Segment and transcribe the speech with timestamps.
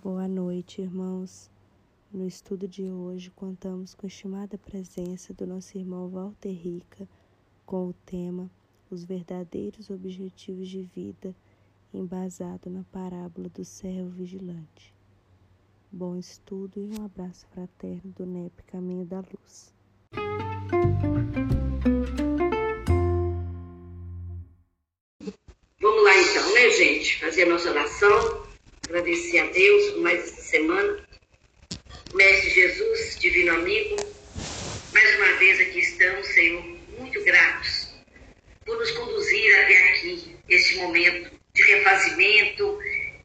[0.00, 1.50] Boa noite, irmãos.
[2.10, 7.06] No estudo de hoje, contamos com a estimada presença do nosso irmão Walter Rica
[7.66, 8.50] com o tema
[8.90, 11.36] Os verdadeiros objetivos de vida,
[11.92, 14.94] embasado na parábola do servo vigilante.
[15.92, 19.74] Bom estudo e um abraço fraterno do NEP Caminho da Luz.
[25.78, 27.20] Vamos lá então, né, gente?
[27.20, 28.51] Fazer a nossa oração
[28.92, 31.08] agradecer a Deus por mais esta semana.
[32.12, 33.96] Mestre Jesus, divino amigo,
[34.92, 36.62] mais uma vez aqui estamos, Senhor,
[36.98, 37.88] muito gratos
[38.66, 42.78] por nos conduzir até aqui, esse momento de refazimento,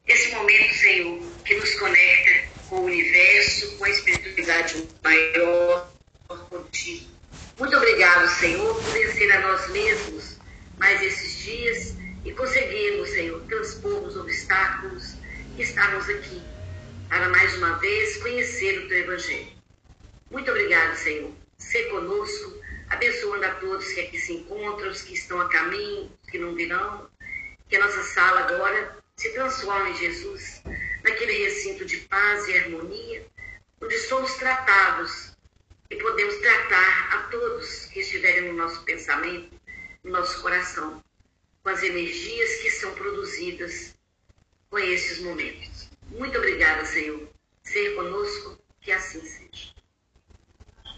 [0.07, 5.91] esse momento, Senhor, que nos conecta com o universo, com a espiritualidade maior
[6.49, 7.07] contigo.
[7.59, 10.37] Muito obrigado, Senhor, por vencer a nós mesmos
[10.77, 15.17] mais esses dias e conseguirmos, Senhor, transpor os obstáculos,
[15.61, 16.41] estarmos aqui
[17.09, 19.51] para mais uma vez conhecer o Teu Evangelho.
[20.29, 21.31] Muito obrigado, Senhor.
[21.57, 26.29] Ser conosco, abençoando a todos que aqui se encontram, os que estão a caminho, os
[26.29, 27.09] que não virão.
[27.69, 30.61] Que a nossa sala agora se transforme em Jesus,
[31.03, 33.25] naquele recinto de paz e harmonia,
[33.81, 35.35] onde somos tratados
[35.89, 39.59] e podemos tratar a todos que estiverem no nosso pensamento,
[40.03, 41.03] no nosso coração,
[41.63, 43.96] com as energias que são produzidas
[44.69, 45.89] com esses momentos.
[46.09, 47.27] Muito obrigada, Senhor.
[47.63, 49.73] Ser conosco, que assim seja.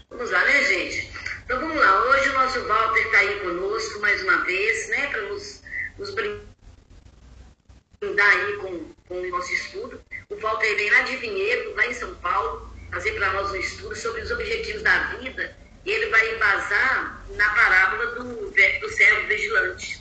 [0.08, 1.12] Vamos lá, né, gente?
[1.44, 2.04] Então vamos lá.
[2.04, 5.62] Hoje o nosso Walter está aí conosco mais uma vez, né, para nos,
[5.98, 6.44] nos brindar
[8.18, 10.00] aí com, com o nosso estudo.
[10.28, 13.96] O Walter vem lá de Vinhedo, lá em São Paulo, fazer para nós um estudo
[13.96, 15.56] sobre os objetivos da vida.
[15.84, 19.99] E ele vai embasar na parábola do, do servo vigilante.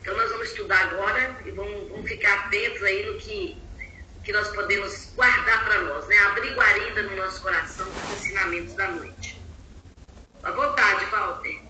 [0.00, 3.56] Então nós vamos estudar agora e vamos, vamos ficar atentos aí no que,
[4.24, 6.16] que nós podemos guardar para nós, né?
[6.18, 9.40] Abrir guarida no nosso coração com os ensinamentos da noite.
[10.42, 11.60] À vontade, Walter.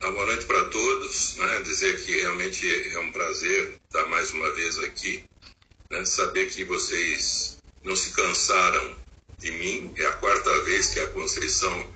[0.00, 1.36] Ah, boa noite para todos.
[1.36, 1.62] Né?
[1.62, 5.24] Dizer que realmente é um prazer estar mais uma vez aqui.
[5.90, 6.04] Né?
[6.04, 8.96] Saber que vocês não se cansaram
[9.38, 9.92] de mim.
[9.96, 11.92] É a quarta vez que a Conceição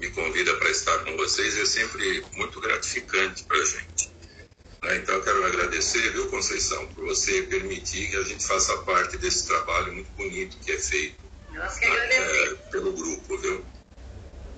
[0.00, 1.56] me convida para estar com vocês.
[1.56, 4.13] É sempre muito gratificante para a gente.
[4.84, 4.96] Né?
[4.98, 9.46] Então, eu quero agradecer, viu, Conceição, por você permitir que a gente faça parte desse
[9.46, 11.16] trabalho muito bonito que é feito
[11.52, 13.64] Nós que é, pelo grupo, viu?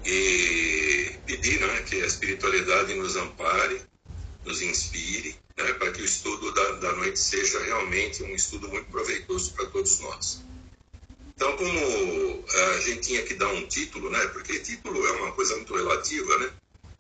[0.05, 3.81] E pedir né, que a espiritualidade nos ampare,
[4.45, 8.91] nos inspire, né, para que o estudo da, da noite seja realmente um estudo muito
[8.91, 10.45] proveitoso para todos nós.
[11.35, 14.27] Então, como a gente tinha que dar um título, né?
[14.29, 16.51] Porque título é uma coisa muito relativa, né?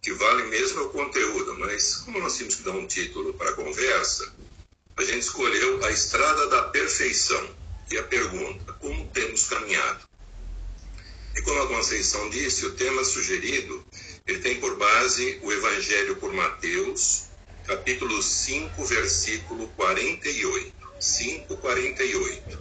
[0.02, 3.50] Que vale mesmo é o conteúdo, mas como nós tínhamos que dar um título para
[3.50, 4.32] a conversa,
[4.96, 7.54] a gente escolheu a estrada da perfeição.
[7.90, 10.06] E a pergunta, como temos caminhado?
[11.36, 13.84] E como a Conceição disse, o tema sugerido,
[14.26, 17.26] ele tem por base o Evangelho por Mateus,
[17.66, 20.74] capítulo 5, versículo 48.
[20.98, 22.58] 5, 48.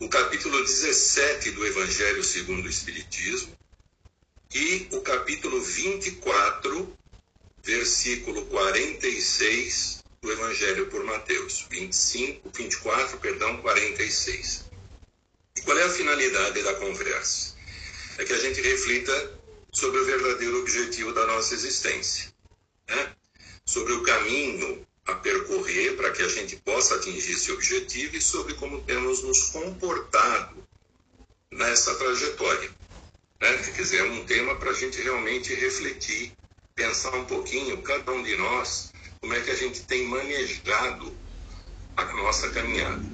[0.00, 3.56] O capítulo 17 do Evangelho segundo o Espiritismo,
[4.54, 6.96] e o capítulo 24,
[7.62, 11.66] versículo 46 do Evangelho por Mateus.
[11.70, 14.64] 25, 24, perdão, 46.
[15.56, 17.54] E qual é a finalidade da conversa?
[18.16, 19.38] É que a gente reflita
[19.72, 22.32] sobre o verdadeiro objetivo da nossa existência,
[22.88, 23.14] né?
[23.66, 28.54] sobre o caminho a percorrer para que a gente possa atingir esse objetivo e sobre
[28.54, 30.66] como temos nos comportado
[31.50, 32.77] nessa trajetória.
[33.40, 33.56] Né?
[33.58, 36.32] Quer dizer, é um tema para a gente realmente refletir,
[36.74, 41.16] pensar um pouquinho, cada um de nós, como é que a gente tem manejado
[41.96, 43.04] a nossa caminhada.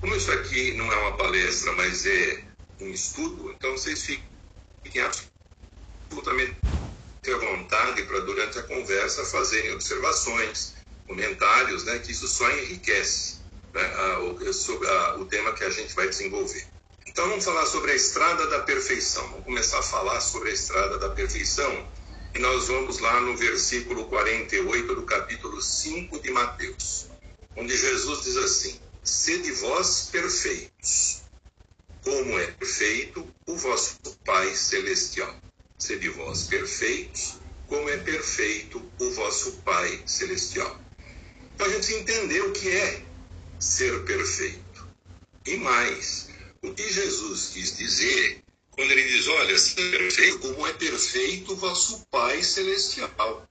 [0.00, 2.44] Como isso aqui não é uma palestra, mas é
[2.80, 6.56] um estudo, então vocês fiquem absolutamente
[7.26, 10.74] à vontade para, durante a conversa, fazerem observações,
[11.06, 13.38] comentários, né, que isso só enriquece
[13.74, 16.66] né, a, a, o tema que a gente vai desenvolver.
[17.08, 19.26] Então vamos falar sobre a estrada da perfeição.
[19.28, 21.88] Vamos começar a falar sobre a estrada da perfeição
[22.34, 27.08] e nós vamos lá no versículo 48 do capítulo 5 de Mateus,
[27.56, 31.22] onde Jesus diz assim: Sede vós perfeitos,
[32.04, 35.34] como é perfeito o vosso Pai celestial.
[35.78, 40.78] Sede vós perfeitos, como é perfeito o vosso Pai celestial.
[41.54, 43.02] Então a gente entender o que é
[43.58, 44.86] ser perfeito.
[45.46, 46.27] E mais,
[46.68, 51.56] o que Jesus quis dizer quando ele diz: Olha, seja perfeito como é perfeito o
[51.56, 53.48] vosso Pai Celestial.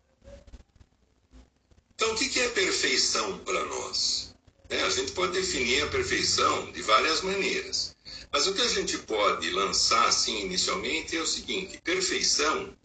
[1.95, 4.35] Então, o que é perfeição para nós?
[4.69, 7.95] É, a gente pode definir a perfeição de várias maneiras.
[8.31, 12.75] Mas o que a gente pode lançar assim inicialmente é o seguinte: perfeição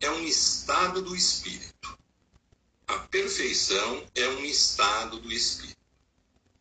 [0.00, 1.98] é um estado do espírito.
[2.86, 5.76] A perfeição é um estado do espírito.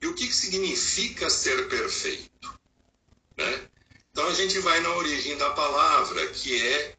[0.02, 2.37] E o que significa ser perfeito?
[3.38, 3.68] Né?
[4.12, 6.98] Então a gente vai na origem da palavra, que é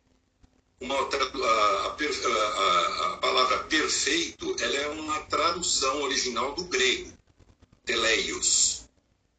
[0.81, 7.13] uma a, a, a, palavra perfeito, ela é uma tradução original do grego,
[7.85, 8.89] teleios,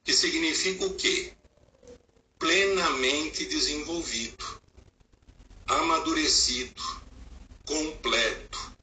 [0.03, 1.33] que significa o quê?
[2.37, 4.61] Plenamente desenvolvido,
[5.67, 6.81] amadurecido,
[7.65, 8.73] completo.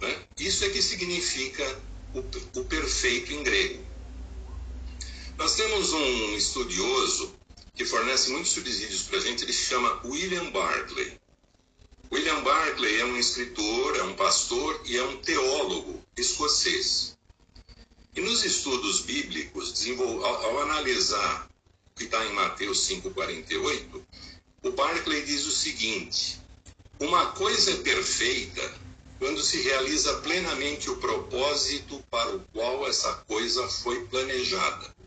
[0.00, 0.26] Né?
[0.38, 1.64] Isso é que significa
[2.14, 3.89] o, o perfeito em grego.
[5.40, 7.34] Nós temos um estudioso
[7.74, 11.18] que fornece muitos subsídios para a gente, ele chama William Barclay.
[12.12, 17.16] William Barclay é um escritor, é um pastor e é um teólogo escocês.
[18.14, 21.48] E nos estudos bíblicos, ao, ao analisar
[21.90, 24.02] o que está em Mateus 5,48,
[24.64, 26.38] o Barclay diz o seguinte:
[27.00, 28.74] uma coisa é perfeita
[29.18, 34.99] quando se realiza plenamente o propósito para o qual essa coisa foi planejada,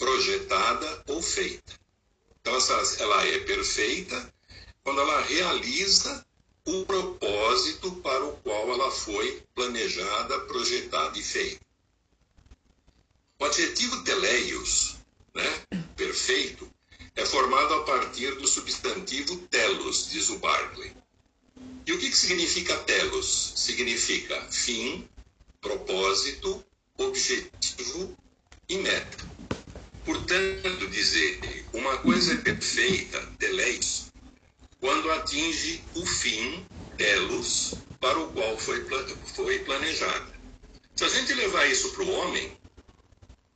[0.00, 1.74] projetada ou feita.
[2.40, 2.56] Então,
[2.98, 4.34] ela é perfeita
[4.82, 6.26] quando ela realiza
[6.64, 11.60] o propósito para o qual ela foi planejada, projetada e feita.
[13.38, 14.96] O adjetivo teleios,
[15.34, 15.62] né,
[15.96, 16.70] perfeito,
[17.14, 20.94] é formado a partir do substantivo telos, diz o Barclay.
[21.86, 23.52] E o que, que significa telos?
[23.54, 25.06] Significa fim,
[25.60, 26.64] propósito,
[26.96, 28.16] objetivo
[28.66, 29.29] e meta.
[30.04, 34.10] Portanto, dizer uma coisa é perfeita, teleios,
[34.80, 36.66] quando atinge o fim,
[36.96, 38.86] telos, para o qual foi,
[39.34, 40.32] foi planejada.
[40.96, 42.56] Se a gente levar isso para o homem,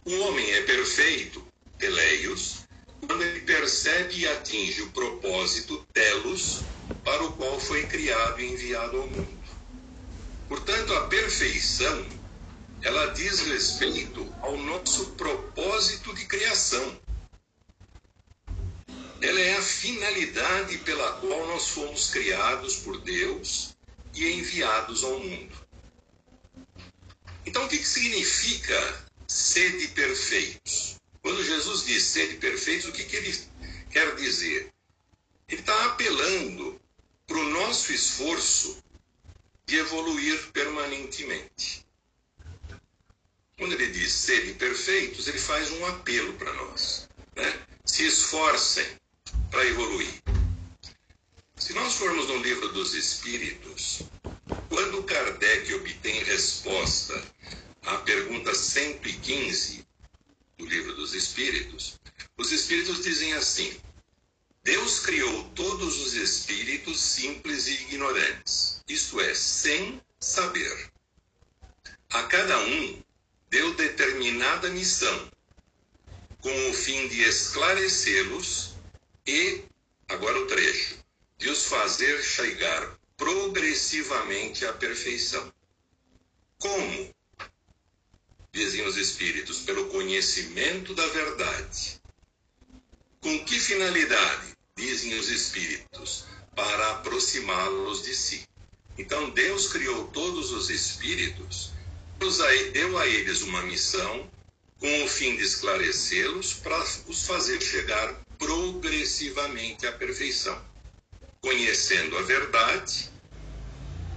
[0.05, 1.47] o homem é perfeito,
[1.79, 2.65] teleios,
[3.07, 6.63] quando ele percebe e atinge o propósito, telos,
[7.03, 9.45] para o qual foi criado e enviado ao mundo.
[10.49, 12.07] Portanto, a perfeição,
[12.85, 17.01] ela diz respeito ao nosso propósito de criação.
[19.23, 23.75] Ela é a finalidade pela qual nós fomos criados por Deus
[24.13, 25.67] e enviados ao mundo.
[27.47, 30.97] Então, o que, que significa sede perfeitos?
[31.23, 33.49] Quando Jesus diz sede perfeitos, o que, que ele
[33.91, 34.71] quer dizer?
[35.49, 36.79] Ele está apelando
[37.27, 38.77] para o nosso esforço
[39.65, 41.84] de evoluir permanentemente.
[43.57, 47.09] Quando ele diz serem perfeitos, ele faz um apelo para nós.
[47.37, 47.61] Né?
[47.85, 48.87] Se esforcem
[49.51, 50.23] para evoluir.
[51.57, 54.03] Se nós formos no livro dos Espíritos,
[54.69, 57.23] quando Kardec obtém resposta
[57.83, 59.87] à pergunta 115
[60.59, 62.01] do livro dos Espíritos,
[62.37, 63.81] os Espíritos dizem assim:
[64.65, 70.91] Deus criou todos os espíritos simples e ignorantes, isto é, sem saber.
[72.11, 73.03] A cada um
[73.55, 75.31] deu determinada missão,
[76.41, 78.75] com o fim de esclarecê-los
[79.25, 79.63] e,
[80.09, 80.99] agora o trecho,
[81.39, 85.53] de os fazer chegar progressivamente à perfeição.
[86.59, 87.15] Como?
[88.53, 92.03] Dizem os Espíritos, pelo conhecimento da verdade.
[93.21, 94.53] Com que finalidade?
[94.77, 96.25] dizem os espíritos,
[96.57, 98.43] para aproximá-los de si.
[98.99, 101.74] Então Deus criou todos os espíritos,
[102.73, 104.29] deu a eles uma missão
[104.79, 110.61] com o fim de esclarecê-los para os fazer chegar progressivamente à perfeição,
[111.41, 113.11] conhecendo a verdade.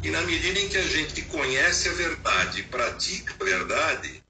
[0.04, 4.24] E na medida em que a gente conhece a verdade pratica a verdade,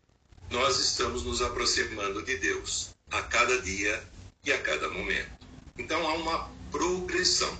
[0.50, 4.04] nós estamos nos aproximando de Deus a cada dia
[4.44, 5.32] e a cada momento.
[5.78, 7.58] Então há uma progressão.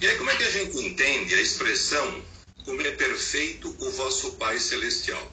[0.00, 2.22] E aí, como é que a gente entende a expressão
[2.68, 5.32] como é perfeito o vosso Pai Celestial?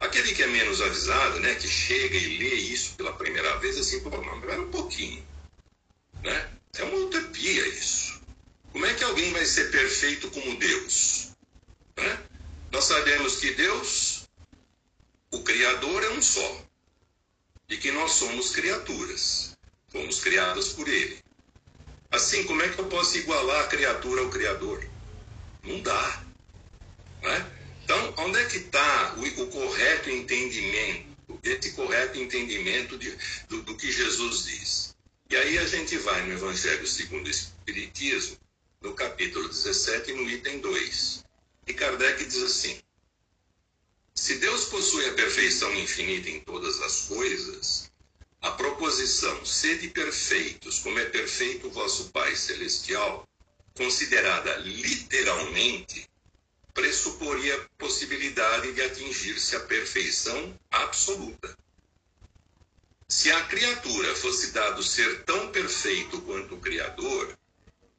[0.00, 4.00] Aquele que é menos avisado, né, que chega e lê isso pela primeira vez, assim,
[4.00, 5.24] pô, não, espera um pouquinho.
[6.20, 6.50] Né?
[6.76, 8.20] É uma utopia isso.
[8.72, 11.30] Como é que alguém vai ser perfeito como Deus?
[11.96, 12.18] Né?
[12.72, 14.28] Nós sabemos que Deus,
[15.30, 16.60] o Criador, é um só.
[17.68, 19.56] E que nós somos criaturas.
[19.90, 21.22] Fomos criados por Ele.
[22.10, 24.84] Assim, como é que eu posso igualar a criatura ao Criador?
[25.62, 26.31] Não dá.
[27.22, 27.52] Né?
[27.84, 33.16] Então, onde é que está o, o, correto entendimento, esse correto entendimento de,
[33.48, 34.96] do, do que Jesus diz?
[35.30, 38.36] E aí a gente vai no Evangelho segundo o Espiritismo,
[38.82, 41.24] no capítulo 17, no item 2.
[41.66, 42.78] E Kardec diz assim:
[44.14, 47.90] Se Deus possui a perfeição infinita em todas as coisas,
[48.42, 53.26] a proposição sede perfeitos, como é perfeito o vosso Pai Celestial,
[53.76, 56.08] considerada literalmente,
[56.74, 61.56] pressuporia a possibilidade de atingir-se a perfeição absoluta.
[63.08, 67.36] Se a criatura fosse dado ser tão perfeito quanto o Criador,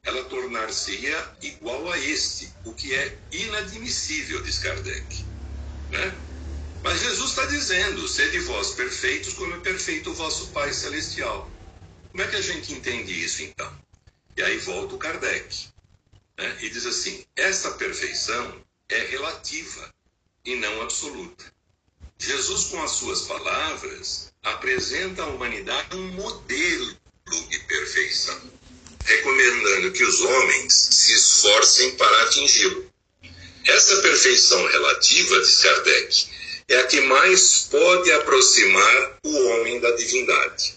[0.02, 5.24] ela tornar-se-ia igual a este, o que é inadmissível, diz Kardec.
[5.90, 6.14] Né?
[6.82, 11.48] Mas Jesus está dizendo: sede vós perfeitos, como é perfeito o vosso Pai Celestial.
[12.10, 13.72] Como é que a gente entende isso então?
[14.36, 15.73] E aí volta o Kardec
[16.36, 16.58] né?
[16.60, 19.92] e diz assim: essa perfeição é relativa
[20.44, 21.52] e não absoluta.
[22.18, 26.96] Jesus, com as suas palavras, apresenta à humanidade um modelo
[27.50, 28.40] de perfeição,
[29.04, 32.92] recomendando que os homens se esforcem para atingi-lo.
[33.66, 36.26] Essa perfeição relativa, diz Kardec,
[36.68, 40.74] é a que mais pode aproximar o homem da divindade.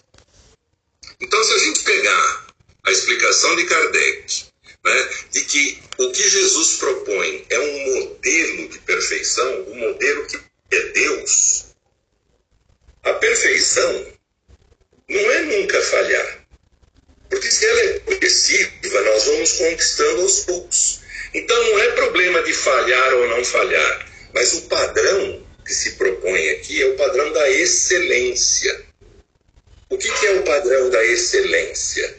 [1.20, 2.48] Então, se a gente pegar
[2.84, 4.46] a explicação de Kardec,
[4.88, 10.40] né, de que o que Jesus propõe é um modelo de perfeição, um modelo que
[10.72, 11.66] é Deus,
[13.04, 14.06] a perfeição
[15.10, 16.46] não é nunca falhar.
[17.30, 21.02] Porque se ela é progressiva, nós vamos conquistando aos poucos.
[21.34, 26.50] Então não é problema de falhar ou não falhar, mas o padrão que se propõe
[26.50, 28.86] aqui é o padrão da excelência.
[29.90, 32.18] O que, que é o padrão da excelência?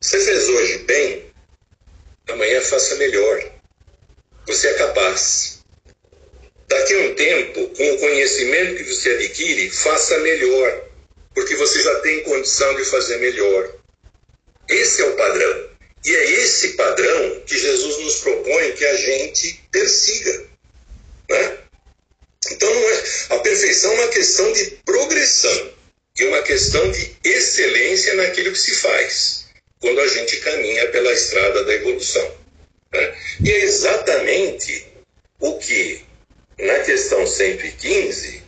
[0.00, 1.33] Você fez hoje bem,
[2.28, 3.52] amanhã faça melhor.
[4.46, 5.60] Você é capaz.
[6.68, 10.84] Daqui a um tempo, com o conhecimento que você adquire, faça melhor,
[11.34, 13.74] porque você já tem condição de fazer melhor.
[14.68, 15.70] Esse é o padrão.
[16.04, 20.46] E é esse padrão que Jesus nos propõe que a gente persiga.
[21.30, 21.58] Né?
[22.50, 25.72] Então, é, a perfeição é uma questão de progressão
[26.18, 29.43] e uma questão de excelência naquilo que se faz,
[29.84, 32.26] quando a gente caminha pela estrada da evolução.
[32.90, 33.14] Né?
[33.44, 34.86] E é exatamente
[35.38, 36.02] o que,
[36.58, 38.42] na questão 115,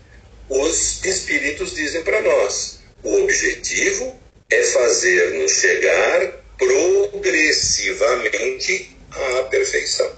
[0.49, 2.81] os espíritos dizem para nós.
[3.02, 10.11] O objetivo é fazer-nos chegar progressivamente à perfeição.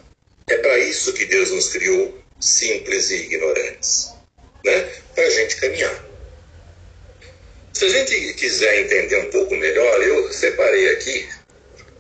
[0.48, 4.10] É para isso que Deus nos criou simples e ignorantes,
[4.64, 4.88] né?
[5.16, 6.07] para a gente caminhar.
[7.78, 11.28] Se a gente quiser entender um pouco melhor, eu separei aqui,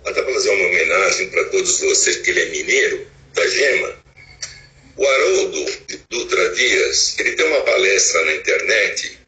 [0.04, 4.02] até para fazer uma homenagem para todos vocês, que ele é mineiro, da Gema.
[4.96, 5.66] O Haroldo
[6.10, 9.20] Dutra Dias, ele tem uma palestra na internet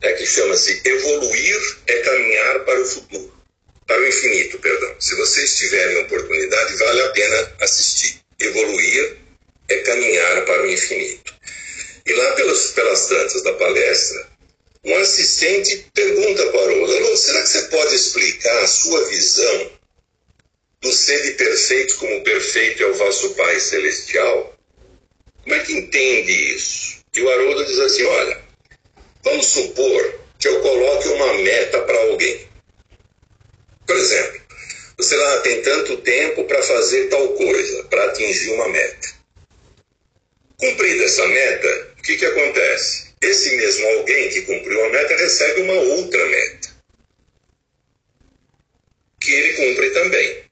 [0.00, 3.34] é, que chama-se Evoluir é Caminhar para o Futuro,
[3.86, 4.94] para o Infinito, perdão.
[4.98, 8.20] Se vocês tiverem oportunidade, vale a pena assistir.
[8.40, 9.18] Evoluir
[9.68, 11.34] é caminhar para o infinito.
[12.06, 14.33] E lá pelas, pelas tantas da palestra,
[14.84, 19.70] um assistente pergunta para o Haroldo, será que você pode explicar a sua visão
[20.82, 24.54] do ser perfeito como perfeito é o vosso Pai Celestial?
[25.42, 26.98] Como é que entende isso?
[27.16, 28.42] E o Haroldo diz assim, olha,
[29.22, 32.46] vamos supor que eu coloque uma meta para alguém.
[33.86, 34.40] Por exemplo,
[34.98, 39.14] você lá tem tanto tempo para fazer tal coisa, para atingir uma meta.
[40.58, 43.13] Cumprida essa meta, o que, que acontece?
[43.24, 46.68] Esse mesmo alguém que cumpriu a meta recebe uma outra meta,
[49.20, 50.44] que ele cumpre também.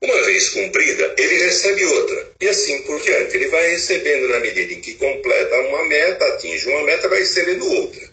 [0.00, 3.36] Uma vez cumprida, ele recebe outra, e assim por diante.
[3.36, 7.66] Ele vai recebendo na medida em que completa uma meta, atinge uma meta, vai recebendo
[7.66, 8.08] outra.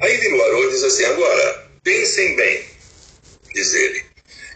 [0.00, 2.64] Aí Viluarô diz assim: agora, pensem bem,
[3.52, 4.04] diz ele.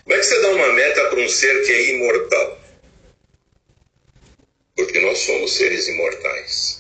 [0.04, 2.61] Como é que você dá uma meta para um ser que é imortal?
[4.85, 6.80] porque nós somos seres imortais.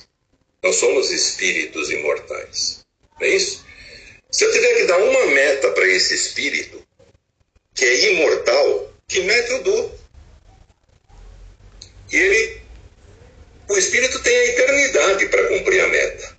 [0.62, 2.84] Nós somos espíritos imortais.
[3.18, 3.64] Não é isso?
[4.30, 6.82] Se eu tiver que dar uma meta para esse espírito,
[7.74, 10.00] que é imortal, que meta eu dou?
[12.12, 12.60] E ele,
[13.68, 16.36] o espírito tem a eternidade para cumprir a meta.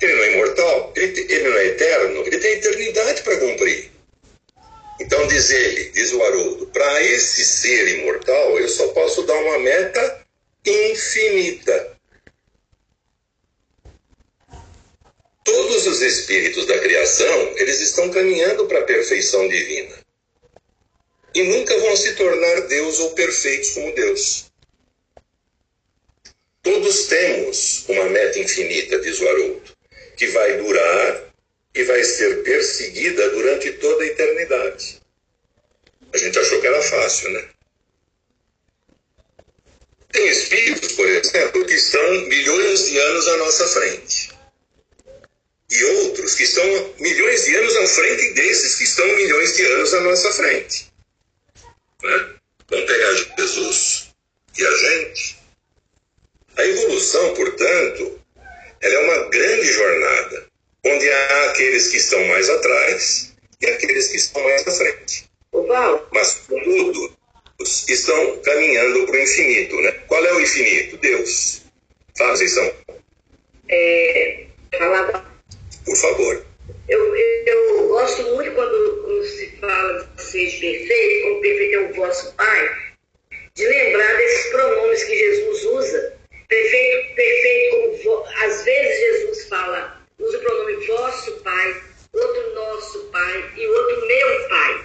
[0.00, 3.92] Ele não é imortal, ele, ele não é eterno, ele tem a eternidade para cumprir.
[5.00, 9.58] Então diz ele, diz o Haroldo, para esse ser imortal eu só posso dar uma
[9.58, 10.24] meta
[10.66, 11.91] infinita.
[15.44, 19.98] Todos os espíritos da criação, eles estão caminhando para a perfeição divina.
[21.34, 24.44] E nunca vão se tornar Deus ou perfeitos como Deus.
[26.62, 29.62] Todos temos uma meta infinita, diz o Haroldo,
[30.16, 31.34] que vai durar
[31.74, 35.00] e vai ser perseguida durante toda a eternidade.
[36.12, 37.48] A gente achou que era fácil, né?
[40.12, 44.31] Tem espíritos, por exemplo, que estão milhões de anos à nossa frente.
[45.72, 49.94] E outros que estão milhões de anos à frente desses que estão milhões de anos
[49.94, 50.92] à nossa frente.
[52.02, 52.34] Né?
[52.68, 54.08] Vamos pegar Jesus
[54.58, 55.38] e a gente.
[56.58, 58.20] A evolução, portanto,
[58.82, 60.46] ela é uma grande jornada,
[60.84, 65.30] onde há aqueles que estão mais atrás e aqueles que estão mais à frente.
[66.12, 67.16] Mas, contudo,
[67.88, 69.76] estão caminhando para o infinito.
[69.80, 69.92] Né?
[70.06, 70.98] Qual é o infinito?
[70.98, 71.62] Deus.
[72.16, 72.72] Fala, são.
[73.68, 74.46] É,
[75.84, 76.44] Por favor.
[76.88, 81.94] Eu, eu, gosto muito quando, quando se fala de ser perfeito, como perfeito é o
[81.94, 82.70] vosso Pai,
[83.54, 86.18] de lembrar desses pronomes que Jesus usa.
[86.48, 93.50] Perfeito, perfeito, como às vezes Jesus fala, usa o pronome vosso Pai, outro nosso Pai
[93.56, 94.84] e outro meu Pai.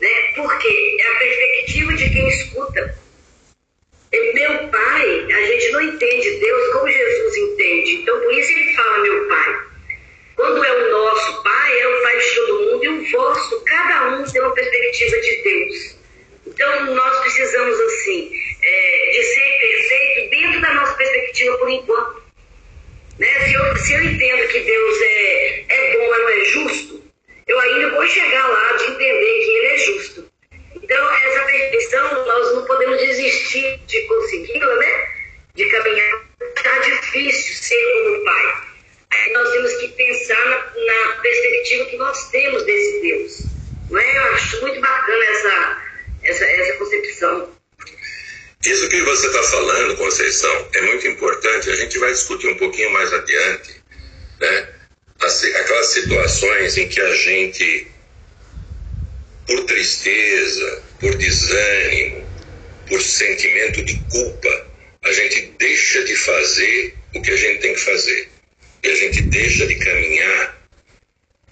[0.00, 0.32] Né?
[0.34, 3.02] Porque é a perspectiva de quem escuta.
[4.12, 7.94] E meu pai, a gente não entende Deus como Jesus entende.
[7.94, 9.71] Então, por isso ele fala meu pai.
[10.36, 14.08] Quando é o nosso pai, é o pai de todo mundo, e o vosso, cada
[14.16, 15.96] um tem uma perspectiva de Deus.
[16.46, 22.22] Então, nós precisamos, assim, é, de ser perfeito dentro da nossa perspectiva por enquanto.
[23.18, 23.46] Né?
[23.46, 27.02] Se, eu, se eu entendo que Deus é, é bom, não é justo,
[27.46, 30.32] eu ainda vou chegar lá de entender que ele é justo.
[30.74, 35.08] Então, essa perfeição, nós não podemos desistir de consegui-la, né?
[35.54, 36.22] De caminhar.
[36.56, 38.62] Está difícil ser como Pai.
[39.10, 43.42] Aí nós temos que pensar na, na, perspectiva que nós temos desse Deus.
[43.90, 44.16] Não é?
[44.16, 45.82] Eu acho muito bacana essa,
[46.24, 47.50] essa, essa concepção.
[48.64, 51.68] Isso que você está falando, Conceição, é muito importante.
[51.68, 53.74] A gente vai discutir um pouquinho mais adiante,
[54.40, 54.68] né?
[55.20, 57.86] aquelas situações em que a gente,
[59.46, 62.26] por tristeza, por desânimo,
[62.88, 64.66] por sentimento de culpa,
[65.02, 68.28] a gente deixa de fazer o que a gente tem que fazer.
[68.82, 70.68] E a gente deixa de caminhar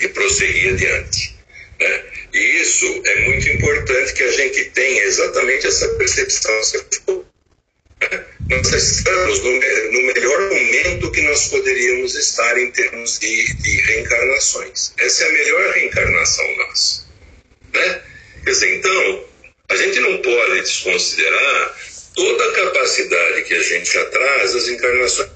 [0.00, 1.36] e prosseguir adiante.
[1.78, 2.04] Né?
[2.32, 6.54] E isso é muito importante que a gente tenha exatamente essa percepção.
[7.06, 7.20] Né?
[8.50, 14.92] Nós estamos no, no, melhor momento que nós poderíamos estar em termos de, de reencarnações.
[14.98, 17.06] Essa é a melhor reencarnação nossa.
[17.72, 18.02] Né?
[18.44, 19.24] Quer dizer, então,
[19.68, 21.76] a gente não pode desconsiderar
[22.16, 25.30] toda a capacidade que a gente já traz das encarnações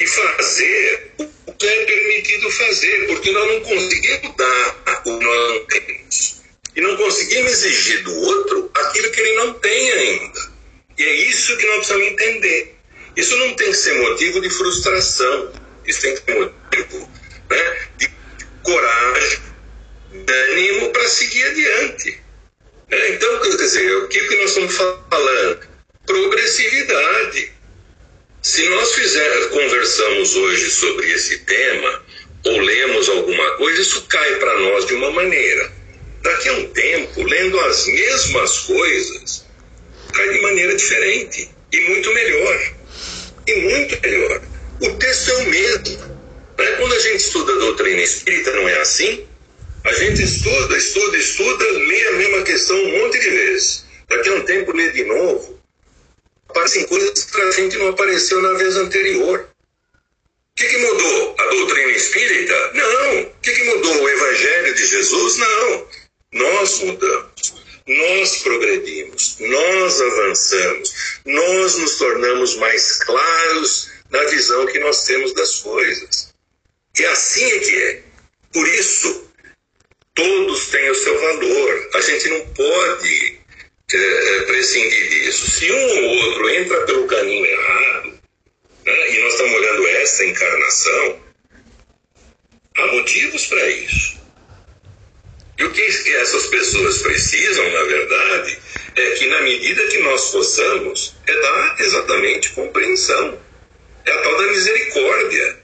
[0.00, 1.12] e fazer
[1.46, 6.42] o que é permitido fazer, porque nós não conseguimos dar o que nós não temos.
[6.74, 10.51] E não conseguimos exigir do outro aquilo que ele não tem ainda.
[11.02, 12.76] E é isso que nós precisamos entender.
[13.16, 15.52] Isso não tem que ser motivo de frustração.
[15.84, 17.10] Isso tem que ser motivo
[17.50, 18.08] né, de
[18.62, 19.40] coragem,
[20.12, 22.22] de ânimo para seguir adiante.
[22.88, 25.66] É, então, quer dizer, o que, que nós estamos falando?
[26.06, 27.52] Progressividade.
[28.40, 32.04] Se nós fizer, conversamos hoje sobre esse tema,
[32.44, 35.72] ou lemos alguma coisa, isso cai para nós de uma maneira.
[36.22, 39.42] Daqui a um tempo, lendo as mesmas coisas,
[40.12, 42.72] de maneira diferente e muito melhor.
[43.46, 44.42] E muito melhor.
[44.80, 45.98] O texto é o mesmo.
[46.58, 46.66] Né?
[46.78, 49.26] Quando a gente estuda a doutrina espírita, não é assim?
[49.84, 53.84] A gente estuda, estuda, estuda, lê a mesma questão um monte de vezes.
[54.08, 55.60] Daqui a um tempo lê de novo.
[56.48, 59.40] Aparecem coisas que a gente não apareceu na vez anterior.
[59.40, 61.34] O que, que mudou?
[61.38, 62.72] A doutrina espírita?
[62.74, 63.22] Não.
[63.22, 64.02] O que, que mudou?
[64.02, 65.38] O evangelho de Jesus?
[65.38, 65.86] Não.
[66.32, 75.04] Nós mudamos nós progredimos, nós avançamos, nós nos tornamos mais claros na visão que nós
[75.04, 76.32] temos das coisas.
[76.98, 78.02] E assim é que é.
[78.52, 79.30] Por isso,
[80.14, 81.90] todos têm o seu valor.
[81.94, 83.40] A gente não pode
[83.92, 85.50] é, prescindir disso.
[85.50, 88.20] Se um ou outro entra pelo caminho errado,
[88.84, 91.22] né, e nós estamos olhando essa encarnação,
[92.76, 94.21] há motivos para isso.
[95.62, 95.80] E o que
[96.16, 98.58] essas pessoas precisam, na verdade,
[98.96, 103.40] é que na medida que nós possamos, é dar exatamente compreensão.
[104.04, 105.62] É a tal da misericórdia.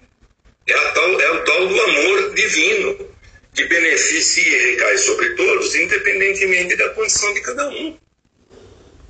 [0.68, 3.11] É, a tal, é o tal do amor divino,
[3.52, 7.98] que beneficia e recai sobre todos, independentemente da condição de cada um.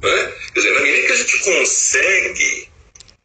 [0.01, 0.33] Né?
[0.55, 2.69] Quer dizer, na medida que a gente consegue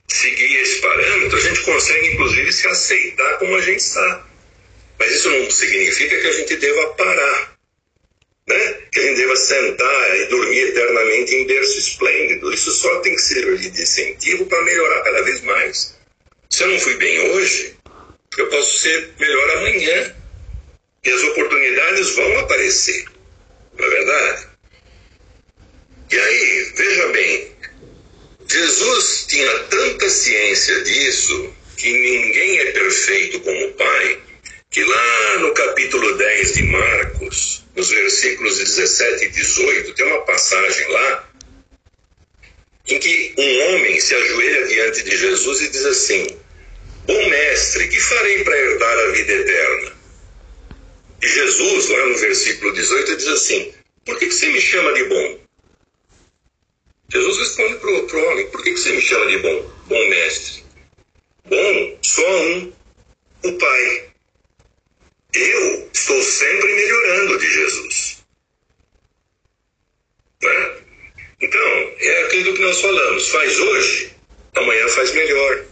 [0.09, 4.27] seguir esse parâmetro, a gente consegue, inclusive, se aceitar como a gente está.
[4.99, 7.52] Mas isso não significa que a gente deva parar,
[8.47, 8.77] né?
[8.91, 12.53] que a gente deva sentar e dormir eternamente em berço esplêndido.
[12.53, 15.97] Isso só tem que servir de incentivo para melhorar cada vez mais.
[16.49, 17.75] Se eu não fui bem hoje,
[18.37, 20.15] eu posso ser melhor amanhã.
[21.03, 23.05] E as oportunidades vão aparecer.
[23.77, 24.47] Não é verdade?
[26.11, 27.51] E aí, veja bem,
[28.47, 34.19] Jesus tinha tanta ciência disso que ninguém é perfeito como o Pai,
[34.69, 40.87] que lá no capítulo 10 de Marcos, nos versículos 17 e 18, tem uma passagem
[40.89, 41.29] lá
[42.87, 46.27] em que um homem se ajoelha diante de Jesus e diz assim:
[47.05, 49.93] Bom mestre, que farei para herdar a vida eterna?
[51.21, 53.73] E Jesus, lá no versículo 18, diz assim:
[54.05, 55.39] Por que, que você me chama de bom?
[57.11, 59.71] Jesus responde para o homem: Por que, que você me chama de bom?
[59.87, 60.63] Bom mestre.
[61.45, 62.73] Bom, só um,
[63.43, 64.12] o Pai.
[65.33, 68.17] Eu estou sempre melhorando de Jesus.
[70.43, 70.71] Né?
[71.41, 74.11] Então, é aquilo que nós falamos: faz hoje,
[74.55, 75.65] amanhã faz melhor,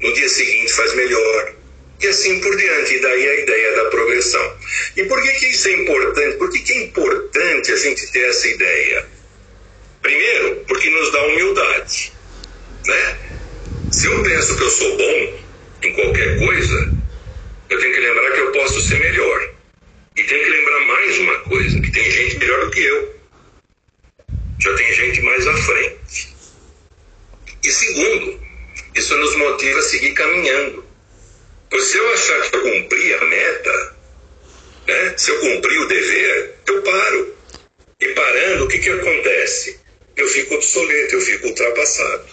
[0.00, 1.54] no dia seguinte faz melhor,
[2.02, 2.94] e assim por diante.
[2.94, 4.58] E daí a ideia da progressão.
[4.96, 6.36] E por que, que isso é importante?
[6.36, 9.08] Por que, que é importante a gente ter essa ideia?
[10.02, 12.12] Primeiro, porque nos dá humildade.
[12.86, 13.18] Né?
[13.92, 15.40] Se eu penso que eu sou bom
[15.82, 16.99] em qualquer coisa,
[17.70, 19.54] eu tenho que lembrar que eu posso ser melhor.
[20.16, 23.20] E tenho que lembrar mais uma coisa, que tem gente melhor do que eu.
[24.58, 26.34] Já tem gente mais à frente.
[27.62, 28.40] E segundo,
[28.96, 30.84] isso nos motiva a seguir caminhando.
[31.70, 33.96] Pois se eu achar que eu cumpri a meta,
[34.88, 37.34] né, se eu cumpri o dever, eu paro.
[38.00, 39.78] E parando, o que, que acontece?
[40.16, 42.26] Eu fico obsoleto, eu fico ultrapassado.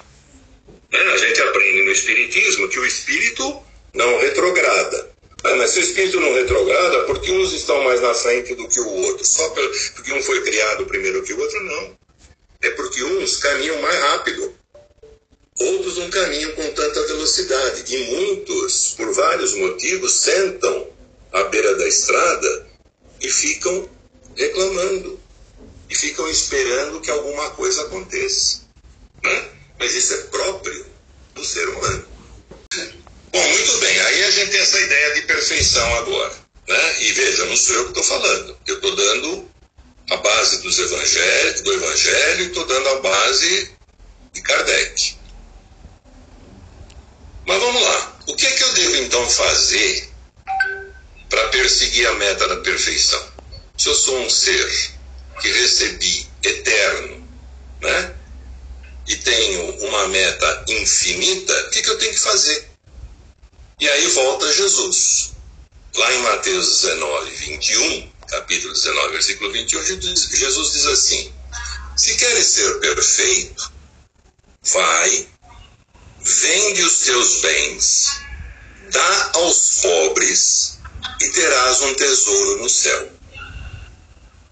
[0.91, 1.00] Né?
[1.00, 3.62] A gente aprende no Espiritismo que o espírito
[3.93, 5.16] não retrograda.
[5.47, 8.81] Ah, mas se o espírito não retrograda, porque uns estão mais na frente do que
[8.81, 9.25] o outro?
[9.25, 11.63] Só porque um foi criado primeiro que o outro?
[11.63, 11.97] Não.
[12.62, 14.53] É porque uns caminham mais rápido,
[15.57, 17.95] outros não caminham com tanta velocidade.
[17.95, 20.89] E muitos, por vários motivos, sentam
[21.31, 22.67] à beira da estrada
[23.21, 23.89] e ficam
[24.36, 25.17] reclamando.
[25.89, 28.63] E ficam esperando que alguma coisa aconteça.
[29.23, 29.49] Né?
[29.79, 30.86] Mas isso é próprio
[31.33, 32.05] do ser humano.
[33.31, 33.99] Bom, muito bem.
[33.99, 36.33] Aí a gente tem essa ideia de perfeição agora.
[36.67, 37.01] Né?
[37.01, 38.57] E veja, não sou eu que estou falando.
[38.67, 39.51] Eu estou dando
[40.09, 43.71] a base dos evangelhos, do evangelho e estou dando a base
[44.33, 45.15] de Kardec.
[47.45, 48.17] Mas vamos lá.
[48.27, 50.09] O que é que eu devo então fazer
[51.29, 53.25] para perseguir a meta da perfeição?
[53.77, 54.91] Se eu sou um ser
[55.41, 57.27] que recebi eterno,
[57.81, 58.15] né?
[59.07, 62.66] E tenho uma meta infinita, o que, que eu tenho que fazer?
[63.79, 65.33] E aí volta Jesus.
[65.93, 71.31] Lá em Mateus 19, 21, capítulo 19, versículo 21, Jesus diz assim:
[71.95, 73.71] Se queres ser perfeito,
[74.63, 75.27] vai,
[76.19, 78.19] vende os teus bens,
[78.89, 80.79] dá aos pobres
[81.21, 83.11] e terás um tesouro no céu.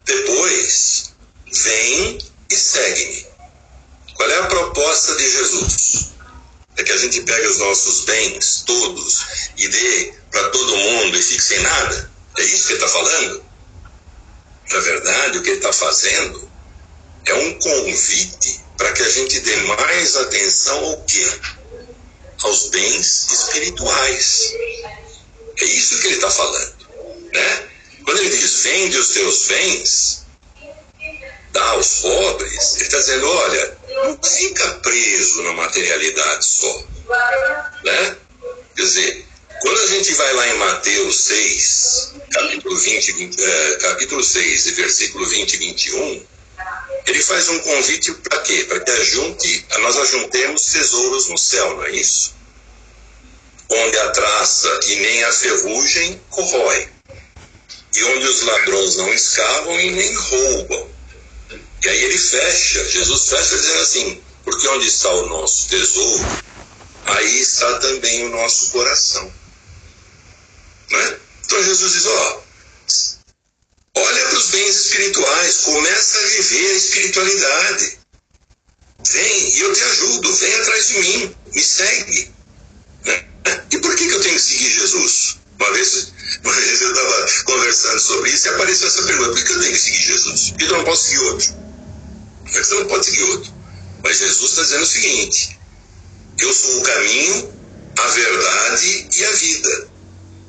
[0.06, 1.16] Depois,
[1.52, 2.20] vem
[2.52, 3.26] e segue-me.
[4.14, 6.15] Qual é a proposta de Jesus?
[6.78, 9.26] É que a gente pegue os nossos bens, todos,
[9.58, 12.12] e dê para todo mundo e fique sem nada?
[12.38, 13.46] É isso que ele está falando?
[14.72, 16.52] Na verdade, o que ele está fazendo
[17.26, 21.40] é um convite para que a gente dê mais atenção ao quê?
[22.44, 24.52] Aos bens espirituais.
[25.58, 26.76] É isso que ele está falando.
[27.34, 27.68] Né?
[28.04, 30.26] Quando ele diz vende os teus bens,
[31.52, 36.84] dá aos pobres, ele está dizendo, olha, não fica preso na materialidade só.
[37.84, 38.18] Né?
[38.76, 39.26] Quer dizer,
[39.62, 45.26] quando a gente vai lá em Mateus 6, capítulo, 20, 20 é, capítulo 6, versículo
[45.26, 46.26] 20 e 21,
[47.08, 48.66] ele faz um convite para quê?
[48.68, 52.34] Para que ajunte, nós ajuntemos tesouros no céu, não é isso?
[53.70, 56.90] Onde a traça e nem a ferrugem corrói,
[57.96, 60.95] e onde os ladrões não escavam e nem roubam.
[61.86, 66.26] E aí ele fecha, Jesus fecha dizendo assim: porque onde está o nosso tesouro,
[67.06, 69.32] aí está também o nosso coração.
[70.90, 71.20] Né?
[71.46, 72.44] Então Jesus diz: ó,
[73.98, 78.00] olha para os bens espirituais, começa a viver a espiritualidade.
[79.08, 82.32] Vem e eu te ajudo, vem atrás de mim, me segue.
[83.04, 83.26] Né?
[83.70, 85.38] E por que, que eu tenho que seguir Jesus?
[85.60, 86.12] Uma vez,
[86.44, 89.72] uma vez eu estava conversando sobre isso e apareceu essa pergunta: por que eu tenho
[89.72, 90.50] que seguir Jesus?
[90.50, 91.65] Porque eu não posso seguir outro.
[92.54, 93.54] É você não pode seguir outro.
[94.04, 95.60] Mas Jesus está dizendo o seguinte:
[96.40, 97.54] eu sou o caminho,
[97.98, 99.90] a verdade e a vida.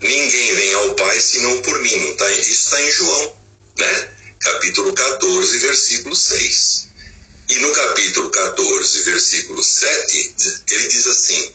[0.01, 2.17] Ninguém vem ao Pai senão por mim.
[2.17, 3.37] Tá, isso está em João,
[3.79, 4.11] né?
[4.41, 6.89] capítulo 14, versículo 6.
[7.49, 10.35] E no capítulo 14, versículo 7,
[10.71, 11.53] ele diz assim: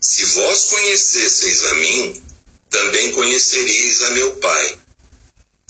[0.00, 2.22] Se vós conhecesseis a mim,
[2.70, 4.78] também conhecereis a meu Pai.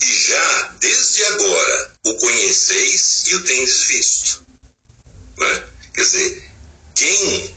[0.01, 4.45] E já, desde agora, o conheceis e o tendes visto.
[5.37, 5.63] Né?
[5.93, 6.51] Quer dizer,
[6.95, 7.55] quem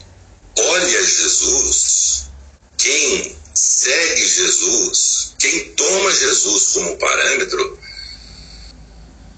[0.56, 2.30] olha Jesus,
[2.76, 7.78] quem segue Jesus, quem toma Jesus como parâmetro,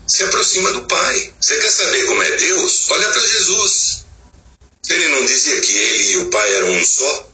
[0.06, 1.32] se aproxima do Pai.
[1.40, 2.90] Você quer saber como é Deus?
[2.90, 4.04] Olha para Jesus.
[4.88, 7.30] Ele não dizia que ele e o Pai eram um só,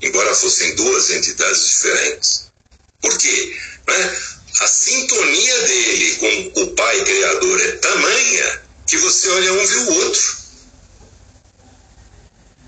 [0.00, 2.52] embora fossem duas entidades diferentes.
[3.00, 3.60] Por quê?
[3.86, 4.16] Né?
[4.60, 9.94] A sintonia dele com o Pai Criador é tamanha que você olha um vê o
[10.04, 10.36] outro.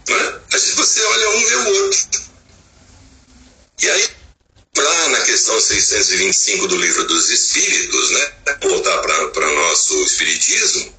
[0.09, 0.41] Né?
[0.51, 2.27] Você olha um vê o outro.
[3.83, 4.09] E aí,
[4.77, 8.33] lá na questão 625 do livro dos Espíritos, né?
[8.63, 10.97] voltar para o nosso Espiritismo,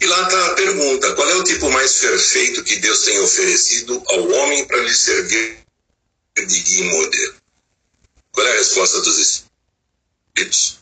[0.00, 4.02] e lá está a pergunta: qual é o tipo mais perfeito que Deus tem oferecido
[4.06, 5.58] ao homem para lhe servir
[6.36, 7.43] de guia e modelo?
[8.34, 10.78] Qual é a resposta dos Espíritos?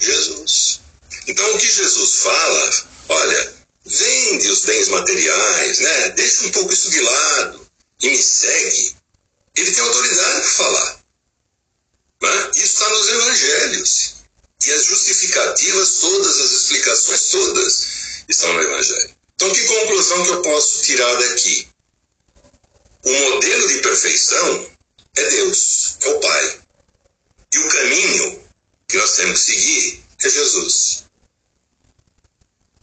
[0.00, 0.80] Jesus.
[1.28, 6.08] Então o que Jesus fala, olha, vende os bens materiais, né?
[6.10, 7.66] Deixa um pouco isso de lado
[8.00, 8.96] e me segue.
[9.54, 11.00] Ele tem autoridade para falar.
[12.22, 12.50] Né?
[12.56, 14.14] Isso está nos evangelhos.
[14.64, 17.86] E as justificativas, todas as explicações, todas
[18.28, 19.14] estão no evangelho.
[19.34, 21.68] Então, que conclusão que eu posso tirar daqui?
[23.04, 24.70] O modelo de perfeição
[25.16, 26.60] é Deus, é o Pai.
[27.52, 28.44] E o caminho
[28.88, 31.04] que nós temos que seguir é Jesus.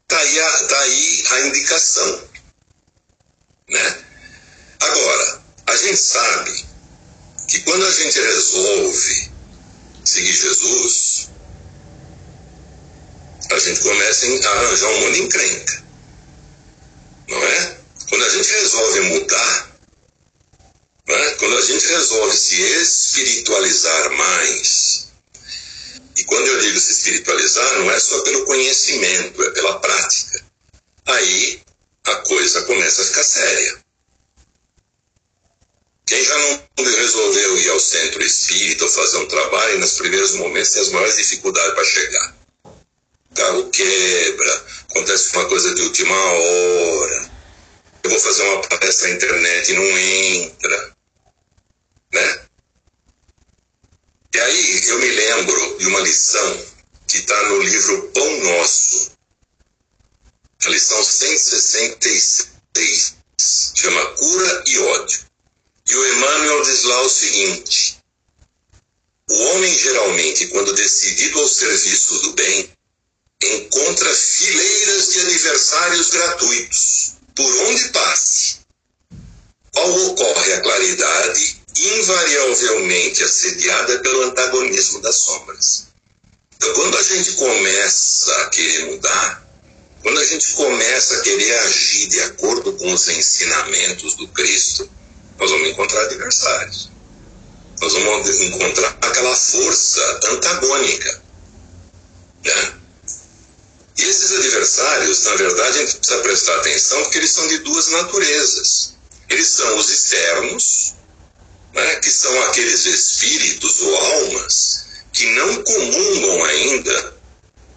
[0.04, 2.30] Está aí, a, tá aí a indicação.
[3.70, 4.06] Né?
[4.80, 6.66] Agora, a gente sabe
[7.48, 9.32] que quando a gente resolve
[10.06, 11.30] seguir Jesus,
[13.52, 15.84] a gente começa a arranjar um de encrenca.
[17.28, 17.78] Não é?
[18.10, 19.69] Quando a gente resolve mudar,
[21.16, 21.32] é?
[21.36, 25.08] quando a gente resolve se espiritualizar mais,
[26.18, 30.44] e quando eu digo se espiritualizar, não é só pelo conhecimento, é pela prática.
[31.06, 31.62] Aí
[32.06, 33.80] a coisa começa a ficar séria.
[36.06, 36.38] Quem já
[36.78, 40.90] não resolveu ir ao centro espírita ou fazer um trabalho, nos primeiros momentos tem as
[40.90, 42.36] maiores dificuldades para chegar.
[42.66, 47.32] O carro quebra, acontece uma coisa de última hora.
[48.04, 50.99] Eu vou fazer uma palestra na internet e não entra.
[52.12, 52.46] Né?
[54.34, 56.66] E aí eu me lembro de uma lição
[57.08, 59.12] que está no livro Pão Nosso.
[60.66, 63.16] A lição 166
[63.76, 65.20] chama Cura e Ódio.
[65.90, 67.98] E o Emmanuel diz lá o seguinte:
[69.30, 72.70] o homem geralmente, quando decidido ao serviço do bem,
[73.44, 78.60] encontra fileiras de aniversários gratuitos, por onde passe.
[79.76, 85.88] Ao ocorre a claridade, invariavelmente assediada pelo antagonismo das sombras.
[86.56, 89.50] Então, quando a gente começa a querer mudar,
[90.02, 94.90] quando a gente começa a querer agir de acordo com os ensinamentos do Cristo,
[95.38, 96.90] nós vamos encontrar adversários.
[97.82, 101.22] Nós vamos encontrar aquela força antagônica.
[102.44, 102.74] Né?
[103.98, 107.90] E esses adversários, na verdade, a gente precisa prestar atenção porque eles são de duas
[107.90, 108.96] naturezas.
[109.30, 110.96] Eles são os externos,
[111.74, 117.18] né, que são aqueles espíritos ou almas que não comungam ainda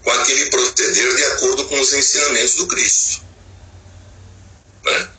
[0.02, 3.22] com aquele proceder de acordo com os ensinamentos do Cristo.
[4.85, 5.11] Né?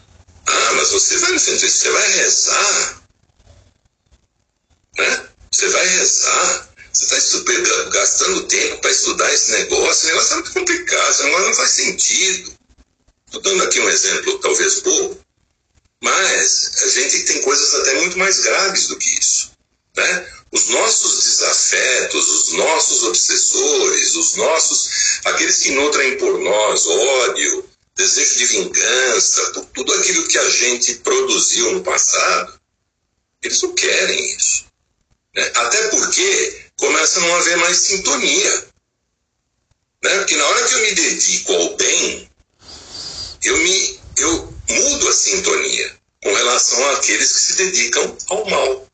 [0.46, 3.04] Ah, mas você vai no centro você vai rezar.
[4.98, 5.28] Né?
[5.52, 6.70] Você vai rezar.
[6.92, 10.06] Você está gastando tempo para estudar esse negócio.
[10.06, 12.54] O negócio é muito complicado, esse negócio não faz sentido.
[13.26, 15.20] Estou dando aqui um exemplo, talvez bobo,
[16.04, 19.54] mas a gente tem coisas até muito mais graves do que isso.
[19.96, 20.28] Né?
[20.52, 24.90] Os nossos desafetos, os nossos obsessores, os nossos,
[25.24, 30.96] aqueles que nutrem por nós ódio, desejo de vingança, por tudo aquilo que a gente
[30.96, 32.60] produziu no passado,
[33.42, 34.66] eles não querem isso.
[35.34, 35.52] Né?
[35.56, 38.68] Até porque começa a não haver mais sintonia.
[40.04, 40.18] Né?
[40.18, 42.30] Porque na hora que eu me dedico ao bem,
[43.42, 48.88] eu, me, eu mudo a sintonia com relação àqueles que se dedicam ao mal.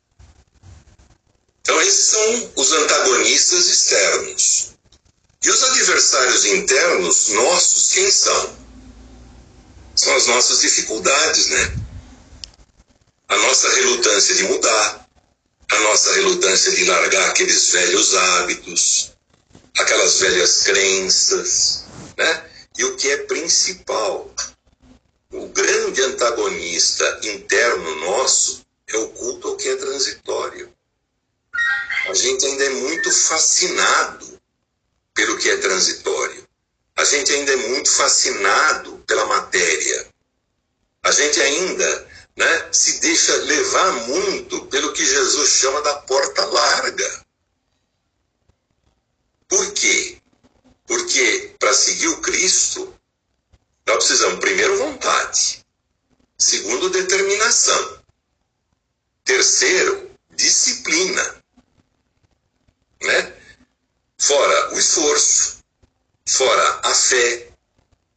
[1.62, 4.70] Então, esses são os antagonistas externos.
[5.44, 8.60] E os adversários internos nossos, quem são?
[10.00, 11.74] são as nossas dificuldades, né?
[13.28, 15.10] A nossa relutância de mudar,
[15.70, 19.12] a nossa relutância de largar aqueles velhos hábitos,
[19.78, 21.84] aquelas velhas crenças,
[22.18, 22.46] né?
[22.78, 24.34] E o que é principal,
[26.00, 30.74] grande antagonista interno nosso é o culto ao que é transitório.
[32.08, 34.42] A gente ainda é muito fascinado
[35.14, 36.48] pelo que é transitório.
[36.96, 40.08] a gente ainda é muito fascinado pela matéria.
[41.02, 47.26] A gente ainda né, se deixa levar muito pelo que Jesus chama da porta larga.
[49.48, 50.18] Por quê?
[50.86, 52.94] Porque para seguir o Cristo,
[53.88, 55.59] nós precisamos, primeiro, vontade.
[56.40, 58.00] Segundo, determinação.
[59.26, 61.44] Terceiro, disciplina.
[63.02, 63.36] Né?
[64.18, 65.58] Fora o esforço,
[66.26, 67.50] fora a fé,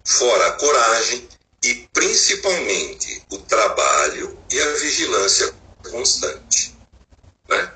[0.04, 1.28] fora a coragem
[1.64, 5.52] e principalmente o trabalho e a vigilância
[5.90, 6.76] constante.
[7.48, 7.74] Né?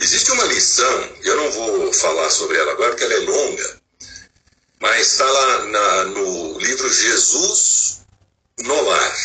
[0.00, 3.80] Existe uma lição, eu não vou falar sobre ela agora porque ela é longa,
[4.80, 7.99] mas está lá na, no livro Jesus
[8.62, 9.16] no Lar.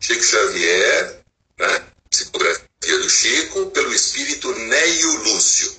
[0.00, 1.22] Chico Xavier,
[1.58, 1.86] né?
[2.10, 5.76] psicografia do Chico, pelo espírito Neio Lúcio.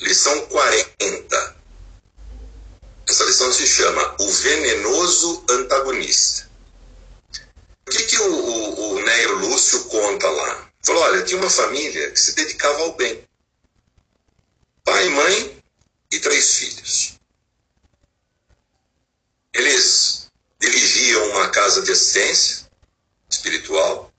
[0.00, 1.56] Lição 40.
[3.08, 6.48] Essa lição se chama O Venenoso Antagonista.
[7.86, 10.70] O que, que o, o, o Neio Lúcio conta lá?
[10.84, 13.24] Falou: olha, tinha uma família que se dedicava ao bem.
[14.84, 15.62] Pai, mãe
[16.12, 17.14] e três filhos.
[19.52, 20.17] Eles
[20.58, 22.68] dirigiam uma casa de assistência
[23.30, 24.12] espiritual,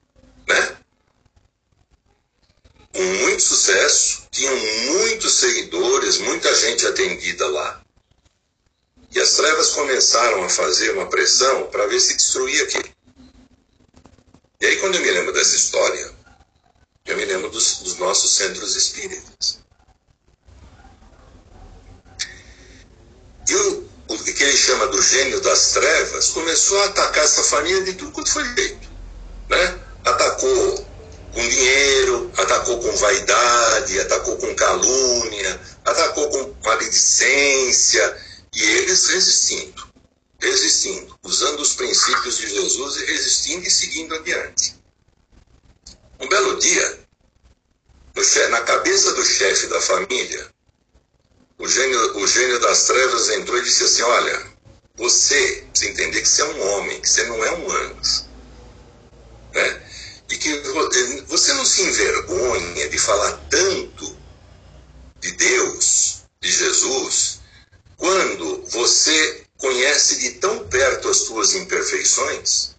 [0.47, 0.77] né?
[2.93, 7.83] Com muito sucesso, tinham muitos seguidores, muita gente atendida lá.
[9.11, 12.89] E as trevas começaram a fazer uma pressão para ver se destruía aquilo.
[14.61, 16.13] E aí, quando eu me lembro dessa história,
[17.05, 19.59] eu me lembro dos, dos nossos centros espíritas.
[23.47, 23.55] E
[24.09, 28.11] o, que ele chama do gênio das trevas começou a atacar essa família de tudo
[28.11, 28.89] quanto foi jeito.
[29.47, 29.79] Né?
[30.03, 30.87] Atacou
[31.33, 38.17] com dinheiro, atacou com vaidade, atacou com calúnia, atacou com maledicência,
[38.53, 39.87] e eles resistindo,
[40.39, 44.75] resistindo, usando os princípios de Jesus e resistindo e seguindo adiante.
[46.19, 46.99] Um belo dia,
[48.49, 50.51] na cabeça do chefe da família,
[51.59, 54.47] o gênio, o gênio das trevas entrou e disse assim: Olha,
[54.95, 58.25] você precisa entender que você é um homem, que você não é um anjo.
[59.53, 59.81] Né?
[60.31, 60.57] E que
[61.27, 64.17] você não se envergonha de falar tanto
[65.19, 67.39] de Deus, de Jesus,
[67.97, 72.75] quando você conhece de tão perto as tuas imperfeições.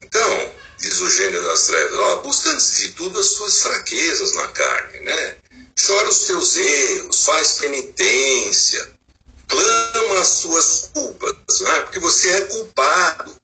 [0.00, 4.48] Então, diz o gênio das trevas, ó, busca antes de tudo as tuas fraquezas na
[4.48, 5.36] carne, né?
[5.78, 8.96] Chora os teus erros, faz penitência,
[9.46, 11.80] clama as tuas culpas, né?
[11.82, 13.36] porque você é culpado.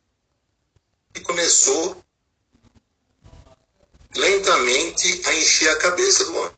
[1.14, 2.02] E começou
[4.16, 6.52] lentamente a encher a cabeça do homem.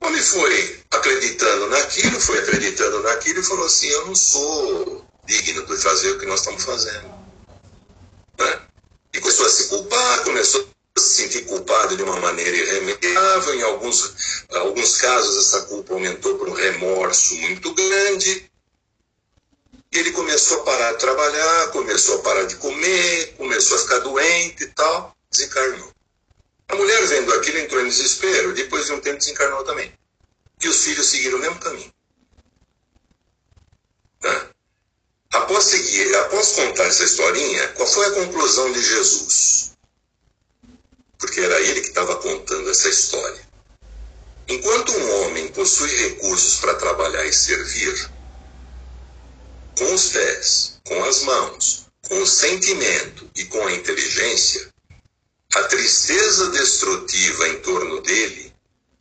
[0.00, 5.66] O homem foi acreditando naquilo, foi acreditando naquilo e falou assim: Eu não sou digno
[5.66, 7.08] de fazer o que nós estamos fazendo.
[8.38, 8.62] Né?
[9.12, 10.66] E começou a se culpar, começou
[11.08, 13.54] se sentir culpado de uma maneira irremediável.
[13.54, 18.50] Em alguns, alguns casos, essa culpa aumentou por um remorso muito grande.
[19.90, 24.64] Ele começou a parar de trabalhar, começou a parar de comer, começou a ficar doente
[24.64, 25.92] e tal, desencarnou.
[26.68, 28.52] A mulher, vendo aquilo, entrou em desespero.
[28.52, 29.90] Depois de um tempo, desencarnou também.
[30.62, 31.92] E os filhos seguiram o mesmo caminho.
[34.20, 34.50] Tá?
[35.32, 39.72] Após, seguir, após contar essa historinha, qual foi a conclusão de Jesus?
[41.18, 43.48] Porque era ele que estava contando essa história.
[44.48, 48.10] Enquanto um homem possui recursos para trabalhar e servir,
[49.76, 54.72] com os pés, com as mãos, com o sentimento e com a inteligência,
[55.54, 58.54] a tristeza destrutiva em torno dele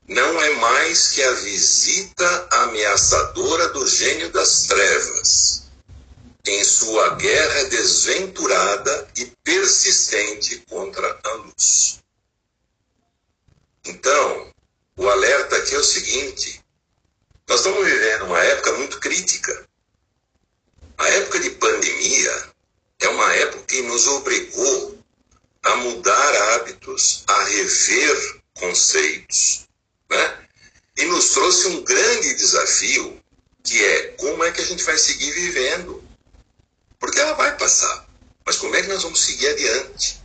[0.08, 5.64] não é mais que a visita ameaçadora do gênio das trevas,
[6.46, 12.00] em sua guerra desventurada e persistente contra a luz.
[13.88, 14.52] Então,
[14.98, 16.62] o alerta aqui é o seguinte:
[17.48, 19.66] nós estamos vivendo uma época muito crítica.
[20.98, 22.50] A época de pandemia
[23.00, 25.00] é uma época que nos obrigou
[25.64, 29.68] a mudar hábitos, a rever conceitos,
[30.10, 30.48] né?
[30.98, 33.22] E nos trouxe um grande desafio,
[33.64, 36.04] que é como é que a gente vai seguir vivendo?
[37.00, 38.08] Porque ela vai passar,
[38.46, 40.20] mas como é que nós vamos seguir adiante?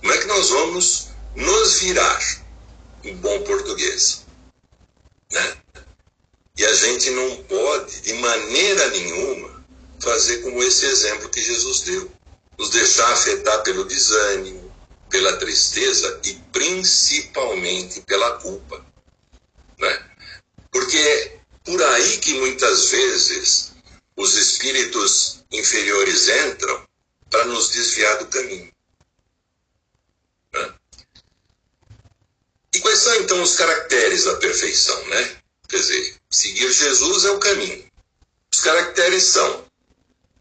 [0.00, 2.41] Como é que nós vamos nos virar,
[3.04, 4.24] em bom português?
[5.30, 5.56] Né?
[6.56, 9.64] E a gente não pode, de maneira nenhuma,
[10.00, 12.10] fazer como esse exemplo que Jesus deu.
[12.58, 14.72] Nos deixar afetar pelo desânimo,
[15.08, 18.84] pela tristeza e principalmente pela culpa.
[19.78, 20.10] Né?
[20.70, 23.72] Porque por aí que muitas vezes
[24.16, 26.86] os espíritos inferiores entram
[27.30, 28.70] para nos desviar do caminho.
[32.74, 35.36] E quais são então os caracteres da perfeição, né?
[35.68, 37.86] Quer dizer, seguir Jesus é o caminho.
[38.52, 39.64] Os caracteres são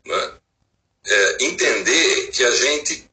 [0.06, 0.34] né?
[1.06, 3.10] é, entender que a gente,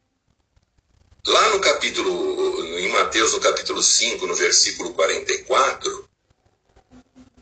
[1.27, 6.09] lá no capítulo, em Mateus, no capítulo 5, no versículo 44,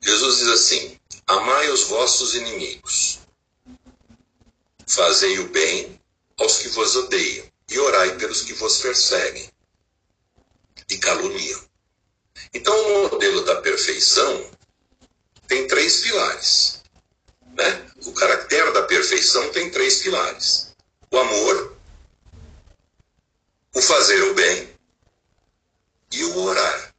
[0.02, 3.18] Jesus diz assim: Amai os vossos inimigos,
[4.86, 6.00] fazei o bem
[6.38, 9.50] aos que vos odeiam, e orai pelos que vos perseguem
[10.90, 11.64] e caluniam.
[12.52, 14.50] Então, o modelo da perfeição
[15.46, 16.82] tem três pilares.
[17.56, 17.86] Né?
[18.04, 20.74] O caractere da perfeição tem três pilares:
[21.10, 21.76] o amor,
[23.74, 24.74] o fazer o bem
[26.12, 26.94] e o orar.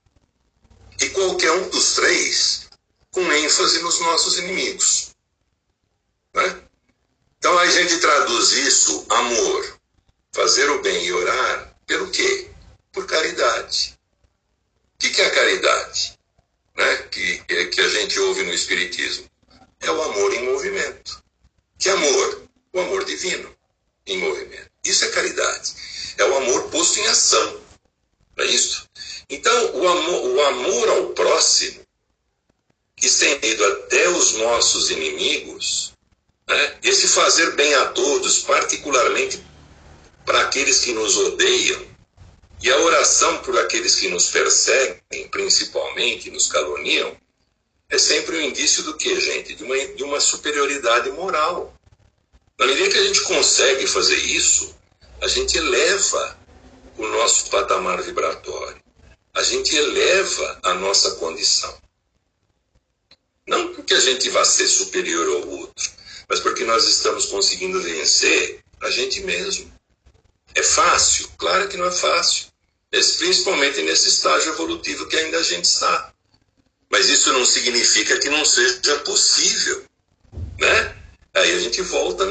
[0.99, 2.67] E qualquer um dos três
[3.11, 5.11] com ênfase nos nossos inimigos.
[6.33, 6.63] Né?
[7.37, 9.79] Então a gente traduz isso, amor,
[10.31, 12.46] fazer o bem e orar, pelo quê?
[12.97, 13.95] Por caridade.
[14.95, 16.17] O que, é a caridade?
[16.75, 16.97] Né?
[17.11, 19.29] Que, que a gente ouve no Espiritismo.
[19.79, 21.23] É o amor em movimento.
[21.77, 22.49] Que amor?
[22.73, 23.55] O amor divino
[24.07, 24.71] em movimento.
[24.83, 25.75] Isso é caridade.
[26.17, 27.61] É o amor posto em ação.
[28.35, 28.89] Não é isso?
[29.29, 31.85] Então, o amor, o amor ao próximo,
[32.99, 35.93] estendido até os nossos inimigos,
[36.47, 36.79] né?
[36.81, 39.39] esse fazer bem a todos, particularmente
[40.25, 41.96] para aqueles que nos odeiam,
[42.61, 47.15] e a oração por aqueles que nos perseguem, principalmente, nos caluniam,
[47.89, 49.55] é sempre um indício do que, gente?
[49.55, 51.73] De uma, de uma superioridade moral.
[52.59, 54.75] Na medida que a gente consegue fazer isso,
[55.21, 56.37] a gente eleva
[56.97, 58.81] o nosso patamar vibratório.
[59.33, 61.77] A gente eleva a nossa condição.
[63.47, 65.89] Não porque a gente vá ser superior ao outro,
[66.27, 69.71] mas porque nós estamos conseguindo vencer a gente mesmo.
[70.57, 71.29] É fácil?
[71.37, 72.47] Claro que não é fácil.
[72.89, 76.11] Principalmente nesse estágio evolutivo que ainda a gente está.
[76.89, 79.85] Mas isso não significa que não seja possível,
[80.59, 80.95] né?
[81.35, 82.25] Aí a gente volta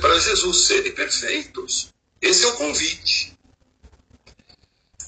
[0.00, 1.92] para Jesus, serem perfeitos.
[2.22, 3.36] Esse é o convite.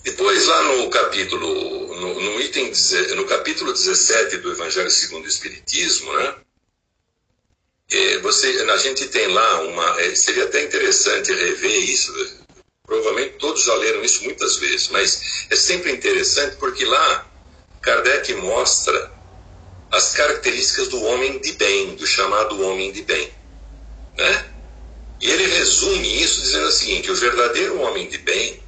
[0.03, 2.73] Depois, lá no capítulo, no, no, item,
[3.15, 6.35] no capítulo 17 do Evangelho segundo o Espiritismo, né?
[7.93, 10.01] É, você, a gente tem lá uma.
[10.01, 12.39] É, seria até interessante rever isso
[12.91, 17.24] Provavelmente todos já leram isso muitas vezes, mas é sempre interessante porque lá
[17.80, 19.12] Kardec mostra
[19.93, 23.32] as características do homem de bem, do chamado homem de bem.
[24.18, 24.45] Né?
[25.20, 28.61] E ele resume isso dizendo o seguinte: o verdadeiro homem de bem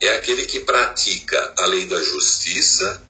[0.00, 3.02] é aquele que pratica a lei da justiça,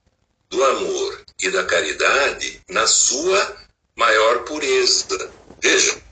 [0.50, 3.56] do amor e da caridade na sua
[3.94, 5.30] maior pureza.
[5.60, 6.02] Vejam,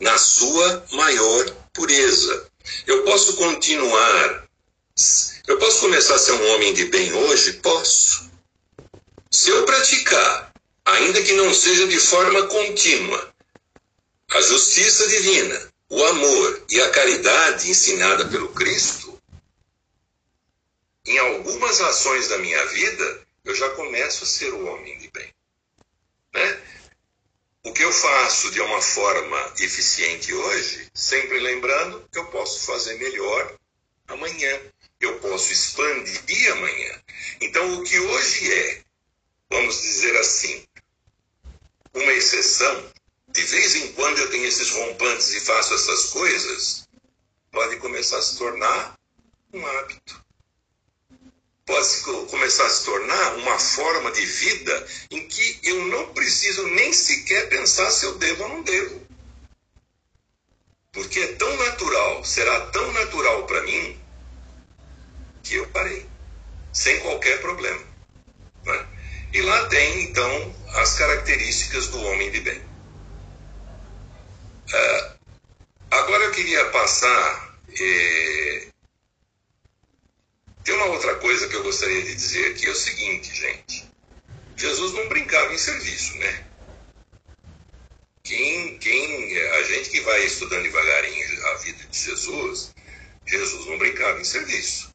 [0.00, 2.52] na sua maior pureza.
[2.86, 4.48] Eu posso continuar.
[5.46, 7.54] Eu posso começar a ser um homem de bem hoje?
[7.54, 8.30] Posso.
[9.30, 10.52] Se eu praticar,
[10.84, 13.34] ainda que não seja de forma contínua,
[14.30, 19.18] a justiça divina, o amor e a caridade ensinada pelo Cristo,
[21.06, 25.34] em algumas ações da minha vida, eu já começo a ser o homem de bem.
[26.32, 26.62] Né?
[27.64, 32.94] O que eu faço de uma forma eficiente hoje, sempre lembrando que eu posso fazer
[32.98, 33.58] melhor
[34.06, 34.60] amanhã,
[35.00, 37.02] eu posso expandir amanhã.
[37.40, 38.84] Então, o que hoje é,
[39.50, 40.66] vamos dizer assim,
[41.94, 42.92] uma exceção,
[43.28, 46.88] de vez em quando eu tenho esses rompantes e faço essas coisas,
[47.50, 48.98] pode começar a se tornar
[49.54, 50.23] um hábito
[51.66, 52.00] pode
[52.30, 57.48] começar a se tornar uma forma de vida em que eu não preciso nem sequer
[57.48, 59.06] pensar se eu devo ou não devo.
[60.92, 64.00] Porque é tão natural, será tão natural para mim,
[65.42, 66.06] que eu parei,
[66.72, 67.82] sem qualquer problema.
[68.64, 68.86] Né?
[69.32, 72.58] E lá tem, então, as características do homem de bem.
[74.68, 75.18] Uh,
[75.90, 78.68] agora eu queria passar eh,
[80.64, 83.84] tem uma outra coisa que eu gostaria de dizer aqui, é o seguinte, gente.
[84.56, 86.46] Jesus não brincava em serviço, né?
[88.22, 92.74] Quem, quem, a gente que vai estudando devagarinho a vida de Jesus,
[93.26, 94.94] Jesus não brincava em serviço.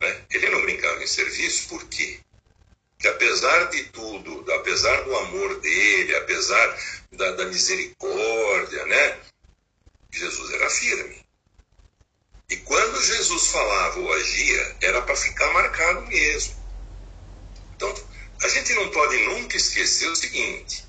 [0.00, 0.24] Né?
[0.30, 2.18] Ele não brincava em serviço por quê?
[2.98, 6.78] Que apesar de tudo, apesar do amor dele, apesar
[7.12, 9.20] da, da misericórdia, né?
[10.10, 11.19] Jesus era firme.
[12.50, 16.56] E quando Jesus falava ou agia, era para ficar marcado mesmo.
[17.76, 17.94] Então,
[18.42, 20.84] a gente não pode nunca esquecer o seguinte: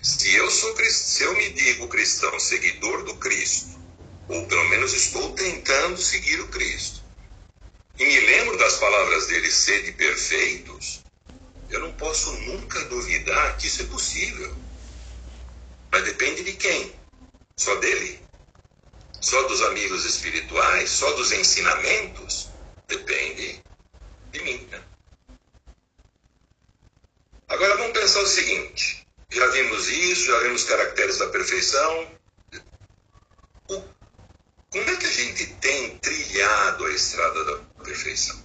[0.00, 3.80] se eu sou se eu me digo cristão, seguidor do Cristo,
[4.28, 7.02] ou pelo menos estou tentando seguir o Cristo,
[7.98, 11.02] e me lembro das palavras dele, sede perfeitos,
[11.68, 14.56] eu não posso nunca duvidar que isso é possível.
[15.90, 16.94] Mas depende de quem?
[17.58, 18.21] Só dele?
[19.22, 20.90] Só dos amigos espirituais?
[20.90, 22.48] Só dos ensinamentos?
[22.88, 23.62] Depende
[24.32, 24.68] de mim.
[24.70, 24.82] Né?
[27.48, 32.10] Agora vamos pensar o seguinte: já vimos isso, já vimos caracteres da perfeição.
[33.68, 33.82] O,
[34.70, 38.42] como é que a gente tem trilhado a estrada da perfeição?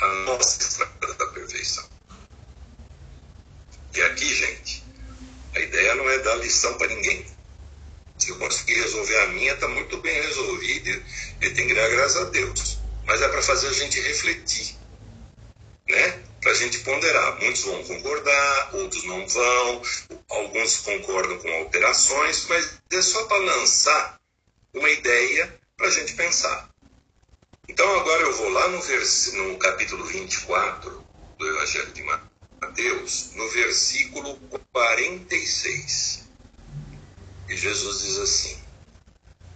[0.00, 1.88] A nossa estrada da perfeição.
[3.94, 4.82] E aqui, gente,
[5.54, 7.31] a ideia não é dar lição para ninguém.
[8.22, 11.02] Se eu conseguir resolver a minha, está muito bem resolvido
[11.40, 12.78] e tem que dar graças a Deus.
[13.04, 14.76] Mas é para fazer a gente refletir,
[15.88, 16.22] né?
[16.40, 17.40] Para a gente ponderar.
[17.40, 19.82] Muitos vão concordar, outros não vão,
[20.28, 24.20] alguns concordam com alterações, mas é só para lançar
[24.72, 26.70] uma ideia para a gente pensar.
[27.68, 29.32] Então agora eu vou lá no, vers...
[29.32, 31.04] no capítulo 24
[31.38, 34.38] do Evangelho de Mateus, no versículo
[34.72, 36.21] 46.
[37.52, 38.58] E Jesus diz assim: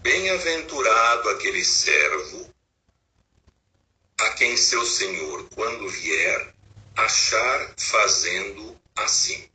[0.02, 2.54] Bem-aventurado aquele servo
[4.18, 6.54] a quem seu senhor, quando vier,
[6.94, 9.48] achar fazendo assim.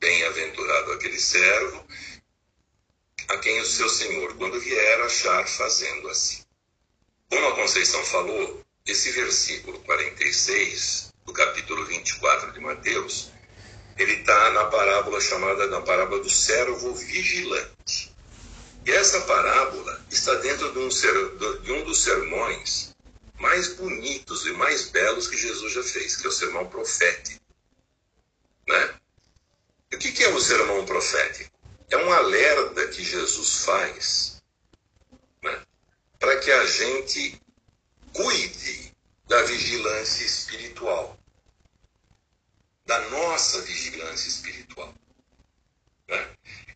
[0.00, 1.86] Bem-aventurado aquele servo
[3.28, 6.44] a quem o seu senhor, quando vier, achar fazendo assim.
[7.30, 13.30] Como a Conceição falou, esse versículo 46 do capítulo 24 de Mateus,
[13.96, 18.14] ele está na parábola chamada na parábola do servo vigilante.
[18.84, 20.88] E essa parábola está dentro de um,
[21.62, 22.94] de um dos sermões
[23.38, 27.44] mais bonitos e mais belos que Jesus já fez, que é o sermão profético.
[28.68, 28.94] Né?
[29.92, 31.50] E o que é o sermão profético?
[31.90, 34.42] É um alerta que Jesus faz
[35.42, 35.62] né?
[36.18, 37.40] para que a gente
[38.12, 38.92] cuide
[39.26, 41.15] da vigilância espiritual
[42.86, 44.94] da nossa vigilância espiritual.
[46.08, 46.28] Né?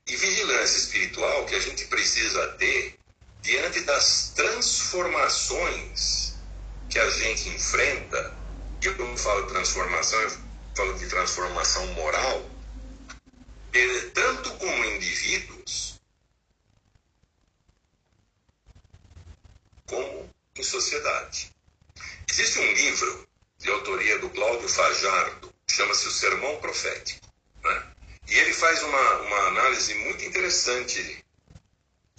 [0.07, 2.99] E vigilância espiritual que a gente precisa ter
[3.41, 6.35] diante das transformações
[6.91, 8.37] que a gente enfrenta,
[8.83, 10.31] e eu não falo transformação, eu
[10.77, 12.51] falo de transformação moral,
[14.13, 16.01] tanto como indivíduos,
[19.87, 21.53] como em sociedade.
[22.29, 27.27] Existe um livro de autoria do Cláudio Fajardo, chama-se o Sermão Profético.
[27.63, 27.83] Né?
[28.29, 31.25] E ele faz uma, uma análise muito interessante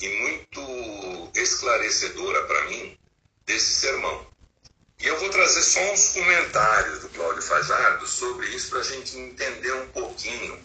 [0.02, 2.98] e muito esclarecedora para mim
[3.46, 4.28] desse sermão.
[5.00, 9.18] E eu vou trazer só uns comentários do Cláudio Fajardo sobre isso para a gente
[9.18, 10.60] entender um pouquinho.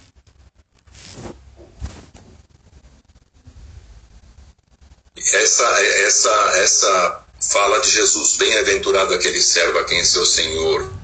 [5.17, 10.96] Essa, essa, essa fala de Jesus, bem-aventurado aquele servo a quem seu Senhor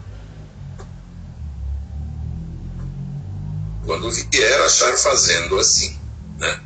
[4.03, 5.97] quando vier achar fazendo assim.
[6.39, 6.61] Né?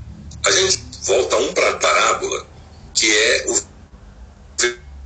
[0.46, 2.46] A gente volta um para a parábola,
[2.94, 3.62] que é o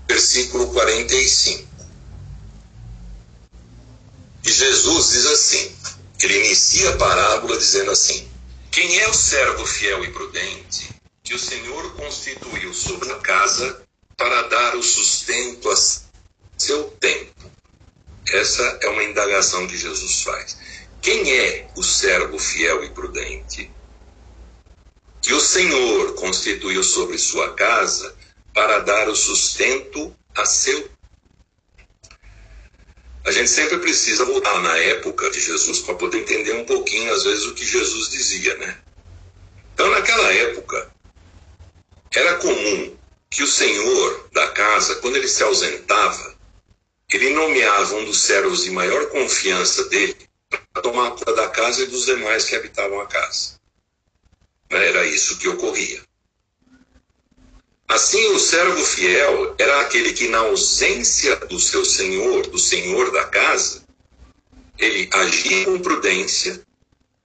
[0.08, 1.68] versículo 45.
[4.44, 5.76] E Jesus diz assim:
[6.22, 8.28] ele inicia a parábola dizendo assim:
[8.70, 10.88] Quem é o servo fiel e prudente
[11.24, 13.82] que o Senhor constituiu sobre a casa
[14.16, 15.76] para dar o sustento a
[16.56, 17.50] seu tempo?
[18.32, 20.56] Essa é uma indagação que Jesus faz.
[21.02, 23.70] Quem é o servo fiel e prudente?
[25.22, 28.14] Que o Senhor constituiu sobre sua casa
[28.52, 30.90] para dar o sustento a seu.
[33.24, 37.24] A gente sempre precisa voltar na época de Jesus para poder entender um pouquinho, às
[37.24, 38.78] vezes, o que Jesus dizia, né?
[39.72, 40.90] Então, naquela época,
[42.14, 42.96] era comum
[43.30, 46.34] que o senhor da casa, quando ele se ausentava,
[47.10, 50.29] ele nomeava um dos servos de maior confiança dele
[50.72, 53.60] para tomar conta da casa e dos demais que habitavam a casa.
[54.68, 56.02] Era isso que ocorria.
[57.88, 63.24] Assim, o servo fiel era aquele que, na ausência do seu senhor, do senhor da
[63.24, 63.84] casa,
[64.78, 66.64] ele agia com prudência,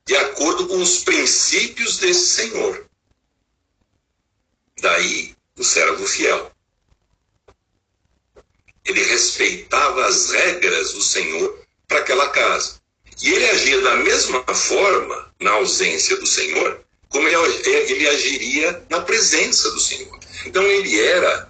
[0.08, 2.84] de acordo com os princípios desse senhor.
[4.82, 6.52] Daí, o servo fiel.
[8.84, 12.82] Ele respeitava as regras do senhor para aquela casa.
[13.22, 19.02] E ele agia da mesma forma na ausência do Senhor, como ele, ele agiria na
[19.02, 20.20] presença do Senhor.
[20.46, 21.50] Então ele era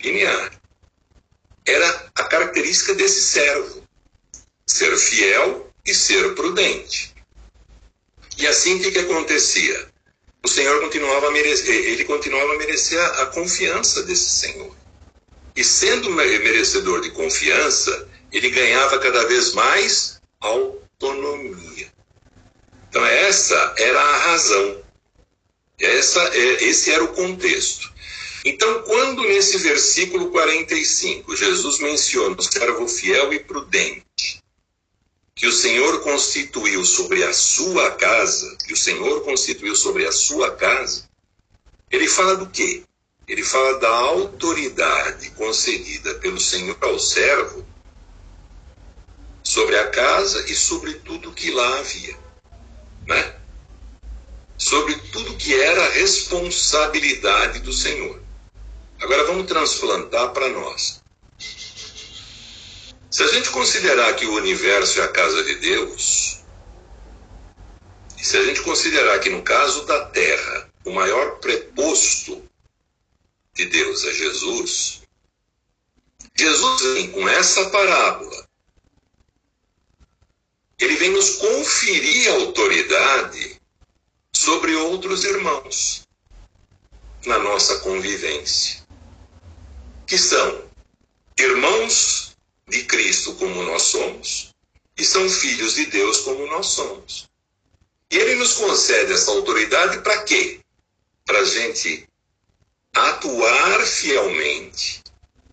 [0.00, 0.52] linear.
[1.64, 3.82] Era a característica desse servo.
[4.66, 7.14] ser fiel e ser prudente.
[8.38, 9.90] E assim o que, que acontecia?
[10.44, 14.74] O Senhor continuava a merecer, ele continuava a merecer a, a confiança desse Senhor.
[15.54, 21.92] E sendo merecedor de confiança, ele ganhava cada vez mais autonomia.
[22.88, 24.82] Então essa era a razão.
[25.78, 27.92] Essa, é, esse era o contexto.
[28.44, 34.42] Então, quando nesse versículo 45 Jesus menciona o servo fiel e prudente,
[35.34, 40.50] que o Senhor constituiu sobre a sua casa, que o Senhor constituiu sobre a sua
[40.56, 41.08] casa,
[41.90, 42.82] ele fala do quê?
[43.28, 47.64] Ele fala da autoridade concedida pelo Senhor ao servo
[49.52, 52.18] sobre a casa e sobre tudo que lá havia,
[53.06, 53.36] né?
[54.56, 58.18] Sobre tudo que era responsabilidade do Senhor.
[58.98, 61.02] Agora vamos transplantar para nós.
[63.10, 66.40] Se a gente considerar que o universo é a casa de Deus,
[68.18, 72.42] e se a gente considerar que no caso da Terra, o maior preposto
[73.52, 75.02] de Deus é Jesus,
[76.34, 78.50] Jesus vem com essa parábola.
[80.82, 83.56] Ele vem nos conferir autoridade
[84.34, 86.02] sobre outros irmãos
[87.24, 88.84] na nossa convivência
[90.08, 90.64] que são
[91.38, 94.50] irmãos de Cristo como nós somos
[94.98, 97.28] e são filhos de Deus como nós somos.
[98.10, 100.58] E ele nos concede essa autoridade para quê?
[101.24, 102.08] Para a gente
[102.92, 105.00] atuar fielmente,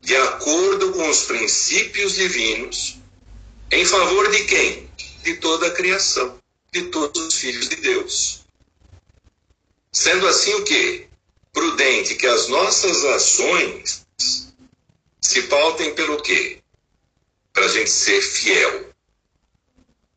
[0.01, 2.97] de acordo com os princípios divinos,
[3.71, 4.88] em favor de quem?
[5.23, 6.39] De toda a criação,
[6.71, 8.45] de todos os filhos de Deus.
[9.91, 11.07] Sendo assim o quê?
[11.51, 14.05] Prudente que as nossas ações
[15.19, 16.61] se pautem pelo quê?
[17.51, 18.93] Para a gente ser fiel,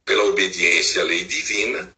[0.04, 1.94] pela obediência à lei divina,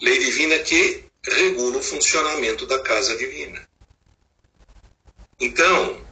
[0.00, 3.66] lei divina que regula o funcionamento da casa divina.
[5.40, 6.04] Então,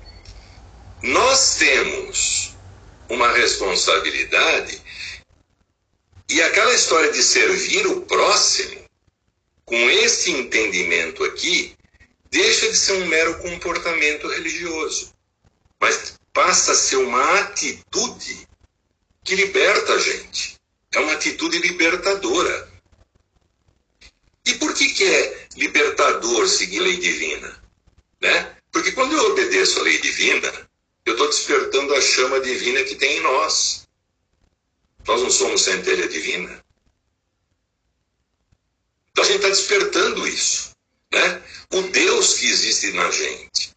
[1.03, 2.55] nós temos
[3.09, 4.81] uma responsabilidade
[6.33, 8.83] e aquela história de servir o próximo,
[9.65, 11.77] com esse entendimento aqui,
[12.31, 15.13] deixa de ser um mero comportamento religioso
[15.83, 18.47] mas passa a ser uma atitude
[19.25, 20.57] que liberta a gente.
[20.93, 22.71] É uma atitude libertadora.
[24.47, 27.61] E por que, que é libertador seguir lei divina?
[28.21, 28.57] Né?
[28.71, 30.71] Porque quando eu obedeço a lei divina,
[31.05, 33.82] eu estou despertando a chama divina que tem em nós.
[35.07, 36.63] Nós não somos centelha divina.
[39.11, 40.71] Então a gente está despertando isso.
[41.13, 41.43] Né?
[41.73, 43.73] O Deus que existe na gente.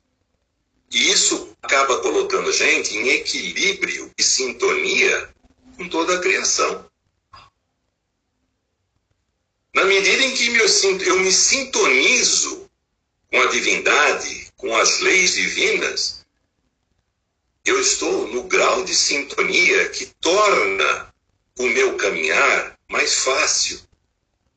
[0.91, 5.29] E isso acaba colocando a gente em equilíbrio e sintonia
[5.75, 6.89] com toda a criação.
[9.73, 10.47] Na medida em que
[11.05, 12.69] eu me sintonizo
[13.29, 16.25] com a divindade, com as leis divinas,
[17.65, 21.13] eu estou no grau de sintonia que torna
[21.57, 23.79] o meu caminhar mais fácil,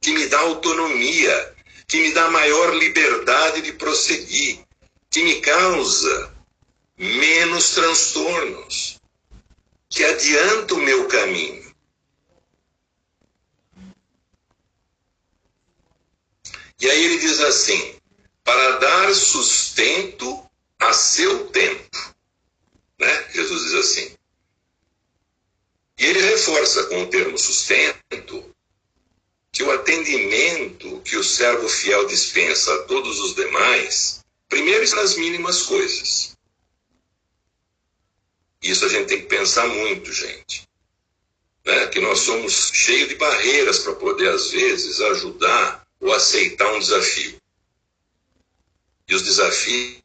[0.00, 4.60] que me dá autonomia, que me dá maior liberdade de prosseguir,
[5.10, 6.34] que me causa
[6.96, 9.00] menos transtornos,
[9.88, 11.68] que adianta o meu caminho.
[16.80, 17.96] E aí ele diz assim:
[18.44, 22.14] para dar sustento a seu tempo.
[22.98, 23.28] Né?
[23.32, 24.17] Jesus diz assim.
[25.98, 28.54] E ele reforça com o termo sustento
[29.52, 35.62] que o atendimento que o servo fiel dispensa a todos os demais, primeiro nas mínimas
[35.62, 36.36] coisas.
[38.62, 40.68] Isso a gente tem que pensar muito, gente.
[41.64, 41.86] Né?
[41.88, 47.40] Que nós somos cheios de barreiras para poder, às vezes, ajudar ou aceitar um desafio.
[49.08, 50.02] E os desafios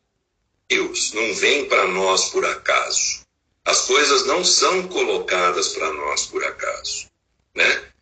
[1.14, 3.24] não vêm para nós por acaso.
[3.66, 7.08] As coisas não são colocadas para nós por acaso.
[7.56, 7.94] Né?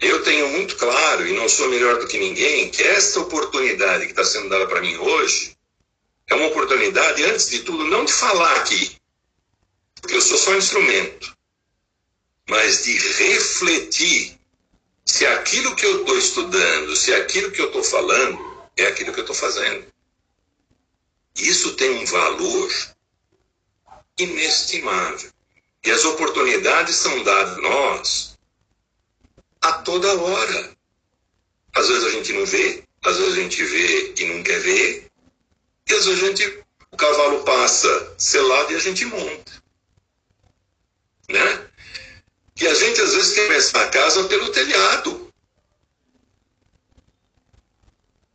[0.00, 4.10] Eu tenho muito claro, e não sou melhor do que ninguém, que esta oportunidade que
[4.10, 5.56] está sendo dada para mim hoje
[6.26, 8.96] é uma oportunidade, antes de tudo, não de falar aqui,
[10.00, 11.34] porque eu sou só um instrumento,
[12.48, 14.38] mas de refletir
[15.04, 18.38] se aquilo que eu estou estudando, se aquilo que eu estou falando
[18.76, 19.86] é aquilo que eu estou fazendo.
[21.36, 22.70] Isso tem um valor
[24.18, 25.30] inestimável.
[25.84, 28.38] E as oportunidades são dadas a nós
[29.60, 30.70] a toda hora.
[31.74, 35.06] Às vezes a gente não vê, às vezes a gente vê e não quer ver,
[35.88, 39.64] e às vezes a gente, o cavalo passa selado e a gente monta
[41.28, 41.66] né?
[42.54, 45.32] Que às gente às vezes quer começar a casa pelo telhado.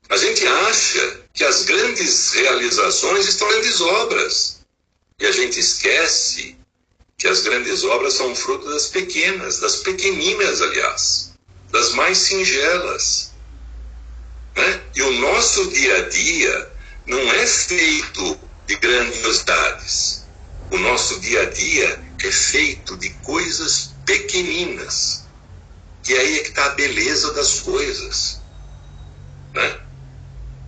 [0.09, 4.58] A gente acha que as grandes realizações estão em obras.
[5.19, 6.55] E a gente esquece
[7.17, 11.33] que as grandes obras são fruto das pequenas, das pequeninas, aliás,
[11.69, 13.33] das mais singelas.
[14.55, 14.81] Né?
[14.95, 16.71] E o nosso dia a dia
[17.05, 20.25] não é feito de grandiosidades.
[20.71, 25.25] O nosso dia a dia é feito de coisas pequeninas.
[26.07, 28.41] E aí é que está a beleza das coisas.
[29.53, 29.79] Né?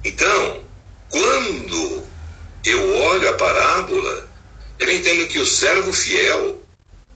[0.04, 0.64] Então,
[1.10, 2.04] quando
[2.66, 4.31] eu olho a parábola,
[4.82, 6.62] eu entendo que o servo fiel,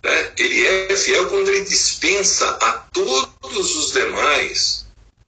[0.03, 4.85] né, ele é fiel quando ele dispensa a todos os demais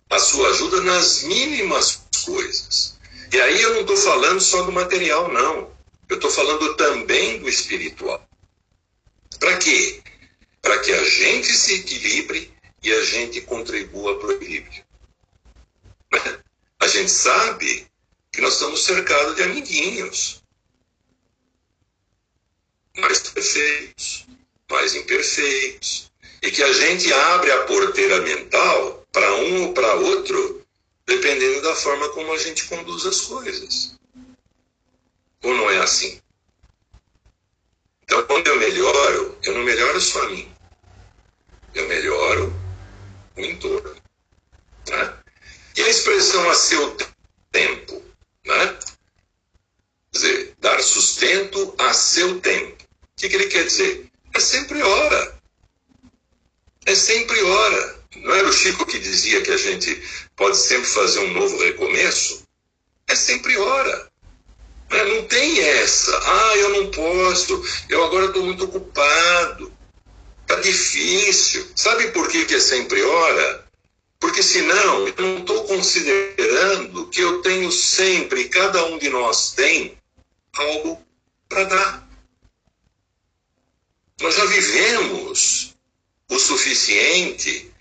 [0.10, 2.98] a sua ajuda nas mínimas coisas.
[3.34, 5.76] E aí eu não estou falando só do material, não.
[6.08, 8.26] Eu estou falando também do espiritual.
[9.40, 10.02] Para quê?
[10.62, 14.86] Para que a gente se equilibre e a gente contribua para o equilíbrio.
[16.14, 16.40] Né?
[16.80, 17.88] A gente sabe
[18.32, 20.44] que nós estamos cercados de amiguinhos.
[22.98, 24.26] Mais perfeitos,
[24.70, 26.12] mais imperfeitos.
[26.42, 30.66] E que a gente abre a porteira mental para um ou para outro,
[31.06, 33.98] dependendo da forma como a gente conduz as coisas.
[35.44, 36.22] Ou não é assim?
[38.04, 40.52] Então, quando eu melhoro, eu não melhoro só a mim.
[41.74, 42.54] Eu melhoro
[43.36, 43.96] o entorno.
[44.90, 45.18] Né?
[45.76, 46.98] E a expressão a seu
[47.52, 48.02] tempo,
[48.46, 48.78] né?
[50.12, 52.77] Quer dizer, dar sustento a seu tempo.
[53.18, 54.12] O que, que ele quer dizer?
[54.36, 55.40] É sempre hora.
[56.86, 58.00] É sempre hora.
[58.18, 60.00] Não era o Chico que dizia que a gente
[60.36, 62.44] pode sempre fazer um novo recomeço?
[63.08, 64.08] É sempre hora.
[64.92, 65.04] Né?
[65.04, 66.16] Não tem essa.
[66.16, 69.74] Ah, eu não posso, eu agora estou muito ocupado.
[70.44, 71.68] Está difícil.
[71.76, 73.66] Sabe por que, que é sempre hora?
[74.20, 79.98] Porque senão eu não estou considerando que eu tenho sempre, cada um de nós tem,
[80.56, 81.02] algo
[81.50, 82.07] para dar.
[84.22, 85.76] Nós já vivemos
[86.30, 87.72] o suficiente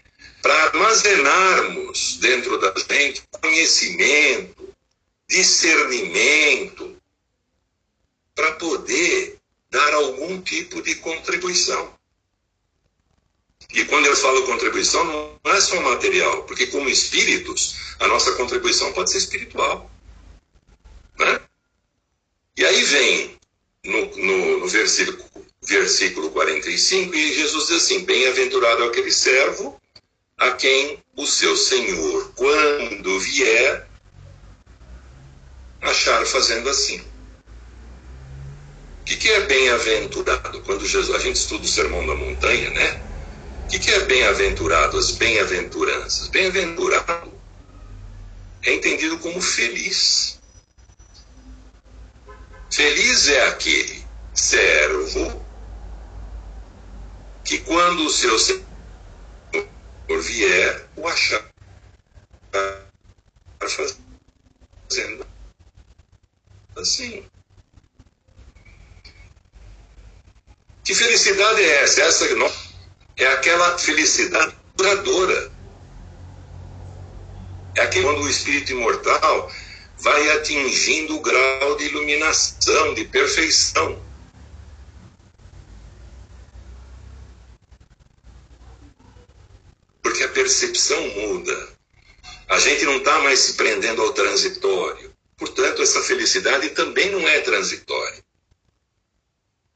[0.42, 4.74] para armazenarmos dentro da gente conhecimento,
[5.28, 6.96] discernimento,
[8.34, 9.38] para poder
[9.70, 11.96] dar algum tipo de contribuição.
[13.72, 15.04] E quando eu falo contribuição,
[15.42, 19.90] não é só material, porque como espíritos, a nossa contribuição pode ser espiritual.
[21.18, 21.40] Né?
[22.56, 23.40] E aí vem
[23.84, 25.25] no, no, no versículo,
[25.66, 29.80] versículo 45, e Jesus diz assim: Bem-aventurado é aquele servo
[30.38, 33.88] a quem o seu Senhor, quando vier,
[35.82, 37.00] achar fazendo assim.
[37.00, 37.04] O
[39.04, 40.60] que, que é bem-aventurado?
[40.62, 43.02] Quando Jesus, a gente estuda o Sermão da Montanha, né?
[43.64, 44.98] O que, que é bem-aventurado?
[44.98, 46.28] As bem-aventuranças.
[46.28, 47.32] Bem-aventurado
[48.62, 50.38] é entendido como feliz.
[52.70, 54.04] Feliz é aquele
[54.34, 55.45] servo
[57.46, 58.64] que, quando o seu senhor
[60.20, 61.44] vier, o achar
[63.68, 65.26] fazendo
[66.76, 67.24] assim.
[70.84, 72.02] Que felicidade é essa?
[72.02, 72.52] Essa nós
[73.16, 75.50] é aquela felicidade duradoura.
[77.76, 79.50] É aquele quando o espírito imortal
[79.98, 84.00] vai atingindo o grau de iluminação, de perfeição.
[90.02, 91.76] Porque a percepção muda.
[92.46, 95.10] A gente não está mais se prendendo ao transitório.
[95.38, 98.22] Portanto, essa felicidade também não é transitória.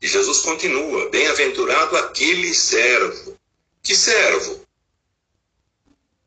[0.03, 3.39] E Jesus continua: Bem-aventurado aquele servo.
[3.83, 4.67] Que servo?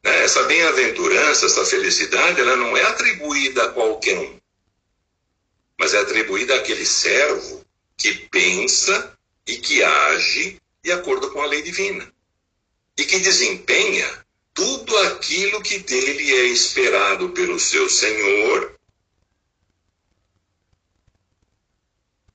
[0.03, 4.39] Né, essa bem-aventurança, essa felicidade, ela não é atribuída a qualquer um,
[5.79, 7.63] mas é atribuída àquele servo
[7.95, 9.15] que pensa
[9.45, 12.11] e que age de acordo com a lei divina
[12.97, 14.22] e que desempenha
[14.53, 18.73] tudo aquilo que dele é esperado pelo seu Senhor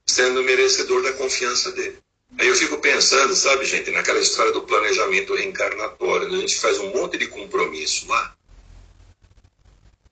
[0.07, 1.99] sendo merecedor da confiança dele.
[2.39, 6.39] Aí eu fico pensando, sabe, gente, naquela história do planejamento reencarnatório, né?
[6.39, 8.37] a gente faz um monte de compromisso lá.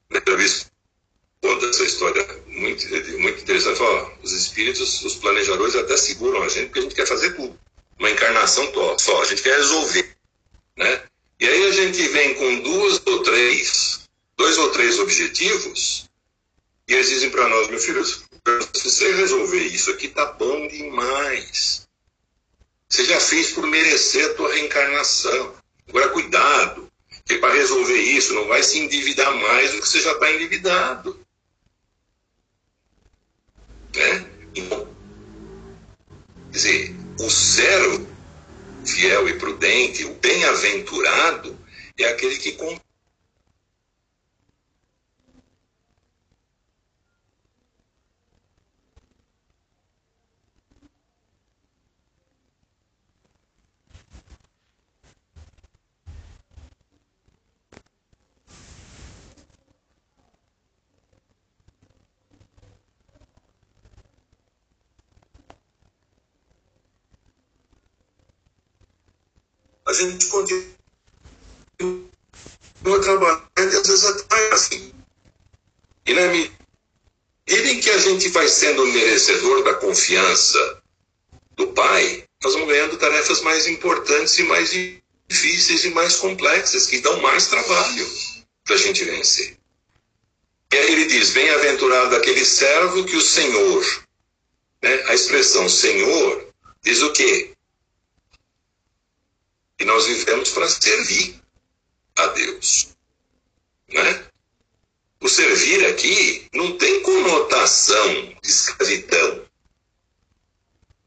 [0.08, 0.70] Primeira vez
[1.42, 2.88] conta essa história muito,
[3.18, 3.80] muito interessante.
[4.22, 7.58] Os espíritos, os planejadores até seguram a gente porque a gente quer fazer tudo.
[7.98, 10.16] Uma encarnação só, a gente quer resolver.
[10.76, 11.02] Né?
[11.38, 14.00] E aí a gente vem com duas ou três,
[14.36, 16.08] dois ou três objetivos,
[16.88, 18.22] e eles dizem para nós, meu filho, se
[18.84, 21.86] você resolver isso aqui, tá bom demais.
[22.88, 25.54] Você já fez por merecer a tua reencarnação.
[25.88, 26.90] Agora, cuidado,
[27.24, 31.20] que para resolver isso não vai se endividar mais do que você já está endividado.
[33.94, 34.30] Né?
[34.54, 34.88] Então,
[36.52, 38.15] quer dizer, o servo
[38.86, 41.58] fiel e prudente, o bem-aventurado,
[41.98, 42.52] é aquele que
[69.86, 70.60] a gente continua
[73.02, 74.92] trabalhando e às vezes até assim.
[76.04, 80.82] E na medida em que a gente vai sendo merecedor da confiança
[81.56, 84.70] do Pai, nós vamos ganhando tarefas mais importantes e mais
[85.28, 88.06] difíceis e mais complexas, que dão mais trabalho
[88.64, 89.56] para a gente vencer.
[90.72, 94.04] E aí ele diz: Bem-aventurado aquele servo que o Senhor,
[94.82, 95.04] né?
[95.06, 96.48] a expressão Senhor,
[96.82, 97.55] diz o quê?
[99.78, 101.40] E nós vivemos para servir
[102.16, 102.88] a Deus.
[103.88, 104.24] Né?
[105.20, 109.44] O servir aqui não tem conotação de escravidão.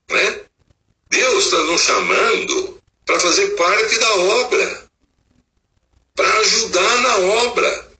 [0.09, 0.45] Né?
[1.09, 4.89] Deus está nos chamando para fazer parte da obra,
[6.15, 7.91] para ajudar na obra.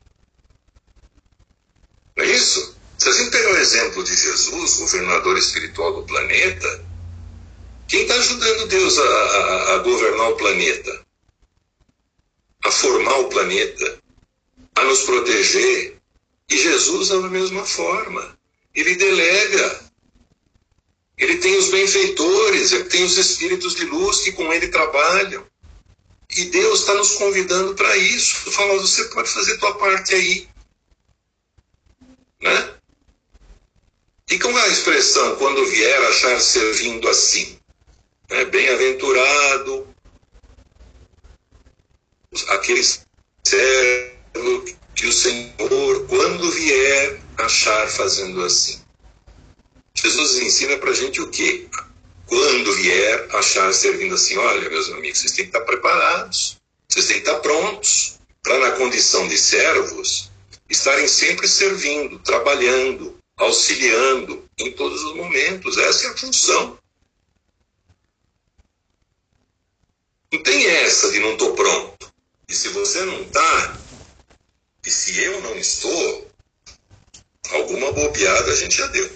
[2.15, 2.77] Não é isso?
[2.97, 6.85] Se a gente pegar o exemplo de Jesus, governador espiritual do planeta,
[7.89, 11.05] quem está ajudando Deus a, a, a governar o planeta?
[12.63, 13.99] A formar o planeta?
[14.75, 15.97] A nos proteger?
[16.47, 18.37] E Jesus é da mesma forma.
[18.75, 19.89] Ele delega.
[21.17, 25.45] Ele tem os benfeitores, ele tem os espíritos de luz que com ele trabalham.
[26.37, 28.51] E Deus está nos convidando para isso.
[28.51, 30.47] Falando, você pode fazer tua parte aí.
[32.39, 32.75] Né?
[34.29, 37.58] E com a expressão, quando vier achar servindo assim?
[38.29, 39.87] Né, bem-aventurado
[42.49, 42.83] aquele
[43.43, 44.65] servo
[44.95, 48.81] que o Senhor, quando vier, achar fazendo assim.
[49.95, 51.67] Jesus ensina para gente o quê?
[52.27, 54.37] Quando vier, achar servindo assim.
[54.37, 56.57] Olha, meus amigos, vocês têm que estar preparados,
[56.87, 60.29] vocês têm que estar prontos para, na condição de servos,
[60.69, 65.77] estarem sempre servindo, trabalhando, auxiliando em todos os momentos.
[65.77, 66.77] Essa é a função
[70.31, 72.13] Não tem essa de não estou pronto.
[72.47, 73.77] E se você não está,
[74.85, 76.31] e se eu não estou,
[77.51, 79.09] alguma bobeada a gente já deu.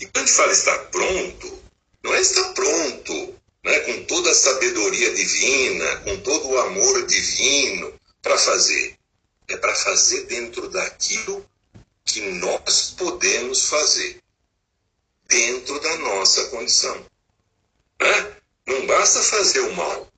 [0.00, 1.62] E quando a gente fala estar pronto,
[2.02, 3.34] não é estar pronto,
[3.64, 7.92] né, com toda a sabedoria divina, com todo o amor divino
[8.22, 8.96] para fazer.
[9.48, 11.44] É para fazer dentro daquilo
[12.04, 14.20] que nós podemos fazer,
[15.26, 17.04] dentro da nossa condição.
[18.00, 18.37] Né?
[18.68, 20.12] Não basta fazer o mal.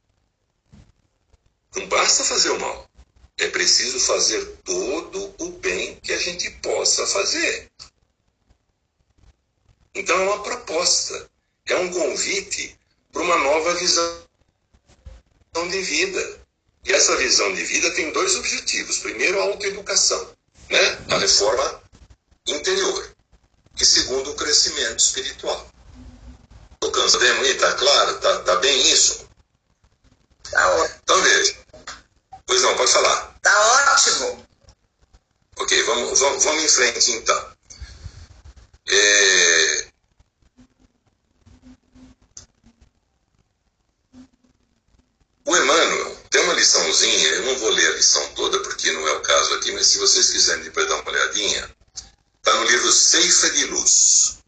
[1.76, 2.90] Não basta fazer o mal.
[3.38, 7.70] É preciso fazer todo o bem que a gente possa fazer.
[9.94, 11.30] Então é uma proposta,
[11.66, 12.76] é um convite
[13.12, 14.26] para uma nova visão
[15.70, 16.40] de vida.
[16.84, 18.98] E essa visão de vida tem dois objetivos.
[18.98, 20.36] Primeiro, a autoeducação,
[20.68, 20.98] né?
[21.08, 21.82] a reforma
[22.48, 23.14] interior.
[23.78, 25.70] E segundo, o crescimento espiritual.
[26.90, 28.18] Podemos ir, tá claro?
[28.20, 29.28] Tá, tá bem isso?
[30.50, 30.98] Tá ótimo.
[31.02, 31.56] Então veja.
[32.46, 33.38] Pois não, pode falar.
[33.42, 34.46] Tá ótimo.
[35.58, 37.52] Ok, vamos, vamos, vamos em frente então.
[38.88, 39.90] É...
[45.46, 49.12] O Emmanuel tem uma liçãozinha, eu não vou ler a lição toda porque não é
[49.12, 51.68] o caso aqui, mas se vocês quiserem depois dar uma olhadinha,
[52.38, 54.39] está no livro Ceifa de Luz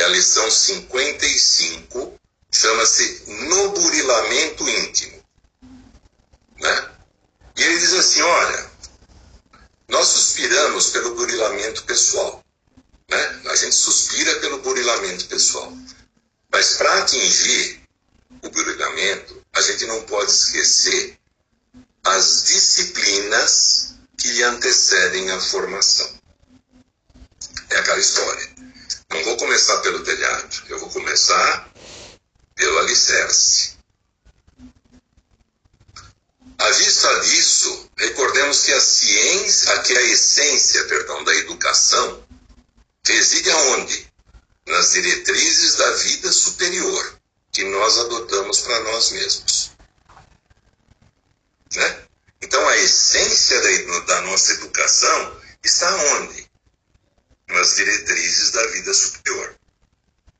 [0.00, 2.18] é a lição 55,
[2.50, 5.22] chama-se No Burilamento Íntimo.
[6.58, 6.90] Né?
[7.56, 8.70] E ele diz assim: olha,
[9.88, 12.42] nós suspiramos pelo burilamento pessoal.
[13.10, 13.42] Né?
[13.50, 15.72] A gente suspira pelo burilamento pessoal.
[16.50, 17.82] Mas para atingir
[18.42, 21.18] o burilamento, a gente não pode esquecer
[22.04, 26.10] as disciplinas que lhe antecedem a formação.
[27.70, 28.51] É aquela história.
[29.12, 31.70] Não vou começar pelo telhado, eu vou começar
[32.54, 33.76] pelo alicerce.
[36.58, 42.24] À vista disso, recordemos que a ciência, que a essência, perdão, da educação
[43.04, 44.12] reside aonde?
[44.66, 47.18] nas diretrizes da vida superior
[47.50, 49.72] que nós adotamos para nós mesmos.
[51.74, 52.04] Né?
[52.40, 56.50] Então, a essência da, da nossa educação está onde?
[57.52, 59.54] Nas diretrizes da vida superior,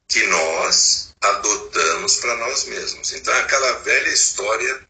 [0.09, 3.13] que nós adotamos para nós mesmos.
[3.13, 4.89] Então, é aquela velha história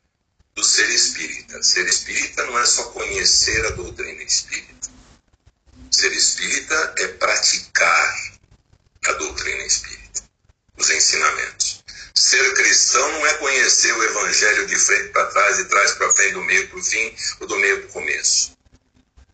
[0.54, 1.62] do ser espírita.
[1.62, 4.90] Ser espírita não é só conhecer a doutrina espírita.
[5.90, 8.32] Ser espírita é praticar
[9.06, 10.22] a doutrina espírita,
[10.78, 11.82] os ensinamentos.
[12.14, 16.34] Ser cristão não é conhecer o evangelho de frente para trás, de trás para frente,
[16.34, 18.56] do meio para o fim ou do meio para o começo.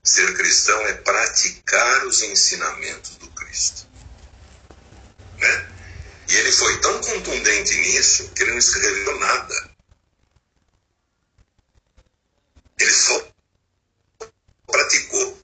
[0.08, 3.86] Ser cristão é praticar os ensinamentos do Cristo.
[5.36, 5.68] Né?
[6.30, 9.70] E ele foi tão contundente nisso que ele não escreveu nada.
[12.80, 13.32] Ele só
[14.66, 15.42] praticou.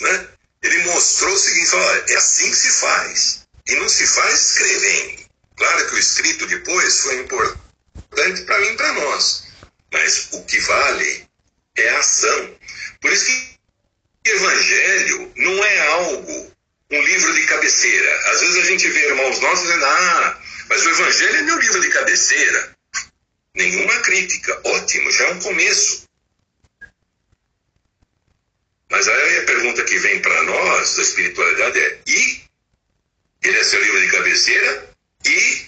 [0.00, 0.28] Né?
[0.62, 3.40] Ele mostrou o seguinte: olha, é assim que se faz.
[3.66, 5.24] E não se faz escrevendo.
[5.56, 9.48] Claro que o escrito depois foi importante para mim e para nós.
[9.92, 11.28] Mas o que vale
[11.76, 12.56] é a ação.
[13.00, 13.43] Por isso que
[14.24, 16.52] evangelho não é algo,
[16.90, 18.30] um livro de cabeceira.
[18.30, 21.80] Às vezes a gente vê irmãos nossos dizendo, ah, mas o evangelho é meu livro
[21.80, 22.74] de cabeceira.
[23.54, 24.60] Nenhuma crítica.
[24.64, 26.04] Ótimo, já é um começo.
[28.90, 32.44] Mas aí a pergunta que vem para nós da espiritualidade é: e
[33.42, 34.94] ele é seu livro de cabeceira?
[35.24, 35.66] E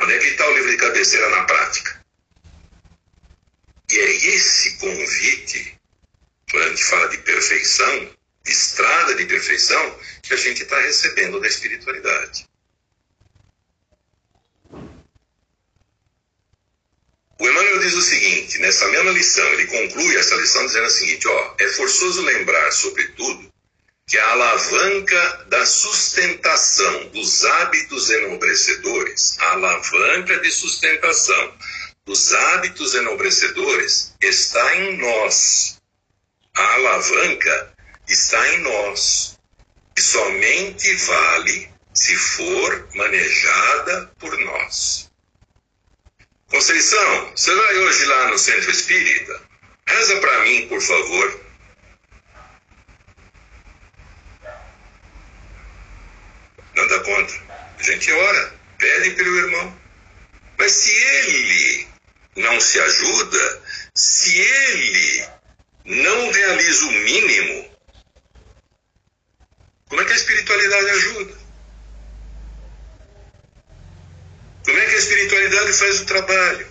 [0.00, 2.04] onde é que está o livro de cabeceira na prática?
[3.90, 5.75] E é esse convite,
[6.50, 8.10] quando a gente fala de perfeição,
[8.44, 12.46] de estrada de perfeição, que a gente está recebendo da espiritualidade.
[17.38, 21.28] O Emmanuel diz o seguinte, nessa mesma lição, ele conclui essa lição dizendo o seguinte,
[21.28, 23.52] ó, é forçoso lembrar, sobretudo,
[24.06, 31.54] que a alavanca da sustentação dos hábitos enobrecedores, a alavanca de sustentação
[32.06, 35.75] dos hábitos enobrecedores está em nós.
[36.56, 37.74] A alavanca
[38.08, 39.38] está em nós
[39.94, 45.10] e somente vale se for manejada por nós.
[46.48, 49.42] Conceição, você vai hoje lá no centro espírita?
[49.86, 51.40] Reza para mim, por favor.
[56.74, 57.42] Nada contra.
[57.78, 59.80] A gente ora, pede pelo irmão.
[60.56, 61.88] Mas se ele
[62.36, 63.62] não se ajuda,
[63.94, 65.35] se ele
[65.86, 67.70] não realiza o mínimo,
[69.88, 71.46] como é que a espiritualidade ajuda?
[74.64, 76.66] Como é que a espiritualidade faz o trabalho?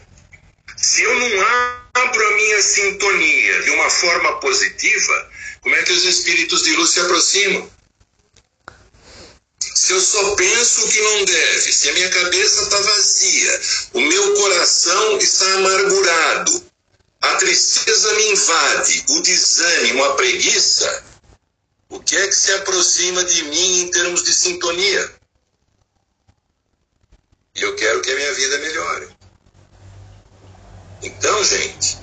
[0.76, 1.48] Se eu não
[1.94, 6.90] abro a minha sintonia de uma forma positiva, como é que os espíritos de luz
[6.92, 7.72] se aproximam?
[9.86, 13.62] se eu só penso o que não deve, se a minha cabeça está vazia,
[13.94, 16.64] o meu coração está amargurado,
[17.26, 21.04] a tristeza me invade, o desânimo, a preguiça,
[21.90, 25.12] o que é que se aproxima de mim em termos de sintonia?
[27.56, 29.10] E eu quero que a minha vida melhore.
[31.02, 31.98] Então, gente,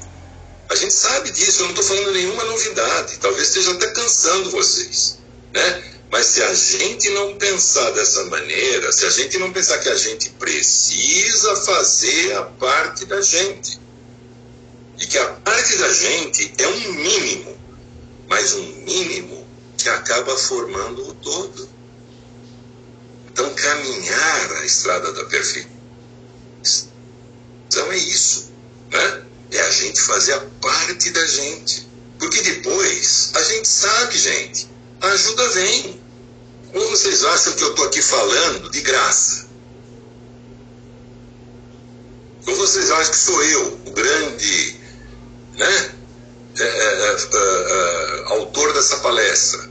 [0.69, 5.19] a gente sabe disso, eu não estou falando nenhuma novidade, talvez esteja até cansando vocês,
[5.53, 5.93] né?
[6.11, 9.97] Mas se a gente não pensar dessa maneira, se a gente não pensar que a
[9.97, 13.82] gente precisa fazer a parte da gente,
[15.03, 17.59] e que a parte da gente é um mínimo,
[18.29, 19.45] mas um mínimo
[19.77, 21.69] que acaba formando o todo.
[23.27, 25.69] Então, caminhar a estrada da perfeição
[27.91, 28.53] é isso,
[28.93, 29.25] né?
[29.51, 31.89] É a gente fazer a parte da gente.
[32.21, 34.69] Porque depois a gente sabe, gente,
[35.01, 36.01] a ajuda vem.
[36.75, 39.49] Ou vocês acham que eu estou aqui falando de graça?
[42.47, 44.82] Ou vocês acham que sou eu, o grande
[45.63, 45.95] né,
[46.59, 49.71] é, é, é, é autor dessa palestra?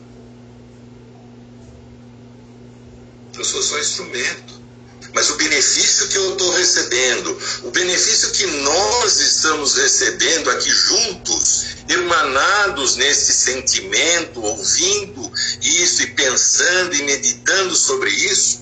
[3.37, 4.61] Eu sou só instrumento.
[5.13, 11.65] Mas o benefício que eu estou recebendo, o benefício que nós estamos recebendo aqui juntos,
[11.89, 15.29] irmanados nesse sentimento, ouvindo
[15.61, 18.61] isso e pensando e meditando sobre isso,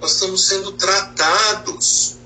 [0.00, 2.16] nós estamos sendo tratados.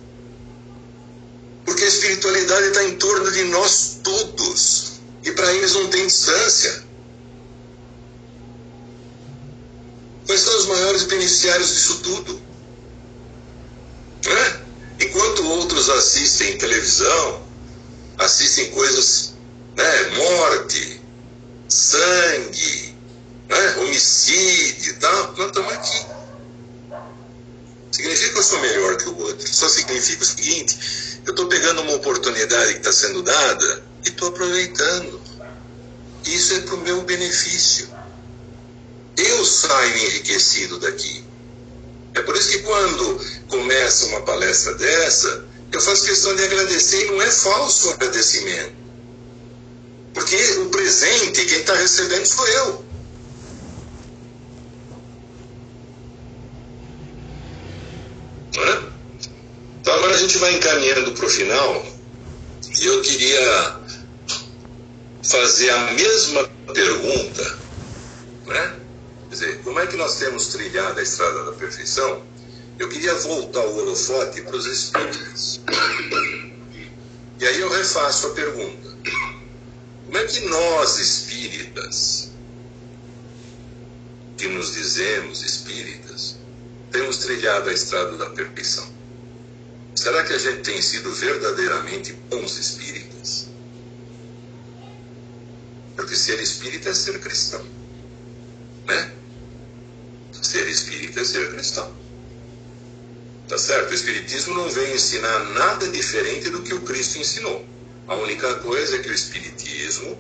[1.67, 5.01] Porque a espiritualidade está em torno de nós todos.
[5.25, 6.85] E para eles não tem distância.
[10.27, 12.47] Quais são os maiores beneficiários disso tudo?
[14.99, 17.43] Enquanto outros assistem televisão,
[18.19, 19.35] assistem coisas
[19.77, 20.09] né?
[20.17, 21.01] morte,
[21.69, 22.95] sangue,
[23.49, 23.77] né?
[23.79, 26.16] homicídio e tal, nós estamos aqui.
[28.59, 29.47] Melhor que o outro.
[29.49, 30.79] Só significa o seguinte:
[31.25, 35.21] eu estou pegando uma oportunidade que está sendo dada e estou aproveitando.
[36.25, 37.89] Isso é para o meu benefício.
[39.17, 41.25] Eu saio enriquecido daqui.
[42.15, 47.11] É por isso que quando começa uma palestra dessa, eu faço questão de agradecer e
[47.11, 48.75] não é falso o agradecimento.
[50.15, 52.86] Porque o presente, quem está recebendo sou eu.
[58.57, 58.83] É?
[59.81, 61.87] Então agora a gente vai encaminhando para o final
[62.81, 63.77] e eu queria
[65.23, 67.59] fazer a mesma pergunta,
[68.47, 68.77] né?
[69.29, 72.23] Quer dizer, como é que nós temos trilhado a estrada da perfeição?
[72.79, 75.61] Eu queria voltar o holofote para os espíritos.
[77.39, 78.97] E aí eu refaço a pergunta.
[80.05, 82.31] Como é que nós, espíritas,
[84.37, 86.36] que nos dizemos espíritas,
[86.97, 88.89] temos trilhado a estrada da perfeição?
[89.95, 93.49] Será que a gente tem sido verdadeiramente bons espíritas?
[95.95, 97.63] Porque ser espírita é ser cristão.
[98.87, 99.13] Né?
[100.41, 101.95] Ser espírita é ser cristão.
[103.47, 103.91] Tá certo?
[103.91, 107.65] O Espiritismo não vem ensinar nada diferente do que o Cristo ensinou.
[108.09, 110.19] A única coisa é que o Espiritismo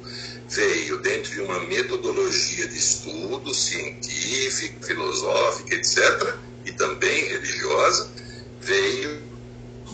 [0.50, 6.36] veio dentro de uma metodologia de estudo científica, filosófica, etc.,
[6.66, 8.10] e também religiosa,
[8.60, 9.22] veio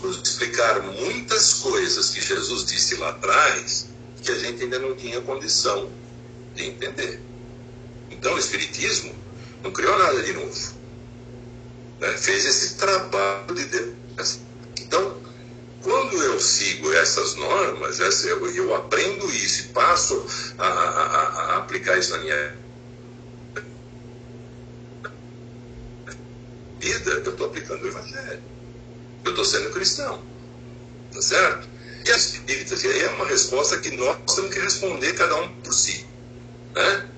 [0.02, 3.86] nos explicar muitas coisas que Jesus disse lá atrás
[4.22, 5.90] que a gente ainda não tinha condição
[6.54, 7.20] de entender.
[8.10, 9.14] Então, o Espiritismo
[9.62, 10.74] não criou nada de novo.
[12.00, 12.08] Né?
[12.16, 14.38] Fez esse trabalho de Deus.
[14.80, 15.16] Então,
[15.82, 20.24] quando eu sigo essas normas, eu, aprendo isso e passo
[20.58, 21.02] a, a,
[21.54, 22.61] a, aplicar isso na minha
[26.82, 28.42] vida, eu estou aplicando o Evangelho.
[29.24, 30.22] Eu estou sendo cristão.
[31.12, 31.68] Tá certo?
[32.04, 36.04] E as espíritas, é uma resposta que nós temos que responder cada um por si.
[36.74, 37.08] Né?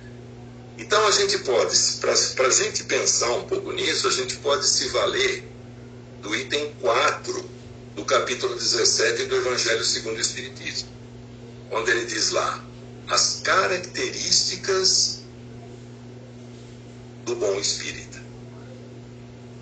[0.77, 4.89] Então a gente pode, para a gente pensar um pouco nisso, a gente pode se
[4.89, 5.49] valer
[6.21, 7.51] do item 4
[7.97, 10.89] do capítulo 17 do Evangelho segundo o Espiritismo,
[11.71, 12.63] onde ele diz lá
[13.09, 15.21] as características
[17.25, 18.14] do bom espírita.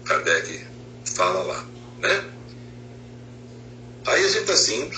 [0.05, 0.67] Kardec
[1.05, 1.67] fala lá,
[1.99, 2.25] né?
[4.07, 4.91] Aí a gente está assim,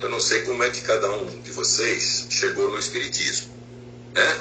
[0.00, 3.52] eu não sei como é que cada um de vocês chegou no Espiritismo,
[4.14, 4.38] né?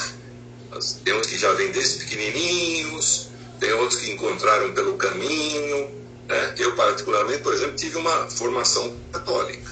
[1.03, 3.29] Tem uns que já vêm desde pequenininhos,
[3.59, 5.89] tem outros que encontraram pelo caminho.
[6.27, 6.55] Né?
[6.57, 9.71] Eu, particularmente, por exemplo, tive uma formação católica.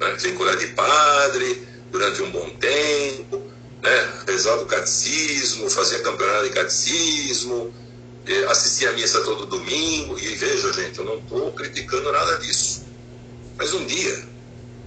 [0.00, 0.16] Né?
[0.18, 3.42] Fui colégio de padre durante um bom tempo,
[3.82, 4.12] né?
[4.26, 7.72] rezava o catecismo, fazia campeonato de catecismo,
[8.48, 10.18] assistia a missa todo domingo.
[10.18, 12.84] E veja, gente, eu não estou criticando nada disso.
[13.56, 14.24] Mas um dia,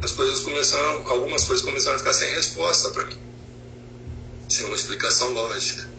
[0.01, 3.23] as coisas começaram, algumas coisas começaram a ficar sem resposta para mim
[4.53, 5.89] sem uma explicação lógica.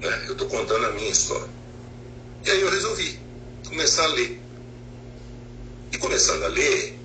[0.00, 0.24] Né?
[0.26, 1.48] Eu estou contando a minha história.
[2.44, 3.18] E aí eu resolvi
[3.66, 4.40] começar a ler.
[5.90, 6.98] E começando a ler,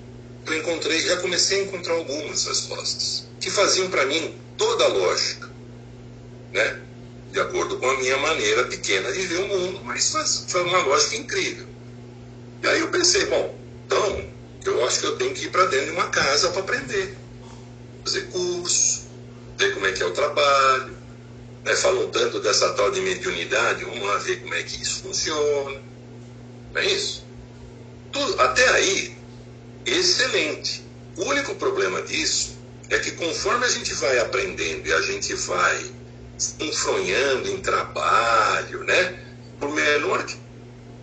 [0.45, 5.49] eu encontrei, já comecei a encontrar algumas respostas que faziam para mim toda a lógica,
[6.51, 6.81] né?
[7.33, 10.13] De acordo com a minha maneira pequena de ver o mundo, mas
[10.47, 11.65] foi uma lógica incrível.
[12.61, 13.57] E aí eu pensei, bom,
[13.87, 14.23] então
[14.65, 17.17] eu acho que eu tenho que ir para dentro de uma casa para aprender,
[18.05, 19.07] fazer curso,
[19.57, 20.95] ver como é que é o trabalho.
[21.65, 21.75] Né?
[21.75, 25.81] Falam tanto dessa tal de mediunidade, vamos lá ver como é que isso funciona.
[26.71, 27.25] Não é isso?
[28.11, 29.17] Tudo, até aí,
[29.87, 30.85] excelente.
[31.17, 32.59] O único problema disso
[32.91, 36.02] é que conforme a gente vai aprendendo e a gente vai
[36.37, 39.23] se enfronhando em trabalho, né?
[39.63, 40.35] por menor que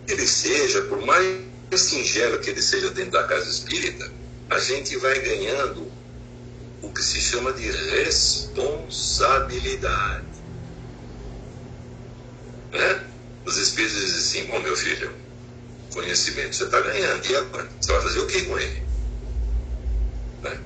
[0.07, 1.41] ele seja, por mais
[1.75, 4.11] singelo que ele seja dentro da casa espírita,
[4.49, 5.91] a gente vai ganhando
[6.81, 10.25] o que se chama de responsabilidade.
[12.71, 13.03] Né?
[13.45, 15.11] Os espíritos dizem assim: bom, meu filho,
[15.93, 17.67] conhecimento você está ganhando, e agora?
[17.79, 18.83] Você vai fazer o que com ele?
[20.43, 20.59] Né?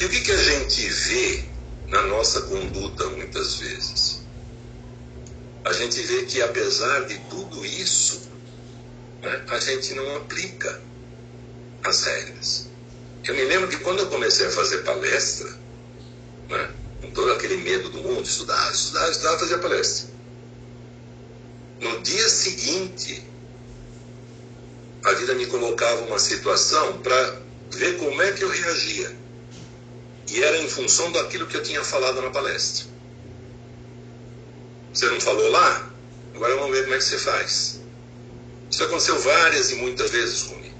[0.00, 1.44] E o que, que a gente vê
[1.88, 4.20] na nossa conduta muitas vezes?
[5.64, 8.30] A gente vê que, apesar de tudo isso,
[9.22, 10.80] né, a gente não aplica
[11.84, 12.68] as regras.
[13.24, 15.50] Eu me lembro que quando eu comecei a fazer palestra,
[16.48, 16.70] né,
[17.02, 20.08] com todo aquele medo do mundo, estudar, estudar, estudar, fazer palestra.
[21.80, 23.22] No dia seguinte,
[25.04, 27.40] a vida me colocava uma situação para
[27.72, 29.14] ver como é que eu reagia.
[30.30, 32.86] E era em função daquilo que eu tinha falado na palestra.
[34.92, 35.90] Você não falou lá?
[36.34, 37.80] Agora vamos ver como é que você faz.
[38.70, 40.74] Isso aconteceu várias e muitas vezes comigo.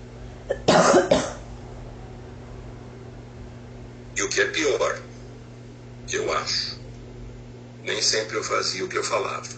[4.16, 5.00] E o que é pior,
[6.12, 6.80] eu acho,
[7.84, 9.48] nem sempre eu fazia o que eu falava.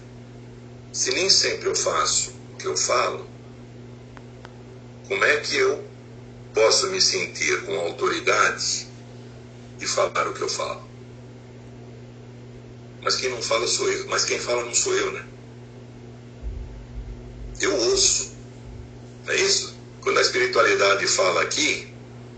[0.93, 3.27] Se nem sempre eu faço o que eu falo,
[5.09, 5.83] como é que eu
[6.53, 8.90] posso me sentir com autoridade
[9.81, 10.83] e falar o que eu falo?
[13.03, 15.25] Mas quem não fala sou eu, mas quem fala não sou eu, né?
[17.61, 18.33] Eu ouço.
[19.27, 19.75] Não é isso?
[20.01, 21.93] Quando a espiritualidade fala aqui,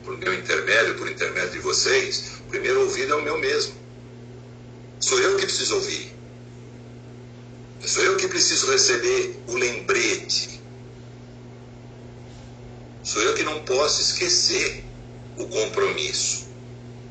[0.05, 3.75] por meu intermédio, por intermédio de vocês, o primeiro ouvido é o meu mesmo.
[5.01, 6.13] Sou eu que preciso ouvir.
[7.85, 10.61] Sou eu que preciso receber o lembrete.
[13.03, 14.85] Sou eu que não posso esquecer
[15.37, 16.47] o compromisso,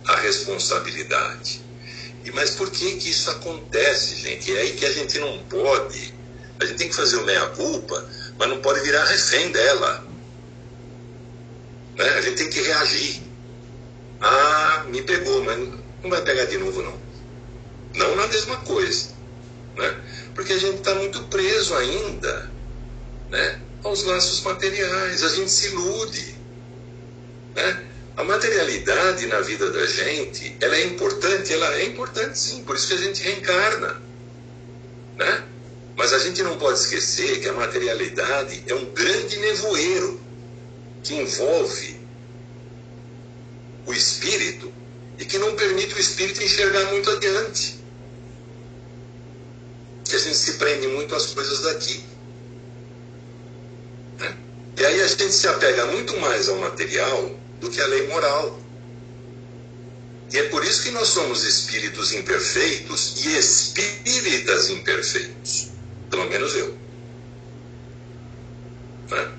[0.06, 1.62] a responsabilidade.
[2.24, 4.56] E mas por que que isso acontece, gente?
[4.56, 6.22] É aí que a gente não pode
[6.62, 8.08] a gente tem que fazer o meia-culpa,
[8.38, 10.06] mas não pode virar refém dela.
[11.96, 12.08] Né?
[12.08, 13.24] A gente tem que reagir.
[14.22, 17.02] Ah, me pegou, mas não vai pegar de novo, não.
[17.96, 19.10] Não na mesma coisa.
[19.76, 20.02] Né?
[20.36, 22.52] Porque a gente está muito preso ainda
[23.32, 23.60] né?
[23.84, 25.24] aos laços materiais.
[25.24, 26.36] A gente se ilude.
[27.56, 27.88] Né?
[28.22, 32.90] A materialidade na vida da gente, ela é importante, ela é importante sim, por isso
[32.90, 34.00] que a gente reencarna.
[35.18, 35.44] Né?
[35.96, 40.22] Mas a gente não pode esquecer que a materialidade é um grande nevoeiro
[41.02, 42.00] que envolve
[43.88, 44.72] o espírito
[45.18, 47.84] e que não permite o espírito enxergar muito adiante.
[50.06, 52.06] Que a gente se prende muito às coisas daqui.
[54.20, 54.38] Né?
[54.78, 58.60] E aí a gente se apega muito mais ao material do que à lei moral.
[60.34, 65.70] E é por isso que nós somos espíritos imperfeitos e espíritas imperfeitos.
[66.10, 66.76] Pelo menos eu.
[69.10, 69.32] Né?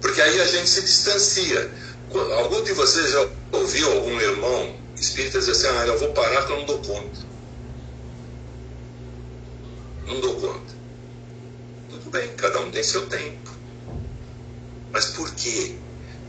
[0.00, 1.70] Porque aí a gente se distancia.
[2.38, 6.52] Algum de vocês já ouviu algum irmão espírita dizer assim: ah, eu vou parar que
[6.52, 7.20] eu não dou conta.
[10.06, 10.74] Não dou conta.
[11.90, 13.50] Tudo bem, cada um tem seu tempo.
[14.92, 15.76] Mas por quê?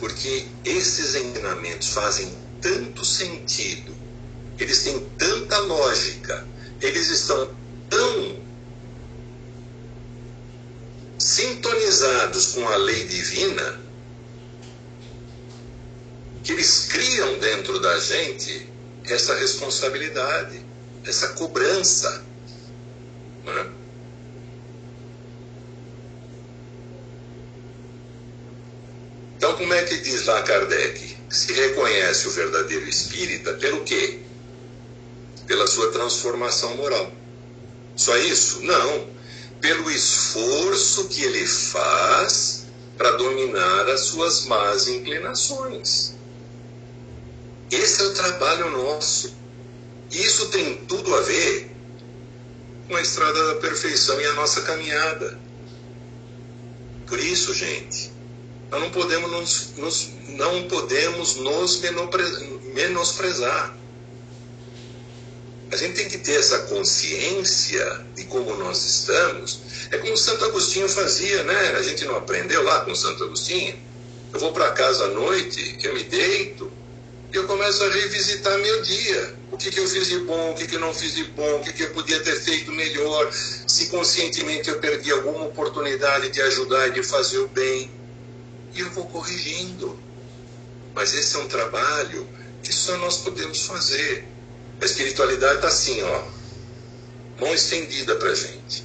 [0.02, 3.96] Porque esses ensinamentos fazem tanto sentido,
[4.58, 6.44] eles têm tanta lógica,
[6.82, 7.56] eles estão
[7.88, 8.42] tão
[11.20, 13.80] sintonizados com a lei divina,
[16.44, 18.68] que eles criam dentro da gente
[19.06, 20.66] essa responsabilidade,
[21.06, 22.26] essa cobrança.
[23.46, 23.81] Né?
[29.42, 31.18] Então, como é que diz lá Kardec?
[31.28, 34.20] Se reconhece o verdadeiro espírita pelo quê?
[35.48, 37.12] Pela sua transformação moral.
[37.96, 38.62] Só isso?
[38.62, 39.10] Não
[39.60, 46.14] pelo esforço que ele faz para dominar as suas más inclinações.
[47.72, 49.36] Esse é o trabalho nosso.
[50.12, 51.76] Isso tem tudo a ver
[52.88, 55.40] com a estrada da perfeição e a nossa caminhada.
[57.08, 58.11] Por isso, gente,
[58.72, 61.82] nós não podemos nos, nos não podemos nos
[62.74, 63.78] menosprezar.
[65.72, 69.62] A gente tem que ter essa consciência de como nós estamos.
[69.92, 71.76] É como Santo Agostinho fazia, né?
[71.78, 73.78] A gente não aprendeu lá com Santo Agostinho.
[74.34, 76.72] Eu vou para casa à noite, eu me deito
[77.34, 79.36] e eu começo a revisitar meu dia.
[79.52, 81.60] O que, que eu fiz de bom, o que, que eu não fiz de bom,
[81.60, 86.42] o que, que eu podia ter feito melhor, se conscientemente eu perdi alguma oportunidade de
[86.42, 87.90] ajudar e de fazer o bem.
[88.74, 90.00] E eu vou corrigindo.
[90.94, 92.28] Mas esse é um trabalho
[92.64, 94.28] que só nós podemos fazer.
[94.82, 96.24] A espiritualidade está assim, ó,
[97.40, 98.84] mão estendida para a gente.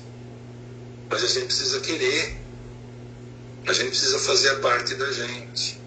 [1.08, 2.36] Mas a gente precisa querer.
[3.66, 5.80] A gente precisa fazer a parte da gente.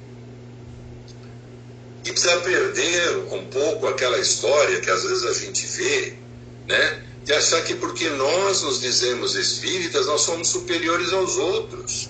[2.05, 6.17] E precisa perder um pouco aquela história que às vezes a gente vê,
[6.67, 7.05] né?
[7.23, 12.09] De achar que porque nós nos dizemos espíritas, nós somos superiores aos outros.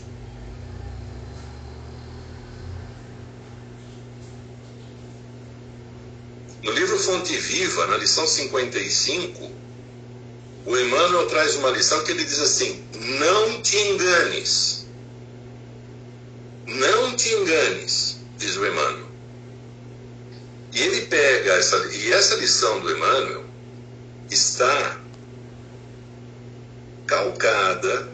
[7.00, 9.52] Fonte Viva, na lição 55,
[10.66, 12.84] o Emmanuel traz uma lição que ele diz assim:
[13.20, 14.86] Não te enganes.
[16.68, 19.08] Não te enganes, diz o Emmanuel.
[20.74, 23.46] E ele pega essa, e essa lição do Emmanuel
[24.30, 25.00] está
[27.08, 28.08] calcada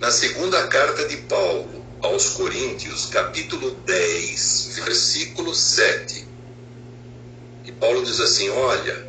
[0.00, 6.35] na segunda carta de Paulo aos Coríntios, capítulo 10, versículo 7
[7.80, 9.06] Paulo diz assim: olha,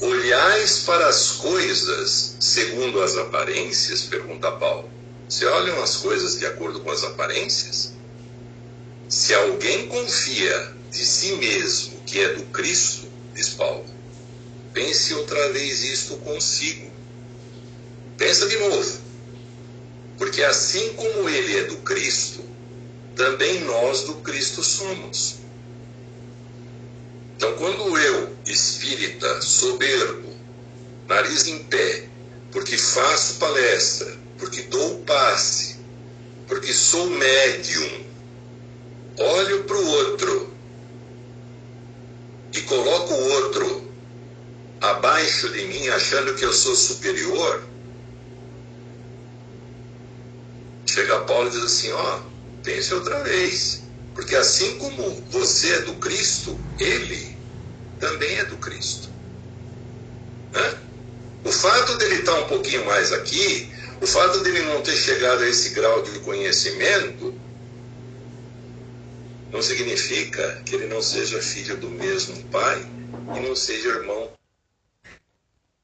[0.00, 4.90] olhais para as coisas segundo as aparências, pergunta Paulo.
[5.28, 7.94] Se olham as coisas de acordo com as aparências,
[9.08, 13.86] se alguém confia de si mesmo que é do Cristo, diz Paulo,
[14.74, 16.90] pense outra vez isto consigo.
[18.18, 19.00] Pensa de novo.
[20.18, 22.44] Porque assim como ele é do Cristo,
[23.16, 25.41] também nós do Cristo somos.
[27.42, 30.32] Então, quando eu, espírita, soberbo,
[31.08, 32.08] nariz em pé,
[32.52, 35.80] porque faço palestra, porque dou passe,
[36.46, 38.06] porque sou médium,
[39.18, 40.54] olho para o outro
[42.54, 43.92] e coloco o outro
[44.80, 47.64] abaixo de mim, achando que eu sou superior,
[50.86, 52.20] chega Paulo e diz assim: ó,
[52.62, 53.81] pense outra vez,
[54.14, 57.36] porque assim como você é do Cristo, ele
[57.98, 59.08] também é do Cristo.
[60.52, 60.78] Né?
[61.44, 65.48] O fato dele estar um pouquinho mais aqui, o fato dele não ter chegado a
[65.48, 67.34] esse grau de conhecimento,
[69.50, 72.80] não significa que ele não seja filho do mesmo pai
[73.36, 74.32] e não seja irmão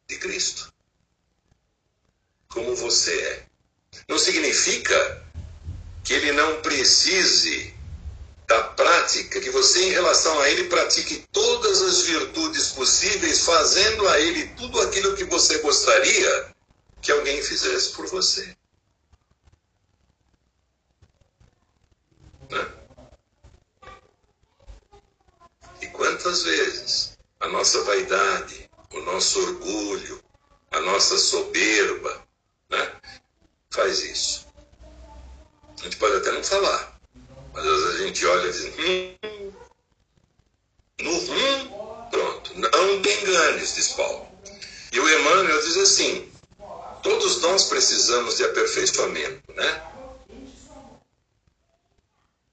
[0.08, 0.72] de Cristo.
[2.48, 3.42] Como você é.
[4.08, 5.22] Não significa
[6.02, 7.77] que ele não precise
[8.48, 14.18] da prática, que você, em relação a ele, pratique todas as virtudes possíveis, fazendo a
[14.18, 16.54] ele tudo aquilo que você gostaria
[17.02, 18.56] que alguém fizesse por você.
[22.50, 22.72] Né?
[25.82, 30.24] E quantas vezes a nossa vaidade, o nosso orgulho,
[30.70, 32.26] a nossa soberba,
[32.70, 32.96] né,
[33.70, 34.46] faz isso.
[35.78, 36.97] A gente pode até não falar,
[37.58, 39.52] às vezes a gente olha e diz: hum,
[41.00, 44.28] no hum, pronto, não te enganes, diz Paulo.
[44.92, 46.30] E o Emmanuel diz assim:
[47.02, 49.82] todos nós precisamos de aperfeiçoamento, né?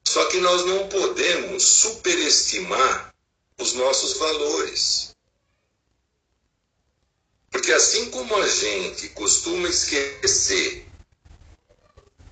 [0.03, 3.13] Só que nós não podemos superestimar
[3.59, 5.15] os nossos valores.
[7.51, 10.85] Porque assim como a gente costuma esquecer,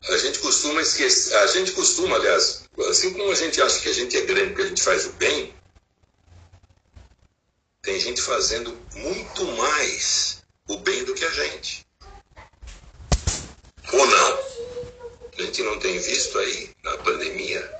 [0.09, 3.93] a gente costuma esquecer, a gente costuma, aliás, assim como a gente acha que a
[3.93, 5.53] gente é grande porque a gente faz o bem,
[7.81, 11.85] tem gente fazendo muito mais o bem do que a gente.
[13.91, 14.39] Ou não?
[15.37, 17.71] A gente não tem visto aí na pandemia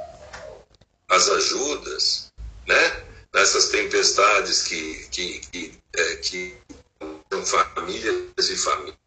[1.09, 2.31] as ajudas,
[2.67, 3.03] né?
[3.33, 6.57] Nessas tempestades que, que, que, é, que
[7.45, 8.97] famílias e famílias.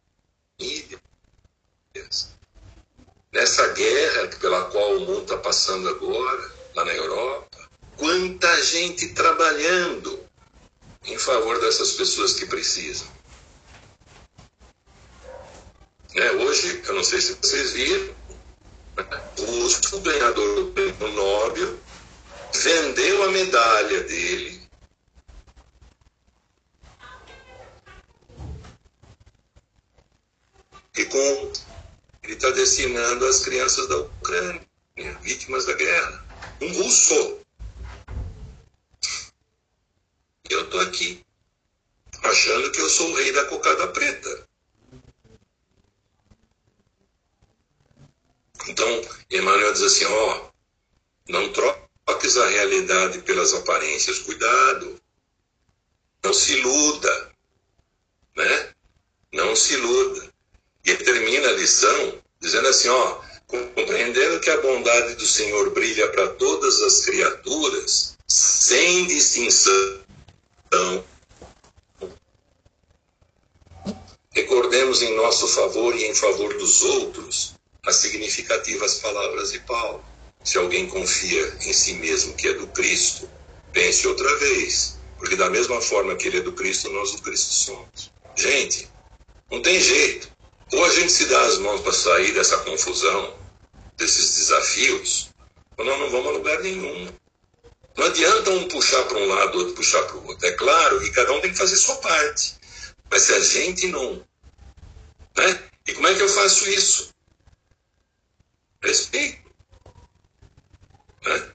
[3.37, 7.69] Nessa guerra pela qual o mundo está passando agora, lá na Europa,
[7.99, 10.25] quanta gente trabalhando
[11.05, 13.07] em favor dessas pessoas que precisam.
[16.15, 16.31] Né?
[16.31, 18.15] Hoje, eu não sei se vocês viram,
[19.93, 21.79] o ganhador do prêmio Nobel
[22.55, 24.67] vendeu a medalha dele
[30.97, 31.53] e com
[32.27, 34.61] ele está destinando as crianças da Ucrânia,
[35.23, 36.27] vítimas da guerra.
[36.61, 37.41] Um russo.
[40.51, 41.25] Eu estou aqui,
[42.25, 44.49] achando que eu sou o rei da cocada preta.
[48.69, 48.87] Então,
[49.31, 50.51] Emmanuel diz assim: ó,
[51.29, 55.01] não troques a realidade pelas aparências, cuidado.
[56.25, 57.33] Não se iluda,
[58.37, 58.75] né?
[59.33, 60.36] Não se iluda.
[60.87, 66.09] E ele termina a lição dizendo assim: ó, compreendendo que a bondade do Senhor brilha
[66.13, 70.05] para todas as criaturas, sem distinção.
[74.31, 77.55] Recordemos em nosso favor e em favor dos outros
[77.85, 80.05] as significativas palavras de Paulo.
[80.45, 83.29] Se alguém confia em si mesmo que é do Cristo,
[83.73, 87.53] pense outra vez, porque da mesma forma que ele é do Cristo, nós do Cristo
[87.53, 88.13] somos.
[88.37, 88.89] Gente,
[89.51, 90.36] não tem jeito.
[90.73, 93.39] Ou a gente se dá as mãos para sair dessa confusão,
[93.97, 95.31] desses desafios,
[95.77, 97.13] ou nós não vamos a lugar nenhum.
[97.97, 100.47] Não adianta um puxar para um lado, outro puxar para o outro.
[100.47, 102.57] É claro que cada um tem que fazer sua parte.
[103.11, 104.25] Mas se a gente não.
[105.37, 105.71] Né?
[105.87, 107.11] E como é que eu faço isso?
[108.83, 109.51] Respeito.
[111.25, 111.53] Né?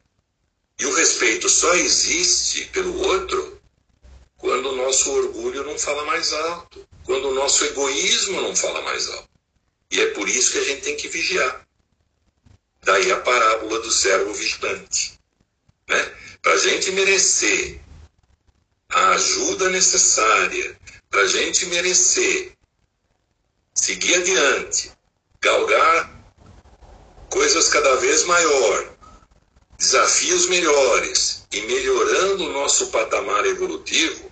[0.79, 3.61] E o respeito só existe pelo outro
[4.37, 9.09] quando o nosso orgulho não fala mais alto, quando o nosso egoísmo não fala mais
[9.09, 9.29] alto.
[9.91, 11.67] E é por isso que a gente tem que vigiar.
[12.83, 15.19] Daí a parábola do servo vigilante.
[15.87, 16.15] Né?
[16.41, 17.79] Para a gente merecer
[18.89, 20.77] a ajuda necessária,
[21.09, 22.53] para a gente merecer
[23.73, 24.91] seguir adiante,
[25.41, 26.09] galgar
[27.29, 28.95] coisas cada vez maior,
[29.77, 34.31] desafios melhores e melhorando o nosso patamar evolutivo,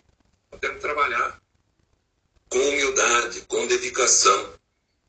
[0.59, 1.38] que trabalhar
[2.49, 4.53] com humildade, com dedicação.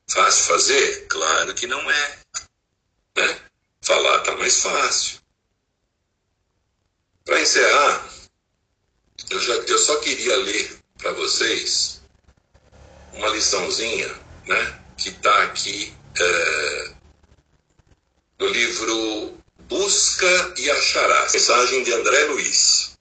[0.08, 1.06] Fácil fazer?
[1.08, 2.18] Claro que não é.
[3.16, 3.40] Né?
[3.82, 5.20] Falar está mais fácil.
[7.24, 8.08] Para encerrar,
[9.30, 12.00] eu, já, eu só queria ler para vocês
[13.12, 14.08] uma liçãozinha
[14.46, 16.94] né, que está aqui é,
[18.38, 22.98] no livro Busca e Acharás, mensagem de André Luiz.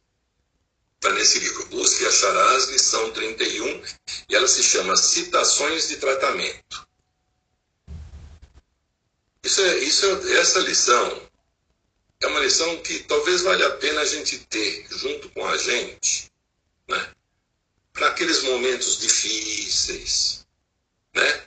[1.02, 3.84] Está nesse livro, Busca e Acharás, lição 31,
[4.28, 6.86] e ela se chama Citações de Tratamento.
[9.42, 11.30] Isso é, isso é, essa lição
[12.20, 16.30] é uma lição que talvez valha a pena a gente ter junto com a gente,
[16.86, 17.14] né?
[17.94, 20.46] Para aqueles momentos difíceis,
[21.16, 21.44] né?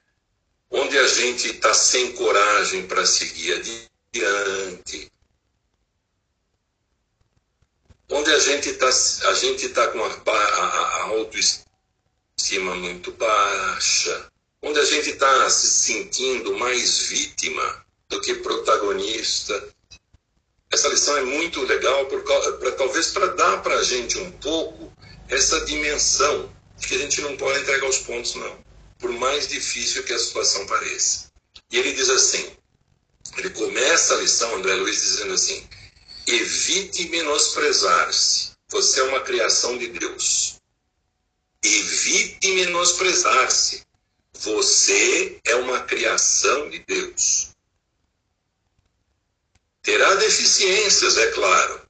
[0.70, 5.11] Onde a gente está sem coragem para seguir adiante,
[8.12, 10.66] onde a gente está a gente tá com a, a,
[10.98, 14.30] a autoestima muito baixa,
[14.62, 19.66] onde a gente está se sentindo mais vítima do que protagonista?
[20.70, 24.92] Essa lição é muito legal, pra, talvez para dar para a gente um pouco
[25.28, 28.58] essa dimensão de que a gente não pode entregar os pontos, não,
[28.98, 31.30] por mais difícil que a situação pareça.
[31.70, 32.56] E ele diz assim:
[33.38, 35.66] ele começa a lição, André Luiz, dizendo assim:
[36.26, 40.60] evite menosprezar-se, você é uma criação de Deus.
[41.62, 43.82] Evite menosprezar-se,
[44.32, 47.50] você é uma criação de Deus.
[49.82, 51.82] Terá deficiências, é claro,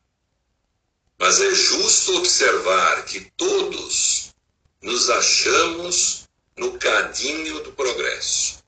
[1.19, 4.33] mas é justo observar que todos
[4.81, 8.63] nos achamos no cadinho do progresso.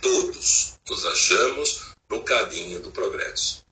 [0.00, 3.67] Todos nos achamos no cadinho do progresso.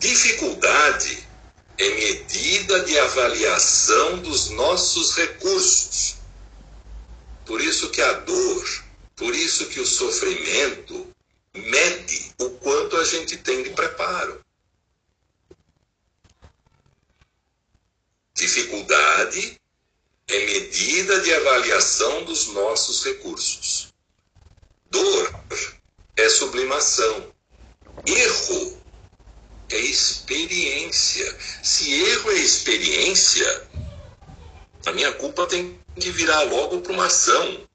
[0.00, 1.28] Dificuldade
[1.76, 6.16] é medida de avaliação dos nossos recursos.
[7.44, 11.06] Por isso que a dor, por isso que o sofrimento
[11.52, 14.42] mede o quanto a gente tem de preparo.
[18.34, 19.60] Dificuldade
[20.28, 23.92] é medida de avaliação dos nossos recursos.
[24.90, 25.44] Dor
[26.16, 27.30] é sublimação.
[28.06, 28.79] Erro
[29.76, 31.38] é experiência.
[31.62, 33.68] Se erro é experiência,
[34.86, 37.68] a minha culpa tem que virar logo para uma ação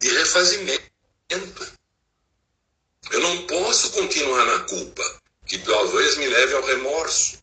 [0.00, 0.90] de refazimento.
[3.10, 7.38] Eu não posso continuar na culpa, que talvez me leve ao remorso.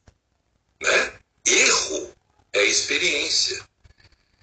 [0.82, 1.20] Né?
[1.46, 2.14] Erro
[2.54, 3.64] é experiência.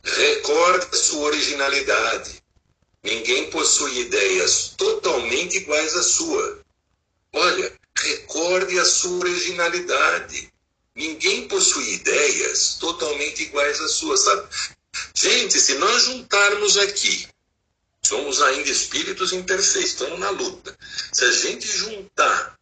[0.03, 2.43] Recorde a sua originalidade.
[3.03, 6.61] Ninguém possui ideias totalmente iguais à sua.
[7.33, 7.73] Olha,
[8.05, 10.53] recorde a sua originalidade.
[10.95, 14.49] Ninguém possui ideias totalmente iguais às suas, sabe?
[15.15, 17.29] Gente, se nós juntarmos aqui
[18.05, 20.77] Somos ainda espíritos imperfeitos, estamos na luta.
[21.11, 22.59] Se a gente juntar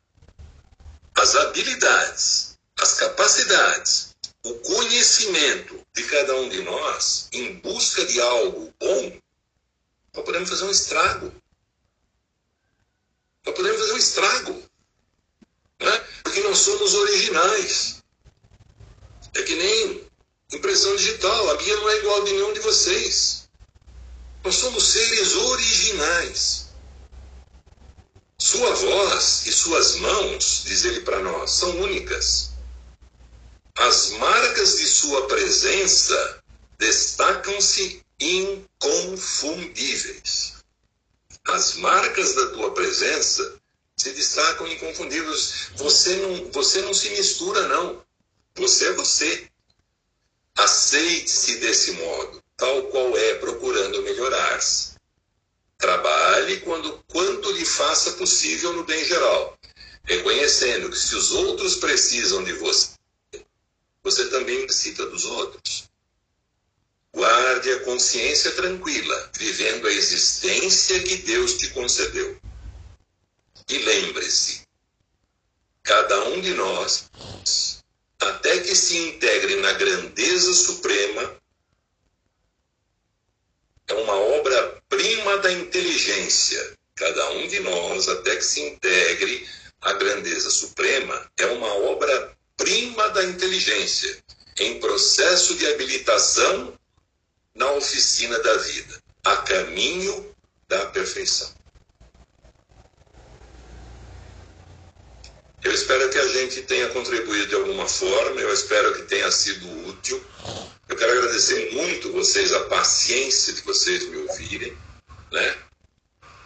[1.16, 4.14] as habilidades, as capacidades,
[4.44, 9.20] o conhecimento de cada um de nós em busca de algo bom,
[10.14, 11.34] nós podemos fazer um estrago.
[13.44, 14.62] Nós podemos fazer um estrago.
[16.32, 18.02] Porque nós somos originais.
[19.34, 20.08] É que nem
[20.50, 21.50] impressão digital.
[21.50, 23.50] A minha não é igual a de nenhum de vocês.
[24.42, 26.68] Nós somos seres originais.
[28.38, 32.52] Sua voz e suas mãos, diz ele para nós, são únicas.
[33.76, 36.42] As marcas de sua presença
[36.78, 40.54] destacam-se inconfundíveis.
[41.44, 43.60] As marcas da tua presença
[44.02, 45.70] se destacam inconfundíveis.
[45.76, 48.02] Você não, você não se mistura, não.
[48.56, 49.48] Você é você.
[50.56, 54.92] Aceite-se desse modo tal qual é, procurando melhorar-se.
[55.78, 59.58] Trabalhe quando quanto lhe faça possível no bem geral,
[60.04, 62.90] reconhecendo que se os outros precisam de você,
[64.00, 65.90] você também necessita dos outros.
[67.12, 72.40] Guarde a consciência tranquila, vivendo a existência que Deus te concedeu.
[73.68, 74.62] E lembre-se,
[75.82, 77.08] cada um de nós,
[78.20, 81.36] até que se integre na grandeza suprema,
[83.88, 86.76] é uma obra-prima da inteligência.
[86.94, 89.48] Cada um de nós, até que se integre
[89.80, 94.22] à grandeza suprema, é uma obra-prima da inteligência,
[94.58, 96.78] em processo de habilitação
[97.54, 100.34] na oficina da vida, a caminho
[100.68, 101.52] da perfeição.
[105.62, 109.88] Eu espero que a gente tenha contribuído de alguma forma, eu espero que tenha sido
[109.88, 110.22] útil.
[110.88, 114.76] Eu quero agradecer muito vocês, a paciência de vocês me ouvirem,
[115.30, 115.56] né?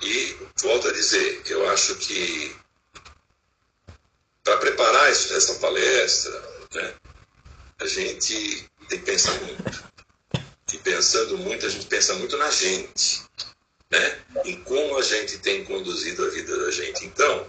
[0.03, 2.55] E volto a dizer, eu acho que
[4.45, 6.95] para preparar essa palestra, né,
[7.81, 9.85] a gente tem que pensar muito.
[10.73, 13.23] E pensando muito, a gente pensa muito na gente,
[13.91, 14.19] né?
[14.45, 17.05] em como a gente tem conduzido a vida da gente.
[17.05, 17.47] Então,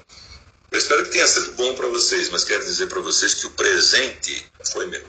[0.77, 3.51] eu espero que tenha sido bom para vocês, mas quero dizer para vocês que o
[3.51, 5.03] presente foi meu.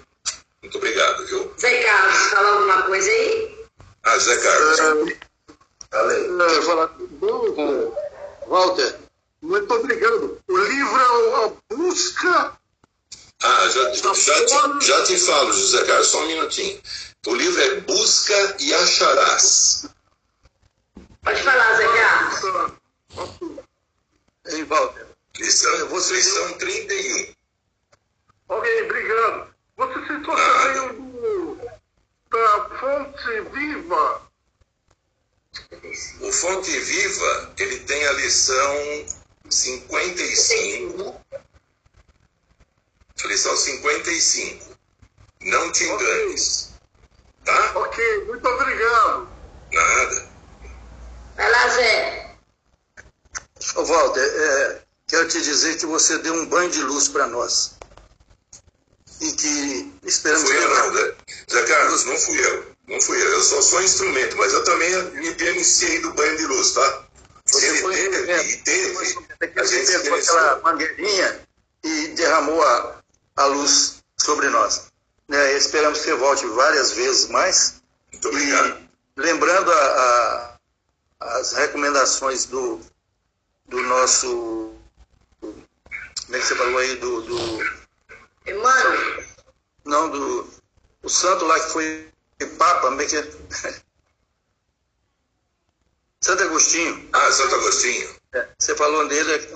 [0.62, 1.52] Muito obrigado, viu?
[1.60, 3.66] Zé Carlos, fala alguma coisa aí?
[4.02, 4.78] Ah, Zé Carlos.
[5.90, 6.86] É, falar.
[6.98, 7.94] Bom,
[8.46, 8.98] Walter,
[9.42, 10.40] muito obrigado.
[10.48, 12.58] O livro é a busca.
[13.42, 16.80] Ah, já, já, já, te, já te falo, José Carlos, só um minutinho.
[17.26, 19.86] O livro é Busca e Acharás.
[21.22, 22.72] Pode falar, Zé Carlos.
[24.46, 24.97] Ei, Walter.
[25.48, 27.34] Lição, vocês são 31.
[28.50, 29.54] Ok, obrigado.
[29.78, 31.60] Você citou também o do,
[32.30, 34.30] da Fonte Viva.
[36.20, 39.06] O Fonte Viva, ele tem a lição
[39.48, 41.18] 55.
[43.24, 44.78] A lição 55.
[45.40, 46.74] Não te enganes.
[47.46, 47.72] Tá?
[47.74, 49.30] Ok, muito obrigado.
[49.72, 50.28] Nada.
[51.36, 52.36] Vai lá, Zé.
[53.76, 57.76] Ô, Walter, é, quero te dizer que você deu um banho de luz para nós.
[59.20, 61.16] E que esperamos Fui eu, não, Zé.
[61.50, 62.72] Zé Carlos, não fui eu.
[62.86, 63.28] Não fui eu.
[63.32, 67.04] Eu sou só instrumento, mas eu também me beneficiei do banho de luz, tá?
[67.46, 68.96] Você foi teve e teve,
[69.56, 71.40] a gente pegou aquela mangueirinha
[71.82, 73.00] e derramou a,
[73.36, 74.86] a luz sobre nós.
[75.28, 77.82] Né, esperamos que você volte várias vezes mais.
[78.12, 78.78] Muito obrigado.
[79.16, 80.56] E lembrando a-
[81.20, 82.80] a- as recomendações do,
[83.66, 84.57] do nosso.
[86.28, 86.94] Como é que você falou aí?
[86.96, 87.78] Do, do-
[88.46, 89.24] Emmanuel,
[89.86, 90.46] não, do.
[91.02, 92.08] O santo lá que foi
[92.58, 93.22] Papa, como é que é?
[96.22, 97.08] Santo Agostinho.
[97.14, 98.14] Ah, Santo Agostinho.
[98.34, 99.48] É, Você falou nele,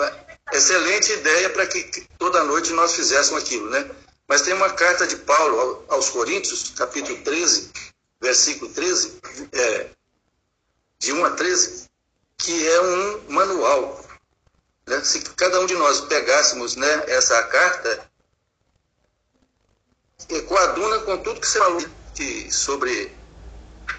[0.53, 3.91] excelente ideia para que toda noite nós fizéssemos aquilo, né?
[4.27, 7.71] Mas tem uma carta de Paulo ao- aos Coríntios, capítulo 13,
[8.21, 9.21] versículo 13,
[9.53, 9.91] é,
[11.01, 11.91] de 1 a 13,
[12.39, 14.03] que é um manual.
[14.87, 15.03] Né?
[15.05, 18.11] Se cada um de nós pegássemos né, essa carta,
[20.49, 21.81] coaduna com tudo que você falou
[22.51, 23.15] sobre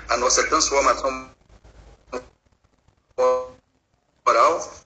[0.10, 1.32] a nossa transformação
[4.26, 4.84] moral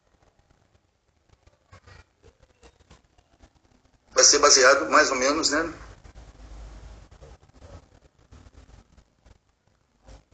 [4.11, 5.73] vai ser baseado mais ou menos, né?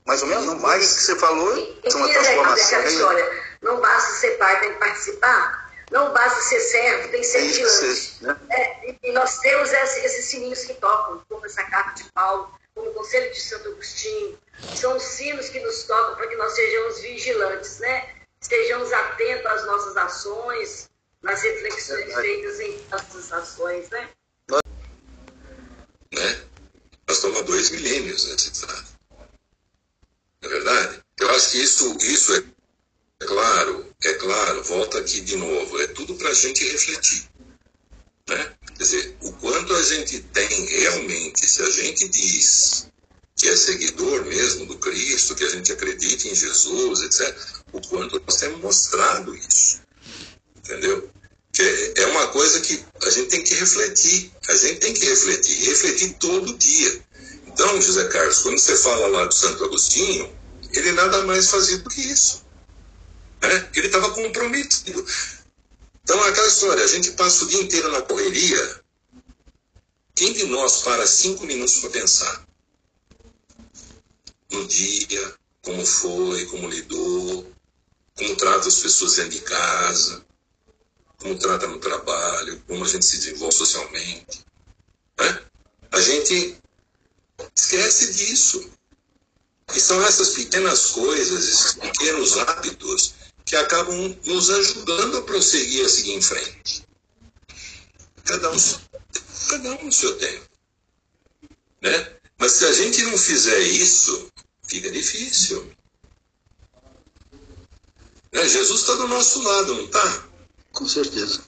[0.05, 3.42] Mais ou menos, não mais que você falou, é uma transformação.
[3.63, 5.63] Não basta ser pai, tem que participar.
[5.91, 8.17] Não basta ser servo, tem que ser É vigilante.
[8.23, 8.37] né?
[8.51, 12.89] É, e- nós temos esse- esses sininhos que tocam, como essa carta de Paulo, como
[12.89, 14.37] o Conselho de Santo Agostinho.
[14.75, 18.15] São os sinos que nos tocam para que nós sejamos vigilantes, né?
[18.41, 20.89] Estejamos atentos às nossas ações,
[21.21, 22.21] nas reflexões Verdade.
[22.27, 24.09] feitas em nossas ações, né?
[26.11, 26.43] né?
[27.07, 28.87] Nós estamos há dois milênios estado.
[29.11, 29.27] Não
[30.43, 31.03] é verdade?
[31.19, 32.43] Eu acho que isso, isso é,
[33.23, 37.23] é claro, é claro, volta aqui de novo, é tudo para a gente refletir.
[38.27, 38.53] Né?
[38.75, 42.87] Quer dizer, o quanto a gente tem realmente, se a gente diz
[43.37, 47.35] que é seguidor mesmo do Cristo, que a gente acredita em Jesus, etc.,
[47.71, 49.81] o quanto nós temos mostrado isso.
[50.57, 51.09] Entendeu?
[51.53, 54.31] Que é- uma coisa que a gente tem que refletir.
[54.49, 57.01] A gente tem que refletir, refletir todo dia.
[57.47, 60.29] Então, José Carlos, quando você fala lá do Santo Agostinho,
[60.73, 62.43] ele nada mais fazia do que isso.
[63.43, 63.69] Né?
[63.75, 65.05] Ele estava comprometido.
[66.01, 68.83] Então, aquela história, a gente passa o dia inteiro na correria.
[70.15, 72.47] Quem de nós para cinco minutos para pensar?
[74.49, 77.51] No dia, como foi, como lidou,
[78.15, 80.23] como trata as pessoas dentro de casa,
[81.17, 84.45] como trata no trabalho, como a gente se desenvolve socialmente.
[85.19, 85.45] Né?
[85.91, 86.57] A gente
[87.55, 88.71] esquece disso.
[89.73, 93.15] E são essas pequenas coisas, esses pequenos hábitos
[93.53, 96.83] que acabam nos ajudando a prosseguir, a seguir em frente.
[98.25, 98.57] Cada um,
[99.47, 100.49] cada um no seu tempo.
[101.79, 102.15] Né?
[102.39, 104.27] Mas se a gente não fizer isso,
[104.63, 105.71] fica difícil.
[108.31, 108.49] Né?
[108.49, 110.23] Jesus está do nosso lado, não está?
[110.71, 111.43] Com certeza.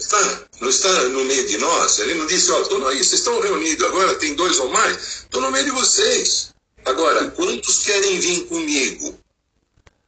[0.00, 1.98] Está, não está no meio de nós.
[2.00, 5.40] Ele não disse, ó, estou aí, vocês estão reunidos agora, tem dois ou mais, estou
[5.42, 6.54] no meio de vocês.
[6.86, 9.16] Agora, quantos querem vir comigo?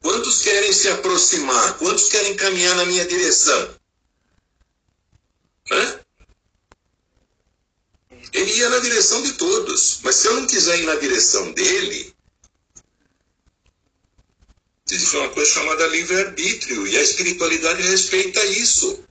[0.02, 1.78] Quantos querem se aproximar?
[1.78, 3.74] Quantos querem caminhar na minha direção?
[5.70, 6.00] Hã?
[8.32, 10.00] Ele ia na direção de todos.
[10.02, 12.12] Mas se eu não quiser ir na direção dele,
[14.90, 16.86] existe uma coisa chamada livre-arbítrio.
[16.88, 19.04] E a espiritualidade respeita isso.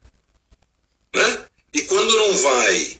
[1.16, 1.46] Né?
[1.74, 2.98] E quando não vai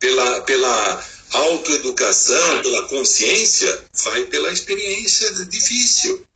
[0.00, 6.26] pela, pela autoeducação, pela consciência, vai pela experiência difícil.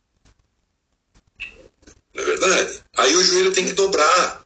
[2.15, 2.79] Não é verdade?
[2.95, 4.45] Aí o joelho tem que dobrar.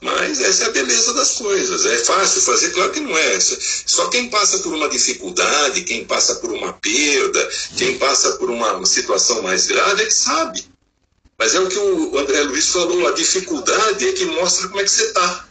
[0.00, 1.86] Mas essa é a beleza das coisas.
[1.86, 2.72] É fácil fazer?
[2.72, 3.38] Claro que não é.
[3.40, 7.48] Só quem passa por uma dificuldade, quem passa por uma perda,
[7.78, 10.66] quem passa por uma situação mais grave é que sabe.
[11.38, 14.84] Mas é o que o André Luiz falou: a dificuldade é que mostra como é
[14.84, 15.48] que você está.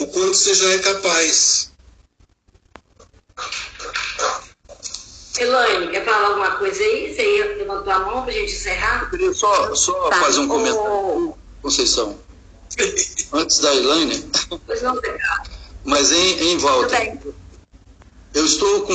[0.00, 1.71] O quanto você já é capaz.
[5.42, 7.14] Elaine, quer falar alguma coisa aí?
[7.14, 9.02] Você levantou a mão para a gente encerrar?
[9.02, 10.16] Eu queria só, só tá.
[10.16, 12.18] fazer um comentário, Conceição.
[13.32, 14.30] Antes da Elaine.
[14.66, 14.98] Pois não,
[15.84, 16.96] Mas em, em volta.
[18.34, 18.94] Eu estou com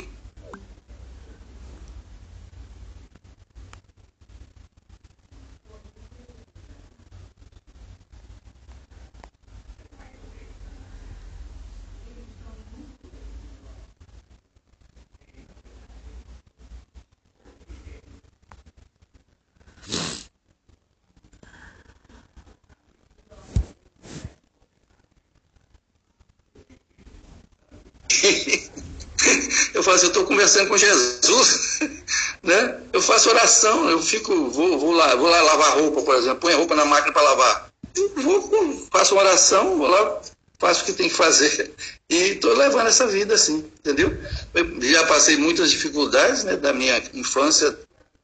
[29.74, 31.80] eu falo assim, eu estou conversando com Jesus,
[32.44, 32.80] né?
[32.92, 36.54] Eu faço oração, eu fico, vou, vou lá, vou lá lavar roupa, por exemplo, põe
[36.54, 37.70] a roupa na máquina para lavar.
[38.16, 40.22] Vou, faço uma oração, vou lá,
[40.60, 41.74] faço o que tem que fazer.
[42.10, 44.18] E estou levando essa vida assim, entendeu?
[44.54, 47.78] Eu já passei muitas dificuldades né, da minha infância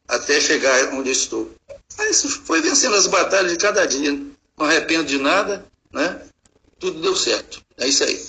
[0.08, 1.52] até chegar onde estou.
[1.98, 4.14] Mas foi vencendo as batalhas de cada dia.
[4.58, 6.22] Não arrependo de nada, né?
[6.80, 7.62] Tudo deu certo.
[7.78, 8.26] É isso aí.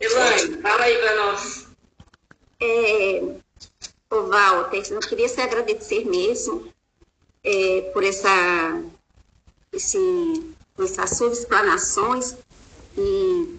[0.00, 1.67] Elaine, fala aí para nós.
[2.60, 3.22] É,
[4.10, 6.72] o Walter, eu queria se agradecer mesmo
[7.44, 8.82] é, por essa,
[9.72, 12.36] esse, essas suas explanações
[12.96, 13.58] e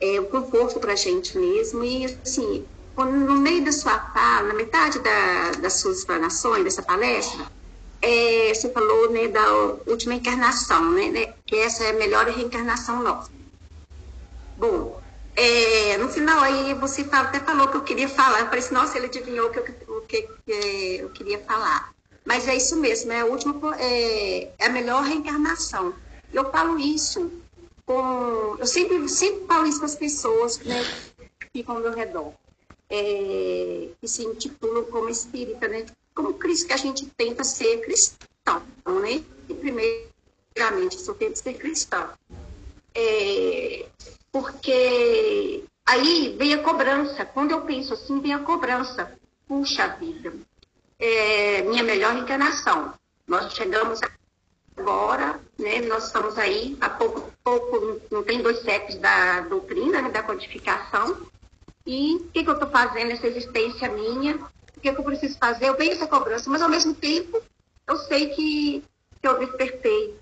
[0.00, 1.84] é, conforto para a gente mesmo.
[1.84, 7.46] E, assim, no meio da sua fala, na metade da, das suas explanações, dessa palestra,
[8.02, 9.52] é, você falou né, da
[9.86, 13.30] última encarnação, né, né, que essa é a melhor reencarnação nossa.
[14.56, 15.00] Bom,
[15.40, 18.40] é, no final aí você até falou que eu queria falar.
[18.40, 21.94] Eu falei assim, nossa, ele adivinhou o que, o que, que eu queria falar.
[22.24, 25.94] Mas é isso mesmo, é a última, é, é a melhor reencarnação.
[26.32, 27.30] Eu falo isso
[27.86, 28.56] com.
[28.58, 30.82] Eu sempre, sempre falo isso com as pessoas né,
[31.38, 32.32] que ficam ao meu redor.
[32.90, 35.86] É, que se intitulam como espírita, né?
[36.14, 38.62] Como Cristo, que a gente tenta ser cristão,
[39.02, 39.22] né?
[39.48, 42.10] E primeiramente, só tenta ser cristão.
[42.92, 43.86] É,
[44.32, 47.24] porque aí vem a cobrança.
[47.24, 49.16] Quando eu penso assim, vem a cobrança.
[49.46, 50.32] Puxa vida,
[50.98, 52.92] é minha melhor encarnação.
[53.26, 54.00] Nós chegamos
[54.76, 60.10] agora, né, nós estamos aí há pouco, pouco não tem dois séculos da doutrina, né,
[60.10, 61.26] da codificação.
[61.86, 64.36] E o que, que eu estou fazendo nessa existência minha?
[64.36, 65.68] O que, que eu preciso fazer?
[65.68, 67.42] Eu venho essa cobrança, mas ao mesmo tempo
[67.86, 68.84] eu sei que,
[69.20, 70.18] que eu despertei.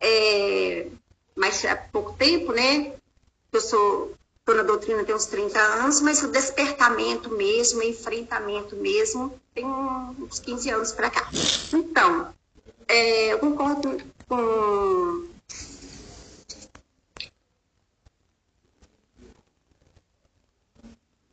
[0.00, 0.86] É,
[1.34, 2.94] mas há pouco tempo, né?
[3.52, 4.14] Eu sou
[4.50, 9.64] estou na doutrina tem uns 30 anos, mas o despertamento mesmo, o enfrentamento mesmo, tem
[9.64, 11.28] uns 15 anos para cá.
[11.72, 12.34] Então,
[12.88, 15.28] é, eu concordo com.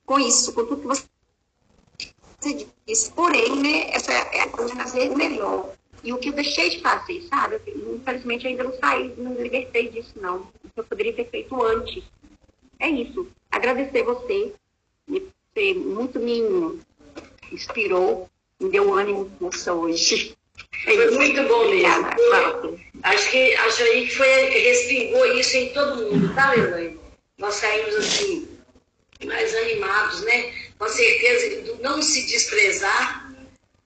[0.06, 0.88] Com isso, com tudo que
[2.39, 3.11] você disse.
[3.11, 4.73] Porém, né, essa é a coisa
[5.15, 5.76] melhor.
[6.07, 7.59] E o que eu deixei de fazer, sabe?
[7.67, 10.49] Infelizmente, ainda não saí, não me libertei disso, não.
[10.73, 12.01] Eu poderia ter feito antes.
[12.79, 13.27] É isso.
[13.51, 14.53] Agradecer você.
[15.05, 16.79] Você muito me
[17.51, 20.34] inspirou, me deu ânimo força hoje.
[20.85, 22.07] É foi muito bom mesmo.
[23.03, 26.97] Acho que acho aí que foi, respingou isso em todo mundo, tá, Elaine?
[27.38, 28.47] Nós saímos assim,
[29.25, 30.53] mais animados, né?
[30.79, 33.26] Com certeza, não se desprezar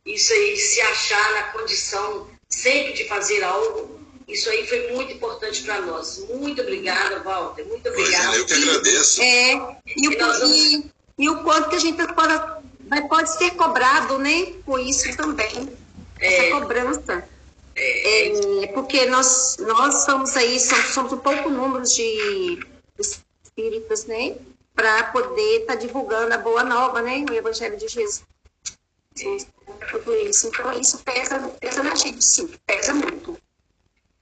[0.06, 5.14] isso aí de se achar na condição sempre de fazer algo, isso aí foi muito
[5.14, 6.26] importante para nós.
[6.30, 7.65] Muito obrigada, Walter.
[7.65, 8.38] Muito obrigada.
[8.38, 9.22] eu que agradeço.
[9.22, 9.53] É,
[9.95, 10.49] e, o, vamos...
[10.49, 14.53] e, e, o quanto que a gente pode, pode ser cobrado, né?
[14.65, 15.78] Com isso também.
[16.19, 16.49] É.
[16.49, 17.30] Essa cobrança.
[17.76, 18.64] É.
[18.64, 22.60] É, porque nós, nós somos aí, somos, somos um pouco números de
[23.44, 24.36] espíritos, né?
[24.73, 27.26] Para poder estar tá divulgando a boa nova, né?
[27.30, 28.23] O Evangelho de Jesus
[29.88, 30.48] tudo isso.
[30.48, 33.38] Então, isso pesa, pesa na gente, sim, pesa muito.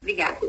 [0.02, 0.48] Obrigada.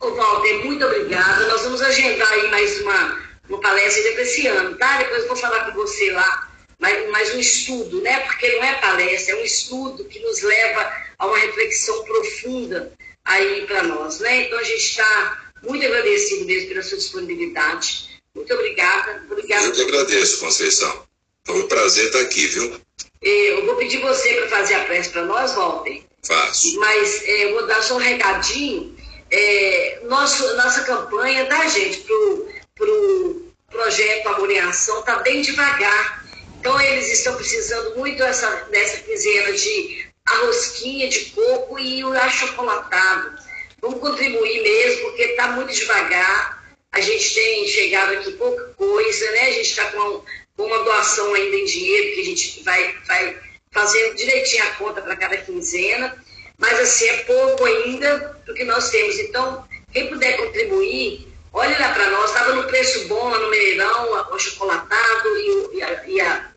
[0.00, 1.46] Ô, Walter, muito obrigada.
[1.46, 4.98] Nós vamos agendar aí mais uma, uma palestra ainda para esse ano, tá?
[4.98, 8.20] Depois eu vou falar com você lá, mais, mais um estudo, né?
[8.20, 12.92] Porque não é palestra, é um estudo que nos leva a uma reflexão profunda
[13.24, 14.42] aí para nós, né?
[14.42, 18.20] Então a gente está muito agradecido mesmo pela sua disponibilidade.
[18.34, 19.24] Muito obrigada.
[19.30, 21.06] obrigada Eu que agradeço, Conceição.
[21.44, 22.80] Foi um prazer estar aqui, viu?
[23.20, 26.02] Eu vou pedir você para fazer a prece para nós, Walter.
[26.24, 26.78] Faço.
[26.78, 28.96] Mas é, eu vou dar só um recadinho.
[29.30, 36.24] É, nosso, nossa campanha, tá, gente, pro, pro projeto Amor em Ação, tá bem devagar.
[36.58, 42.12] Então, eles estão precisando muito dessa, dessa quinzena de a rosquinha de coco e o
[42.12, 43.36] achocolatado.
[43.80, 46.62] Vamos contribuir mesmo, porque está muito devagar.
[46.92, 49.40] A gente tem chegado aqui pouca coisa, né?
[49.40, 50.22] A gente está com,
[50.58, 53.38] uma doação ainda em dinheiro, que a gente vai, vai
[53.70, 56.16] fazendo direitinho a conta para cada quinzena.
[56.58, 59.18] Mas, assim, é pouco ainda do que nós temos.
[59.18, 62.30] Então, quem puder contribuir, olhe lá para nós.
[62.30, 66.52] Estava no preço bom lá no Mineirão, o chocolatado e, e, a, e a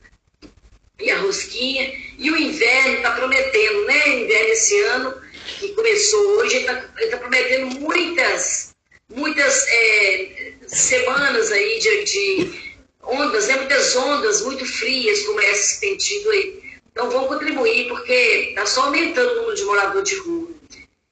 [1.00, 1.94] e a rosquinha.
[2.18, 4.06] E o inverno está prometendo, né?
[4.06, 5.22] O inverno esse ano,
[5.60, 8.74] que começou hoje, está tá prometendo muitas,
[9.10, 12.65] muitas é, semanas aí de, de,
[13.06, 13.56] ondas, né?
[13.58, 16.64] Muitas ondas muito frias, como essas que tem tido aí.
[16.92, 20.50] Então vamos contribuir, porque está só aumentando o número de moradores de rua.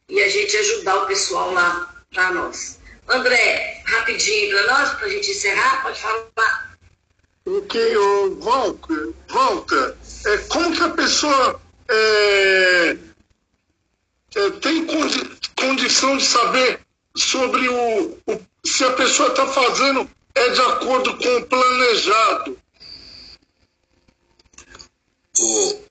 [0.10, 2.80] E a gente ajudar o pessoal lá para nós.
[3.08, 6.74] André, rapidinho para nós, para a gente encerrar, pode falar
[7.46, 9.96] o que o Walter, Walter
[10.26, 12.98] é, como que a pessoa é,
[14.36, 16.80] é, tem condi, condição de saber
[17.16, 22.58] sobre o, o se a pessoa está fazendo é de acordo com o planejado.
[25.40, 25.82] O,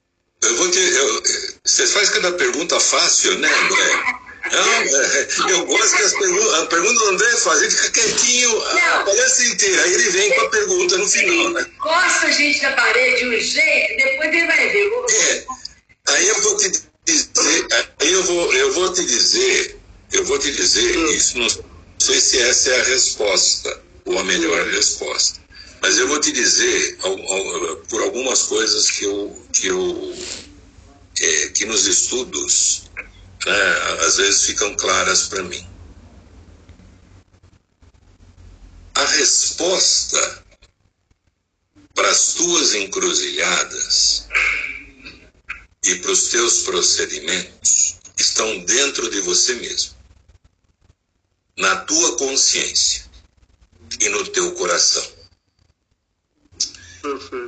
[0.43, 1.23] eu vou te, eu,
[1.65, 4.23] você faz cada pergunta fácil, né, André?
[4.51, 8.63] Não, é, eu gosto que as perguntas, a pergunta do André faz, ele fica quietinho
[8.63, 11.67] a palestra inteira, aí ele vem com a pergunta no final, né?
[11.79, 14.91] Costa a gente na parede de um jeito, depois ele vai ver.
[15.11, 15.47] É,
[16.09, 16.71] aí eu vou te
[17.07, 17.67] dizer,
[18.01, 19.81] aí eu vou, eu vou te dizer,
[20.13, 21.49] eu vou te dizer, isso não
[21.99, 25.41] sei se essa é a resposta, ou a melhor resposta.
[25.81, 26.99] Mas eu vou te dizer
[27.89, 30.17] por algumas coisas que eu, que eu
[31.21, 32.85] é, que nos estudos
[33.45, 33.63] né,
[34.07, 35.69] às vezes ficam claras para mim.
[38.95, 40.45] A resposta
[41.95, 44.29] para as tuas encruzilhadas
[45.85, 49.95] e para os teus procedimentos estão dentro de você mesmo,
[51.57, 53.02] na tua consciência
[54.03, 55.05] e no teu coração.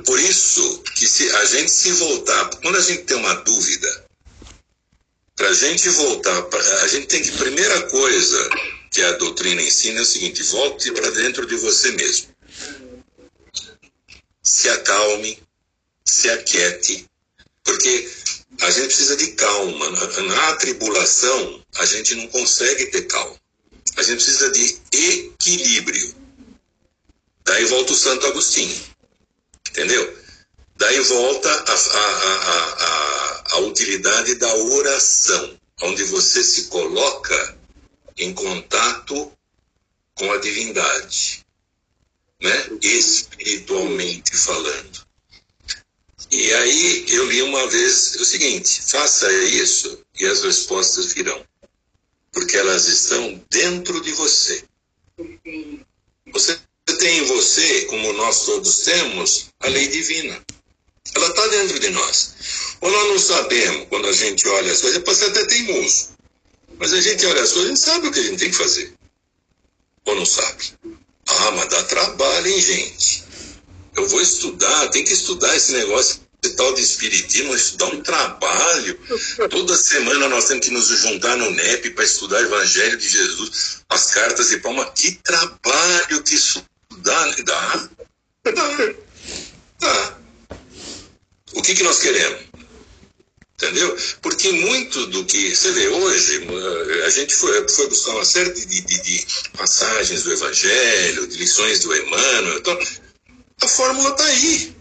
[0.05, 4.05] Por isso que se a gente se voltar, quando a gente tem uma dúvida,
[5.35, 8.49] para a gente voltar, pra, a gente tem que, primeira coisa
[8.91, 12.27] que a doutrina ensina é o seguinte: volte para dentro de você mesmo.
[14.43, 15.41] Se acalme,
[16.03, 17.05] se aquiete,
[17.63, 18.09] porque
[18.61, 19.89] a gente precisa de calma.
[19.91, 23.35] Na, na tribulação, a gente não consegue ter calma.
[23.97, 26.24] A gente precisa de equilíbrio.
[27.45, 28.75] Daí volta o Santo Agostinho.
[29.69, 30.17] Entendeu?
[30.77, 37.57] Daí volta a, a, a, a, utilidade da oração, onde você se coloca
[38.17, 39.31] em contato
[40.15, 41.45] com a divindade,
[42.41, 42.69] né?
[42.81, 45.05] espiritualmente falando.
[46.31, 51.45] E aí eu li uma vez o seguinte: faça isso e as respostas virão,
[52.31, 54.63] porque elas estão dentro de você.
[56.33, 56.59] Você
[56.93, 60.39] tem em você, como nós todos temos, a lei divina.
[61.13, 62.33] Ela está dentro de nós.
[62.81, 66.09] Ou nós não sabemos, quando a gente olha as coisas, pode ser até teimoso.
[66.77, 68.57] Mas a gente olha as coisas, a gente sabe o que a gente tem que
[68.57, 68.93] fazer.
[70.05, 70.73] Ou não sabe?
[71.27, 73.23] Ah, mas dá trabalho, hein, gente?
[73.95, 78.01] Eu vou estudar, tem que estudar esse negócio esse tal de espiritismo, isso dá um
[78.01, 78.99] trabalho.
[79.49, 83.79] Toda semana nós temos que nos juntar no NEP para estudar o Evangelho de Jesus,
[83.89, 84.85] as cartas de palma.
[84.91, 86.63] Que trabalho que isso
[87.05, 87.25] dá?
[87.43, 87.89] Dá.
[88.43, 88.95] Dá.
[89.79, 90.17] Dá.
[91.53, 92.41] O que, que nós queremos?
[93.55, 93.97] Entendeu?
[94.21, 96.45] Porque muito do que você vê hoje,
[97.05, 99.25] a gente foi, foi buscar uma série de, de, de
[99.57, 102.57] passagens do Evangelho, de lições do Emmanuel.
[102.57, 102.77] Então,
[103.61, 104.75] a fórmula está aí.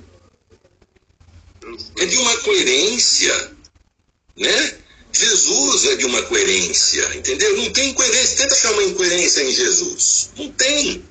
[1.98, 3.52] É de uma coerência,
[4.36, 4.78] né?
[5.12, 7.56] Jesus é de uma coerência, entendeu?
[7.56, 8.38] Não tem incoerência.
[8.38, 10.30] Tenta achar uma incoerência em Jesus.
[10.36, 11.04] Não tem.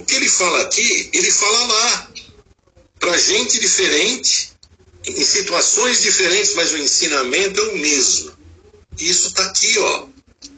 [0.00, 2.12] O que ele fala aqui, ele fala lá
[2.98, 4.52] para gente diferente,
[5.04, 8.34] em situações diferentes, mas o ensinamento é o mesmo.
[8.98, 10.06] Isso está aqui, ó.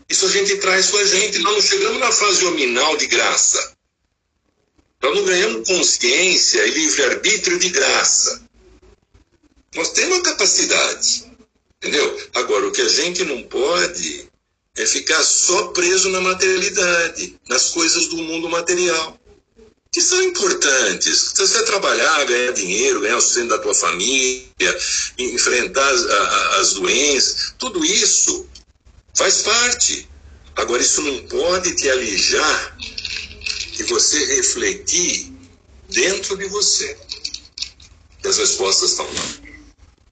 [0.08, 1.40] Isso a gente traz com a gente.
[1.40, 3.76] Nós não chegamos na fase nominal de graça.
[5.02, 8.46] Nós não ganhamos consciência e livre-arbítrio de graça.
[9.74, 11.32] Nós temos a capacidade.
[11.78, 12.28] Entendeu?
[12.34, 14.28] Agora, o que a gente não pode
[14.76, 19.18] é ficar só preso na materialidade, nas coisas do mundo material
[19.92, 21.32] que são importantes.
[21.34, 24.78] Se você trabalhar, ganhar dinheiro, ganhar o sustento da tua família,
[25.18, 26.04] enfrentar as,
[26.60, 28.48] as doenças, tudo isso
[29.14, 30.08] faz parte.
[30.56, 32.76] Agora, isso não pode te alijar
[33.76, 35.30] de você refletir
[35.90, 36.96] dentro de você.
[38.24, 39.52] E as respostas estão lá.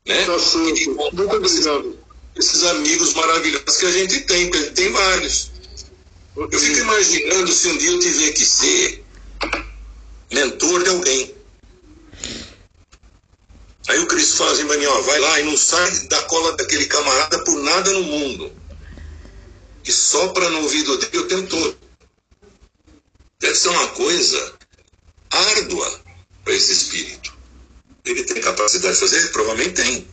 [0.07, 0.27] Né?
[0.27, 0.95] Tá certo.
[1.15, 1.99] Muito obrigado.
[2.37, 5.51] Esses amigos maravilhosos que a gente tem, porque a gente tem vários.
[6.37, 9.05] Eu fico imaginando se um dia eu tiver que ser
[10.33, 11.35] mentor de alguém.
[13.89, 17.43] Aí o Cristo fala assim ó, vai lá e não sai da cola daquele camarada
[17.45, 18.53] por nada no mundo.
[19.85, 21.79] E sopra no ouvido dele o tempo todo.
[23.41, 24.55] Deve ser uma coisa
[25.31, 26.01] árdua
[26.45, 27.35] para esse espírito.
[28.05, 29.33] Ele tem capacidade de fazer?
[29.33, 30.09] Provavelmente tem.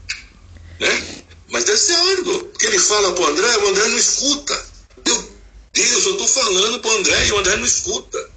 [0.80, 1.26] Né?
[1.50, 2.46] Mas deve ser árduo.
[2.46, 4.66] Porque ele fala para o André, o André não escuta.
[5.06, 5.32] Meu
[5.74, 8.37] Deus, eu estou falando para o André e o André não escuta.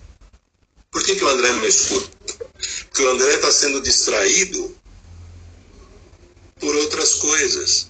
[0.90, 2.10] Por que, que o André não escuta?
[2.88, 4.76] Porque o André está sendo distraído
[6.58, 7.88] por outras coisas,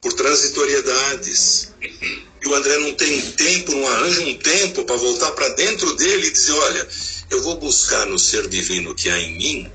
[0.00, 1.72] por transitoriedades.
[1.80, 6.26] E o André não tem tempo, não arranja um tempo para voltar para dentro dele
[6.26, 6.88] e dizer: olha,
[7.30, 9.72] eu vou buscar no ser divino que há em mim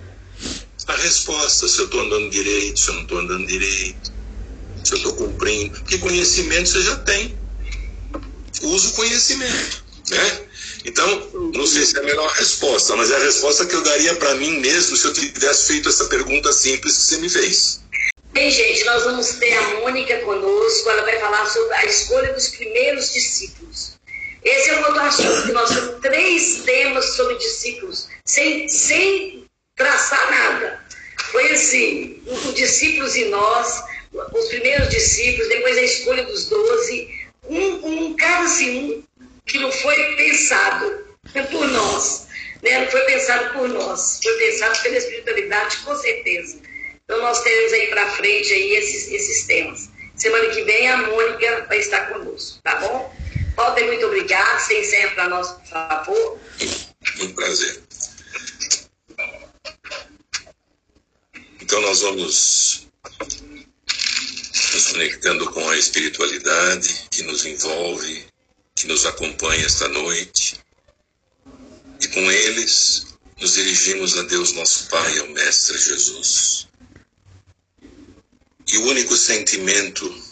[0.87, 4.11] a resposta, se eu estou andando direito, se eu não estou andando direito,
[4.83, 5.77] se eu estou cumprindo.
[5.79, 7.37] Porque conhecimento você já tem.
[8.63, 10.48] Usa o conhecimento, né?
[10.85, 14.15] Então, não sei se é a melhor resposta, mas é a resposta que eu daria
[14.15, 17.81] para mim mesmo se eu tivesse feito essa pergunta simples que você me fez.
[18.31, 22.47] Bem, gente, nós vamos ter a Mônica conosco, ela vai falar sobre a escolha dos
[22.49, 23.99] primeiros discípulos.
[24.43, 29.45] Esse é um outro assunto, que nós temos três temas sobre discípulos, sem, sem
[29.75, 30.79] traçar nada.
[31.31, 33.83] Foi assim, os discípulos e nós,
[34.33, 37.09] os primeiros discípulos, depois a escolha dos doze,
[37.49, 39.03] um, um cada assim, um
[39.49, 41.05] que não foi pensado
[41.51, 42.27] por nós,
[42.61, 42.79] né?
[42.79, 46.59] não foi pensado por nós, foi pensado pela espiritualidade, com certeza.
[47.03, 49.89] Então nós teremos aí para frente aí esses, esses temas.
[50.15, 53.13] Semana que vem a Mônica vai estar conosco, tá bom?
[53.55, 54.59] Walter, muito obrigado.
[54.59, 56.39] Você encerra para nós, por favor.
[57.21, 57.81] Um prazer.
[61.61, 62.87] Então nós vamos
[64.73, 68.27] nos conectando com a espiritualidade que nos envolve
[68.79, 70.57] que nos acompanha esta noite.
[71.99, 73.07] E com eles
[73.37, 76.65] nos dirigimos a Deus nosso Pai, ao Mestre Jesus.
[78.71, 80.23] E o único sentimento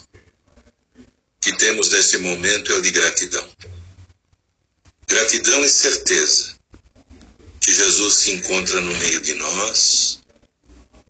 [1.42, 3.46] que temos nesse momento é o de gratidão.
[5.06, 6.56] Gratidão e certeza
[7.60, 10.20] que Jesus se encontra no meio de nós,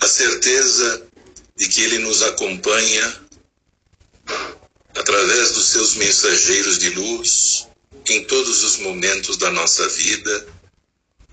[0.01, 1.07] a certeza
[1.55, 3.28] de que Ele nos acompanha
[4.99, 7.69] através dos seus mensageiros de luz,
[8.07, 10.49] em todos os momentos da nossa vida,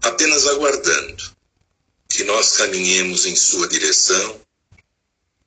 [0.04, 1.36] apenas aguardando
[2.08, 4.40] que nós caminhemos em sua direção,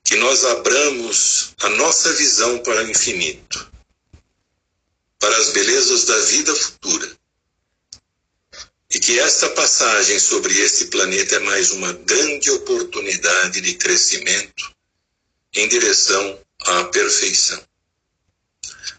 [0.03, 3.71] que nós abramos a nossa visão para o infinito,
[5.21, 7.17] para as belezas da vida futura.
[8.91, 14.75] E que esta passagem sobre esse planeta é mais uma grande oportunidade de crescimento
[15.55, 17.68] em direção à perfeição.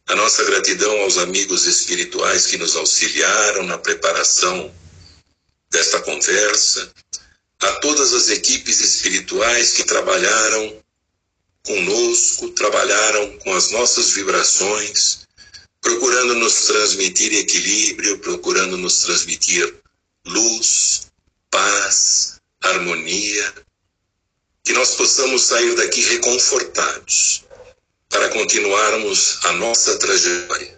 [0.09, 4.73] A nossa gratidão aos amigos espirituais que nos auxiliaram na preparação
[5.69, 6.91] desta conversa,
[7.59, 10.83] a todas as equipes espirituais que trabalharam
[11.63, 15.27] conosco, trabalharam com as nossas vibrações,
[15.79, 19.75] procurando nos transmitir equilíbrio, procurando nos transmitir
[20.25, 21.11] luz,
[21.51, 23.53] paz, harmonia,
[24.63, 27.47] que nós possamos sair daqui reconfortados
[28.09, 30.77] para continuarmos a nossa trajetória.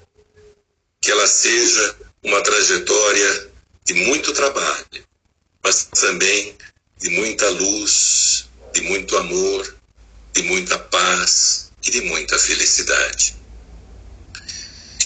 [0.99, 3.49] Que ela seja uma trajetória
[3.85, 5.03] de muito trabalho,
[5.63, 6.55] mas também
[6.99, 9.75] de muita luz, de muito amor,
[10.33, 13.35] de muita paz e de muita felicidade.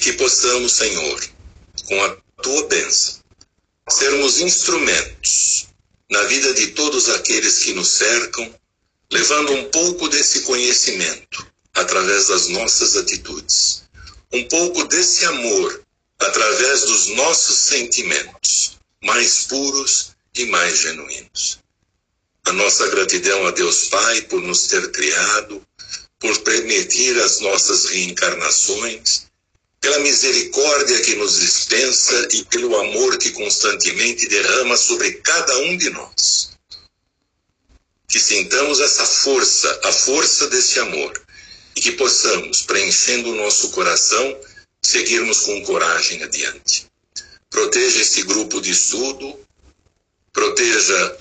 [0.01, 1.29] Que possamos, Senhor,
[1.85, 3.19] com a tua bênção,
[3.89, 5.67] sermos instrumentos
[6.09, 8.53] na vida de todos aqueles que nos cercam,
[9.11, 13.83] levando um pouco desse conhecimento através das nossas atitudes,
[14.31, 15.81] um pouco desse amor
[16.19, 21.59] através dos nossos sentimentos mais puros e mais genuínos.
[22.47, 25.61] a nossa gratidão a Deus Pai por nos ter criado,
[26.19, 29.25] por permitir as nossas reencarnações,
[29.81, 35.89] pela misericórdia que nos dispensa e pelo amor que constantemente derrama sobre cada um de
[35.89, 36.51] nós.
[38.07, 41.24] Que sintamos essa força, a força desse amor,
[41.75, 44.39] e que possamos, preenchendo o nosso coração,
[44.81, 46.85] seguirmos com coragem adiante.
[47.49, 49.39] Proteja esse grupo de estudo,
[50.31, 51.17] proteja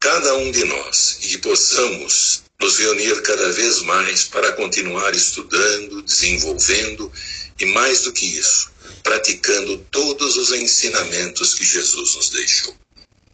[0.00, 6.02] cada um de nós e que possamos nos reunir cada vez mais para continuar estudando,
[6.02, 7.12] desenvolvendo
[7.58, 8.70] e, mais do que isso,
[9.02, 12.74] praticando todos os ensinamentos que Jesus nos deixou.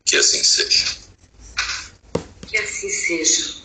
[0.05, 0.97] Que assim seja.
[2.49, 3.64] Que assim seja.